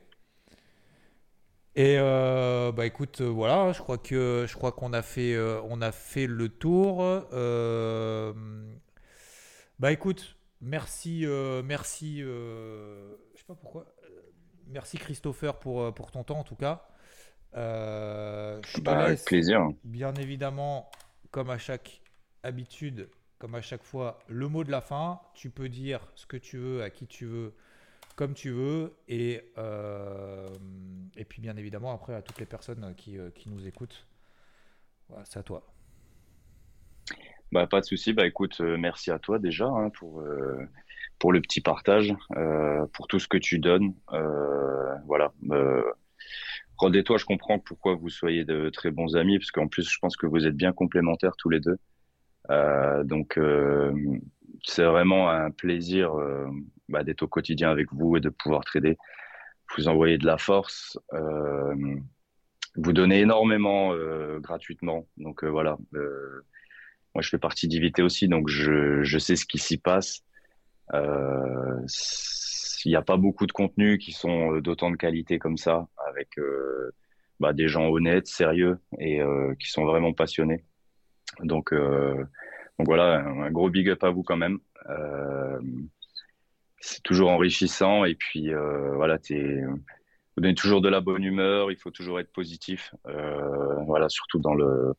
Et 1.76 1.96
euh, 1.98 2.72
bah 2.72 2.86
écoute, 2.86 3.22
euh, 3.22 3.30
voilà, 3.30 3.72
je 3.72 3.80
crois 3.80 3.98
que 3.98 4.46
je 4.48 4.54
crois 4.54 4.72
qu'on 4.72 4.92
a 4.92 5.02
fait 5.02 5.34
euh, 5.34 5.62
on 5.70 5.82
a 5.82 5.92
fait 5.92 6.28
le 6.28 6.50
tour. 6.50 6.98
bah 9.80 9.92
écoute, 9.92 10.36
merci 10.62 11.26
merci 11.64 12.20
je 12.20 13.16
sais 13.36 13.46
pas 13.48 13.56
pourquoi. 13.56 13.86
Merci 14.68 14.98
Christopher 14.98 15.58
pour 15.60 15.94
pour 15.94 16.12
ton 16.12 16.24
temps 16.24 16.40
en 16.40 16.44
tout 16.44 16.58
cas. 16.58 16.86
je 17.54 18.82
bah, 18.82 19.16
plaisir. 19.26 19.70
Bien 19.84 20.14
évidemment, 20.16 20.92
comme 21.32 21.50
à 21.50 21.58
chaque 21.58 22.02
habitude, 22.44 23.10
comme 23.40 23.56
à 23.56 23.62
chaque 23.62 23.84
fois, 23.84 24.20
le 24.28 24.48
mot 24.50 24.64
de 24.64 24.72
la 24.72 24.82
fin. 24.82 25.20
Tu 25.34 25.50
peux 25.50 25.70
dire 25.70 26.02
ce 26.16 26.26
que 26.26 26.38
tu 26.38 26.58
veux, 26.58 26.84
à 26.84 26.90
qui 26.90 27.08
tu 27.08 27.26
veux, 27.26 27.54
comme 28.16 28.34
tu 28.34 28.52
veux. 28.52 28.94
Et, 29.08 29.42
euh, 29.58 30.48
et 31.16 31.24
puis, 31.24 31.42
bien 31.42 31.56
évidemment, 31.56 31.94
après, 31.94 32.14
à 32.14 32.22
toutes 32.22 32.40
les 32.40 32.46
personnes 32.46 32.94
qui, 32.96 33.18
euh, 33.18 33.30
qui 33.32 33.50
nous 33.50 33.66
écoutent, 33.66 34.06
c'est 35.24 35.40
à 35.40 35.44
toi. 35.44 35.66
Bah, 37.52 37.66
pas 37.66 37.80
de 37.80 37.86
souci. 37.86 38.14
Bah, 38.14 38.28
écoute, 38.28 38.60
euh, 38.60 38.78
merci 38.78 39.10
à 39.10 39.18
toi 39.18 39.40
déjà 39.40 39.66
hein, 39.66 39.90
pour, 39.90 40.22
pour 41.18 41.32
le 41.32 41.42
petit 41.42 41.62
partage, 41.62 42.14
pour 42.94 43.08
tout 43.08 43.20
ce 43.20 43.28
que 43.28 43.38
tu 43.38 43.58
donnes. 43.58 43.96
voilà. 45.06 45.34
Rod 46.78 47.04
toi, 47.04 47.18
je 47.18 47.26
comprends 47.26 47.60
pourquoi 47.60 47.96
vous 47.96 48.10
soyez 48.10 48.46
de 48.46 48.70
très 48.70 48.92
bons 48.92 49.16
amis, 49.16 49.38
parce 49.38 49.52
qu'en 49.52 49.68
plus, 49.68 49.90
je 49.90 49.98
pense 50.00 50.16
que 50.16 50.26
vous 50.28 50.46
êtes 50.46 50.56
bien 50.56 50.72
complémentaires 50.72 51.36
tous 51.38 51.50
les 51.50 51.60
deux. 51.60 51.78
Euh, 52.50 53.04
donc, 53.04 53.38
euh, 53.38 53.94
c'est 54.64 54.84
vraiment 54.84 55.30
un 55.30 55.52
plaisir 55.52 56.16
euh, 56.16 56.48
bah, 56.88 57.04
d'être 57.04 57.24
au 57.24 57.28
quotidien 57.28 57.70
avec 57.70 57.94
vous 57.94 58.18
et 58.18 58.20
de 58.20 58.30
pouvoir 58.30 58.64
trader. 58.64 58.98
Vous 59.78 59.88
envoyer 59.88 60.18
de 60.18 60.26
la 60.26 60.38
force 60.38 60.98
vous 62.76 62.94
donnez 62.94 63.20
énormément 63.22 63.94
gratuitement. 64.40 65.08
Donc 65.18 65.44
voilà, 65.44 65.78
moi 65.92 67.22
je 67.22 67.30
fais 67.30 67.38
partie 67.38 67.68
d'IVT 67.68 68.02
aussi, 68.02 68.28
donc 68.28 68.48
je, 68.48 69.04
je, 69.04 69.18
sais 69.18 69.36
ce 69.36 69.46
qui 69.46 69.58
s'y 69.58 69.78
passe. 69.78 70.22
Il 70.94 71.00
n'y 72.86 72.96
a 72.96 73.02
pas 73.02 73.18
beaucoup 73.18 73.48
de 73.48 73.52
contenus 73.52 74.00
qui 74.04 74.12
sont 74.12 74.60
d'autant 74.60 74.92
de 74.92 74.96
qualité 74.96 75.40
comme 75.40 75.58
ça, 75.58 75.88
avec 76.08 76.30
bah, 77.40 77.54
des 77.54 77.68
gens 77.68 77.90
honnêtes, 77.90 78.28
sérieux 78.28 78.80
et 79.00 79.20
qui 79.60 79.70
sont 79.70 79.84
vraiment 79.84 80.14
passionnés. 80.14 80.64
Donc, 81.44 81.74
euh, 81.74 82.16
donc 82.78 82.88
voilà, 82.88 83.20
un 83.20 83.52
gros 83.52 83.70
big 83.70 83.90
up 83.90 84.04
à 84.04 84.10
vous 84.10 84.24
quand 84.24 84.38
même. 84.38 84.60
Euh, 84.90 85.60
c'est 86.82 87.04
toujours 87.04 87.30
enrichissant 87.30 88.06
et 88.06 88.16
puis 88.16 88.54
euh, 88.54 88.96
voilà, 88.96 89.18
es, 89.30 89.62
vous 89.64 90.42
donnez 90.42 90.56
toujours 90.56 90.82
de 90.82 90.90
la 90.90 91.02
bonne 91.02 91.24
humeur. 91.24 91.72
Il 91.72 91.78
faut 91.78 91.92
toujours 91.92 92.20
être 92.20 92.32
positif. 92.32 92.94
voilà, 93.86 94.10
surtout 94.10 94.40
dans 94.40 94.54
le 94.54 94.94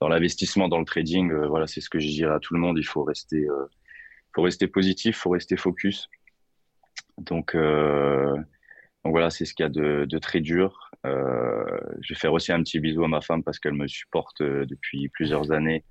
dans 0.00 0.08
l'investissement, 0.08 0.68
dans 0.68 0.78
le 0.78 0.84
trading. 0.84 1.32
voilà, 1.46 1.66
c'est 1.66 1.80
ce 1.80 1.88
que 1.88 1.98
je 1.98 2.08
dirais 2.08 2.34
à 2.34 2.40
tout 2.40 2.54
le 2.54 2.60
monde. 2.60 2.78
Il 2.78 2.86
faut 2.86 3.04
rester 3.04 3.46
faut 4.34 4.42
rester 4.42 4.66
positif, 4.66 5.16
faut 5.16 5.30
rester 5.30 5.56
focus. 5.56 6.08
Donc, 7.18 7.56
donc 7.56 9.12
voilà, 9.12 9.30
c'est 9.30 9.44
ce 9.44 9.54
qu'il 9.54 9.62
y 9.62 9.66
a 9.66 9.70
de, 9.70 10.04
de, 10.04 10.18
très 10.18 10.40
dur. 10.40 10.85
Euh, 11.06 11.64
je 12.00 12.14
vais 12.14 12.18
faire 12.18 12.32
aussi 12.32 12.52
un 12.52 12.62
petit 12.62 12.80
bisou 12.80 13.04
à 13.04 13.08
ma 13.08 13.20
femme 13.20 13.42
parce 13.42 13.58
qu'elle 13.58 13.74
me 13.74 13.86
supporte 13.86 14.40
euh, 14.40 14.66
depuis 14.66 15.08
plusieurs 15.08 15.52
années 15.52 15.84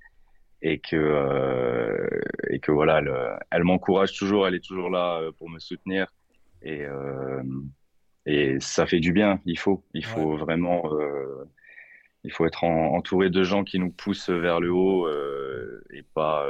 et 0.62 0.78
que 0.78 0.96
euh, 0.96 2.20
et 2.50 2.60
que 2.60 2.72
voilà, 2.72 3.02
elle, 3.50 3.64
m'encourage 3.64 4.12
toujours, 4.12 4.46
elle 4.46 4.54
est 4.54 4.64
toujours 4.64 4.90
là 4.90 5.22
pour 5.38 5.48
me 5.50 5.58
soutenir 5.58 6.12
et 6.62 6.84
et 8.26 8.58
ça 8.60 8.86
fait 8.86 9.00
du 9.00 9.12
bien. 9.12 9.40
Il 9.44 9.58
faut, 9.58 9.84
il 9.94 10.04
faut 10.04 10.36
vraiment, 10.36 10.90
il 12.24 12.32
faut 12.32 12.46
être 12.46 12.64
entouré 12.64 13.30
de 13.30 13.42
gens 13.44 13.64
qui 13.64 13.78
nous 13.78 13.92
poussent 13.92 14.30
vers 14.30 14.60
le 14.60 14.72
haut 14.72 15.08
et 15.90 16.02
pas 16.14 16.46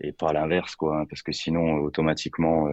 et 0.00 0.12
pas 0.12 0.32
l'inverse 0.32 0.74
quoi, 0.74 0.98
hein, 0.98 1.06
parce 1.06 1.22
que 1.22 1.32
sinon 1.32 1.76
automatiquement, 1.76 2.68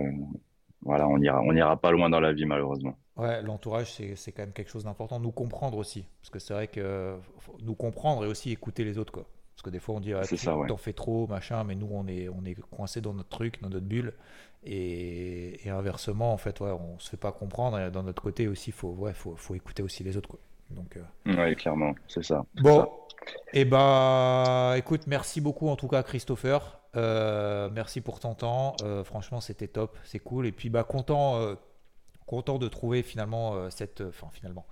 voilà, 0.82 1.07
on 1.07 1.20
ira 1.22 1.41
on 1.41 1.55
ira 1.55 1.80
pas 1.80 1.91
loin 1.91 2.09
dans 2.09 2.20
la 2.20 2.34
vie 2.34 2.45
malheureusement. 2.45 2.97
Ouais, 3.20 3.41
l'entourage, 3.41 3.91
c'est 4.15 4.32
quand 4.32 4.43
même 4.43 4.53
quelque 4.53 4.72
chose 4.72 4.84
d'important. 4.84 5.20
Nous 5.20 5.32
comprendre 5.32 5.78
aussi. 5.78 6.05
Parce 6.22 6.30
que 6.30 6.39
c'est 6.39 6.53
vrai 6.53 6.67
que 6.67 7.17
nous 7.61 7.76
comprendre 7.76 8.26
et 8.26 8.28
aussi 8.28 8.51
écouter 8.51 8.84
les 8.84 8.97
autres. 8.97 9.11
Quoi. 9.11 9.26
Parce 9.55 9.63
que 9.63 9.70
des 9.70 9.80
fois, 9.80 9.95
on 9.95 9.99
dit, 9.99 10.13
ah, 10.13 10.22
t'en 10.67 10.78
fais 10.78 10.93
trop, 10.93 11.28
machin, 11.28 11.63
mais 11.63 11.76
nous, 11.76 11.89
on 11.91 12.07
est, 12.07 12.30
on 12.30 12.45
est 12.45 12.55
coincé 12.55 13.01
dans 13.01 13.13
notre 13.13 13.30
truc, 13.30 13.61
dans 13.61 13.70
notre 13.70 13.86
bulle. 13.86 14.13
Et, 14.63 15.59
inversement, 15.67 16.34
en 16.34 16.38
fait, 16.38 16.59
ouais, 16.59 16.72
on 16.72 16.97
se 16.99 17.09
fait 17.09 17.17
pas 17.17 17.32
comprendre. 17.32 17.80
Et 17.80 17.91
dans 17.91 18.03
notre 18.03 18.22
côté 18.22 18.47
aussi, 18.47 18.70
il 18.70 18.74
faut, 18.74 18.89
ouais, 18.91 19.13
faut, 19.13 19.36
faut, 19.36 19.55
écouter 19.55 19.84
aussi 19.84 20.03
les 20.03 20.17
autres. 20.17 20.30
Quoi. 20.30 20.39
Donc, 20.70 20.97
euh... 20.97 21.36
Ouais, 21.36 21.55
clairement, 21.55 21.93
c'est 22.07 22.24
ça. 22.24 22.45
Bon, 22.61 22.88
et 23.53 23.61
eh 23.61 23.65
bah, 23.65 24.76
écoute, 24.78 25.07
merci 25.07 25.41
beaucoup 25.41 25.70
en 25.70 25.76
tout 25.76 25.88
cas, 25.88 26.03
Christopher. 26.03 26.80
Euh, 26.95 27.70
merci 27.72 28.01
pour 28.01 28.20
ton 28.20 28.36
temps. 28.36 28.76
Euh, 28.84 29.03
franchement, 29.03 29.41
c'était 29.41 29.67
top, 29.67 29.97
c'est 30.03 30.20
cool. 30.20 30.45
Et 30.45 30.51
puis, 30.51 30.70
bah, 30.70 30.84
content, 30.84 31.38
euh, 31.38 31.55
content 32.30 32.59
de 32.59 32.67
trouver 32.67 33.01
finalement 33.01 33.69
cette, 33.71 34.01
enfin 34.01 34.27
finalement, 34.32 34.67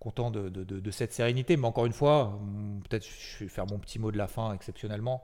content 0.00 0.30
de, 0.30 0.48
de, 0.48 0.90
cette 0.90 1.12
sérénité. 1.12 1.56
Mais 1.56 1.66
encore 1.66 1.86
une 1.86 1.92
fois, 1.92 2.38
hmm, 2.40 2.80
peut-être 2.88 3.06
je 3.06 3.44
vais 3.44 3.50
faire 3.50 3.66
mon 3.66 3.78
petit 3.78 3.98
mot 3.98 4.10
de 4.10 4.18
la 4.18 4.26
fin 4.26 4.52
exceptionnellement. 4.54 5.22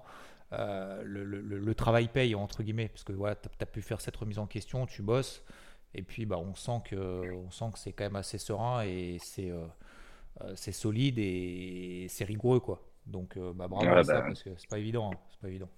Euh, 0.52 1.02
le, 1.04 1.24
le, 1.24 1.74
travail 1.74 2.06
paye, 2.06 2.36
entre 2.36 2.62
guillemets, 2.62 2.88
parce 2.88 3.02
que 3.02 3.12
voilà, 3.12 3.34
tu 3.34 3.48
as, 3.60 3.66
pu 3.66 3.82
faire 3.82 4.00
cette 4.00 4.16
remise 4.16 4.38
en 4.38 4.46
question, 4.46 4.86
tu 4.86 5.02
bosses, 5.02 5.42
et 5.92 6.02
puis 6.02 6.24
bah, 6.24 6.38
on 6.38 6.54
sent 6.54 6.82
que, 6.84 7.32
on 7.34 7.50
sent 7.50 7.64
que 7.72 7.78
c'est 7.80 7.92
quand 7.92 8.04
même 8.04 8.16
assez 8.16 8.38
serein 8.38 8.84
et 8.84 9.16
c'est 9.20 9.50
euh, 9.50 9.66
euh, 10.42 10.52
c'est 10.54 10.72
solide 10.72 11.18
et 11.18 12.06
c'est 12.08 12.24
rigoureux. 12.24 12.60
quoi. 12.60 12.80
Donc 13.06 13.38
bah, 13.38 13.66
bravo 13.66 13.88
à 13.88 14.04
ça, 14.04 14.20
bah, 14.20 14.22
parce 14.28 14.42
que 14.42 14.50
c'est 14.56 14.68
pas 14.68 14.78
évident. 14.78 15.10
Hein, 15.12 15.18
c'est 15.30 15.40
pas 15.40 15.48
évident. 15.48 15.68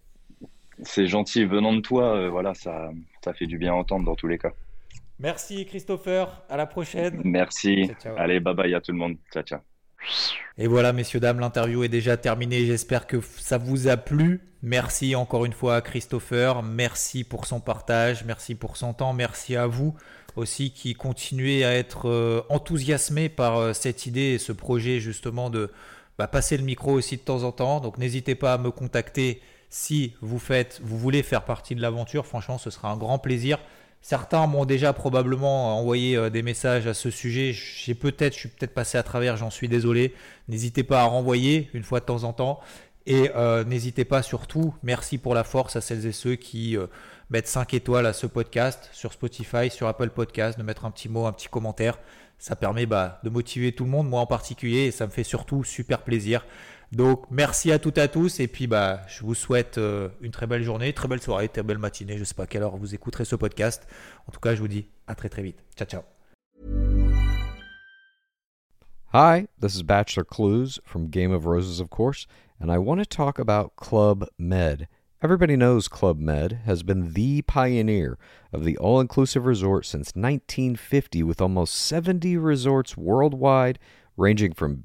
C'est 0.83 1.07
gentil 1.07 1.45
venant 1.45 1.73
de 1.73 1.81
toi, 1.81 2.29
voilà, 2.29 2.55
ça, 2.55 2.91
ça 3.25 3.33
fait 3.33 3.47
du 3.47 3.59
bien 3.59 3.73
à 3.73 3.77
entendre 3.77 4.05
dans 4.05 4.15
tous 4.17 4.29
les 4.29 4.39
cas. 4.39 4.53
Merci 5.19 5.67
Christopher, 5.67 6.43
à 6.49 6.57
la 6.57 6.67
prochaine. 6.67 7.21
Merci. 7.25 7.91
Allez, 8.17 8.41
bye 8.41 8.55
bye 8.55 8.75
à 8.75 8.81
tout 8.81 8.93
le 8.93 8.99
monde. 8.99 9.17
Ciao, 9.33 9.43
ciao. 9.43 9.61
Et 10.57 10.67
voilà, 10.67 10.93
messieurs, 10.93 11.21
dames, 11.21 11.41
l'interview 11.41 11.83
est 11.83 11.89
déjà 11.89 12.17
terminée. 12.17 12.67
J'espère 12.67 13.07
que 13.07 13.21
ça 13.21 13.59
vous 13.59 13.89
a 13.89 13.97
plu. 13.97 14.41
Merci 14.63 15.15
encore 15.15 15.45
une 15.45 15.53
fois 15.53 15.77
à 15.77 15.81
Christopher. 15.81 16.63
Merci 16.63 17.25
pour 17.25 17.47
son 17.47 17.61
partage. 17.61 18.25
Merci 18.25 18.55
pour 18.55 18.77
son 18.77 18.93
temps. 18.95 19.13
Merci 19.13 19.57
à 19.57 19.67
vous 19.67 19.95
aussi 20.37 20.71
qui 20.71 20.95
continuez 20.95 21.65
à 21.65 21.75
être 21.75 22.09
euh, 22.09 22.43
enthousiasmés 22.49 23.29
par 23.29 23.57
euh, 23.59 23.73
cette 23.73 24.07
idée 24.07 24.35
et 24.35 24.39
ce 24.39 24.53
projet 24.53 25.01
justement 25.01 25.51
de 25.51 25.71
bah, 26.17 26.29
passer 26.29 26.57
le 26.57 26.63
micro 26.65 26.93
aussi 26.93 27.17
de 27.17 27.23
temps 27.23 27.43
en 27.43 27.53
temps. 27.53 27.81
Donc 27.81 27.99
n'hésitez 27.99 28.35
pas 28.35 28.55
à 28.55 28.59
me 28.59 28.71
contacter 28.71 29.43
si 29.69 30.15
vous 30.21 30.39
faites, 30.39 30.81
vous 30.83 30.97
voulez 30.97 31.23
faire 31.23 31.45
partie 31.45 31.75
de 31.75 31.83
l'aventure. 31.83 32.27
Franchement, 32.27 32.59
ce 32.59 32.71
sera 32.71 32.91
un 32.91 32.97
grand 32.97 33.19
plaisir. 33.19 33.59
Certains 34.01 34.47
m'ont 34.47 34.65
déjà 34.65 34.93
probablement 34.93 35.79
envoyé 35.79 36.17
euh, 36.17 36.31
des 36.31 36.43
messages 36.43 36.87
à 36.87 36.95
ce 36.95 37.11
sujet. 37.11 37.53
J'ai 37.53 37.95
peut-être, 37.95 38.35
je 38.35 38.39
suis 38.39 38.49
peut-être 38.49 38.75
passé 38.75 38.97
à 38.97 39.03
travers, 39.03 39.37
j'en 39.37 39.51
suis 39.51 39.69
désolé. 39.69 40.15
N'hésitez 40.49 40.83
pas 40.83 41.03
à 41.03 41.05
renvoyer 41.05 41.69
une 41.75 41.83
fois 41.83 42.01
de 42.01 42.05
temps 42.05 42.25
en 42.25 42.33
temps. 42.33 42.61
Et 43.07 43.31
euh, 43.37 43.65
n'hésitez 43.65 44.05
pas 44.05 44.23
surtout, 44.23 44.75
merci 44.83 45.17
pour 45.17 45.35
la 45.35 45.43
force 45.43 45.77
à 45.77 45.81
celles 45.81 46.05
et 46.05 46.13
ceux 46.13 46.35
qui 46.35 46.77
euh, 46.77 46.89
mettent 47.31 47.49
5 47.49 47.73
étoiles 47.73 48.05
à 48.05 48.13
ce 48.13 48.27
podcast 48.27 48.91
sur 48.93 49.15
Spotify, 49.15 49.71
sur 49.71 49.89
Apple 49.89 50.11
Podcast, 50.11 50.59
de 50.59 50.63
mettre 50.63 50.85
un 50.85 50.91
petit 50.91 51.09
mot, 51.09 51.25
un 51.25 51.33
petit 51.33 51.49
commentaire. 51.49 51.99
Ça 52.39 52.55
permet 52.55 52.85
bah, 52.85 53.19
de 53.25 53.31
motiver 53.31 53.73
tout 53.73 53.85
le 53.85 53.91
monde, 53.91 54.09
moi 54.09 54.21
en 54.21 54.27
particulier, 54.27 54.81
et 54.81 54.91
ça 54.91 55.07
me 55.07 55.11
fait 55.11 55.25
surtout 55.25 55.65
super 55.65 56.03
plaisir. 56.03 56.45
Donc 56.93 57.27
merci 57.31 57.71
à 57.71 57.79
toutes 57.79 57.99
et 57.99 58.01
à 58.01 58.09
tous 58.09 58.41
et 58.41 58.49
puis 58.49 58.67
bah 58.67 59.03
je 59.09 59.23
vous 59.23 59.35
souhaite 59.35 59.77
euh, 59.77 60.09
une 60.23 60.31
très 60.31 60.47
belle 60.47 60.63
journée, 60.63 60.93
très 60.95 61.07
belle 61.07 61.21
soirée, 61.21 61.49
très 61.49 61.63
belle 61.63 61.79
matinée. 61.79 62.17
Je 62.17 62.25
sais 62.25 62.35
pas 62.35 62.45
à 62.45 62.47
quelle 62.47 62.63
heure 62.63 62.77
vous 62.77 62.95
écouterez 62.95 63.27
ce 63.27 63.37
podcast. 63.37 63.87
En 64.27 64.33
tout 64.33 64.41
cas, 64.41 64.55
je 64.55 64.61
vous 64.61 64.69
dis 64.69 64.87
à 65.07 65.15
très 65.15 65.29
très 65.29 65.43
vite. 65.43 65.63
Ciao 65.77 65.87
ciao. 65.87 66.03
Hi, 69.13 69.49
this 69.61 69.75
is 69.75 69.83
Bachelor 69.83 70.25
Clues 70.25 70.79
from 70.85 71.09
Game 71.09 71.33
of 71.33 71.47
Roses, 71.47 71.81
of 71.81 71.89
course, 71.89 72.27
and 72.61 72.71
I 72.71 72.79
want 72.79 73.01
to 73.01 73.07
talk 73.07 73.39
about 73.39 73.75
Club 73.77 74.27
Med. 74.39 74.87
Everybody 75.23 75.57
knows 75.57 75.89
Club 75.89 76.19
Med 76.19 76.61
has 76.67 76.83
been 76.83 77.13
the 77.15 77.43
pioneer 77.43 78.19
of 78.53 78.65
the 78.65 78.77
all 78.77 79.01
inclusive 79.01 79.47
resort 79.47 79.87
since 79.87 80.13
1950, 80.15 81.23
with 81.23 81.41
almost 81.41 81.75
70 81.75 82.37
resorts 82.37 82.97
worldwide, 82.97 83.79
ranging 84.17 84.53
from 84.53 84.85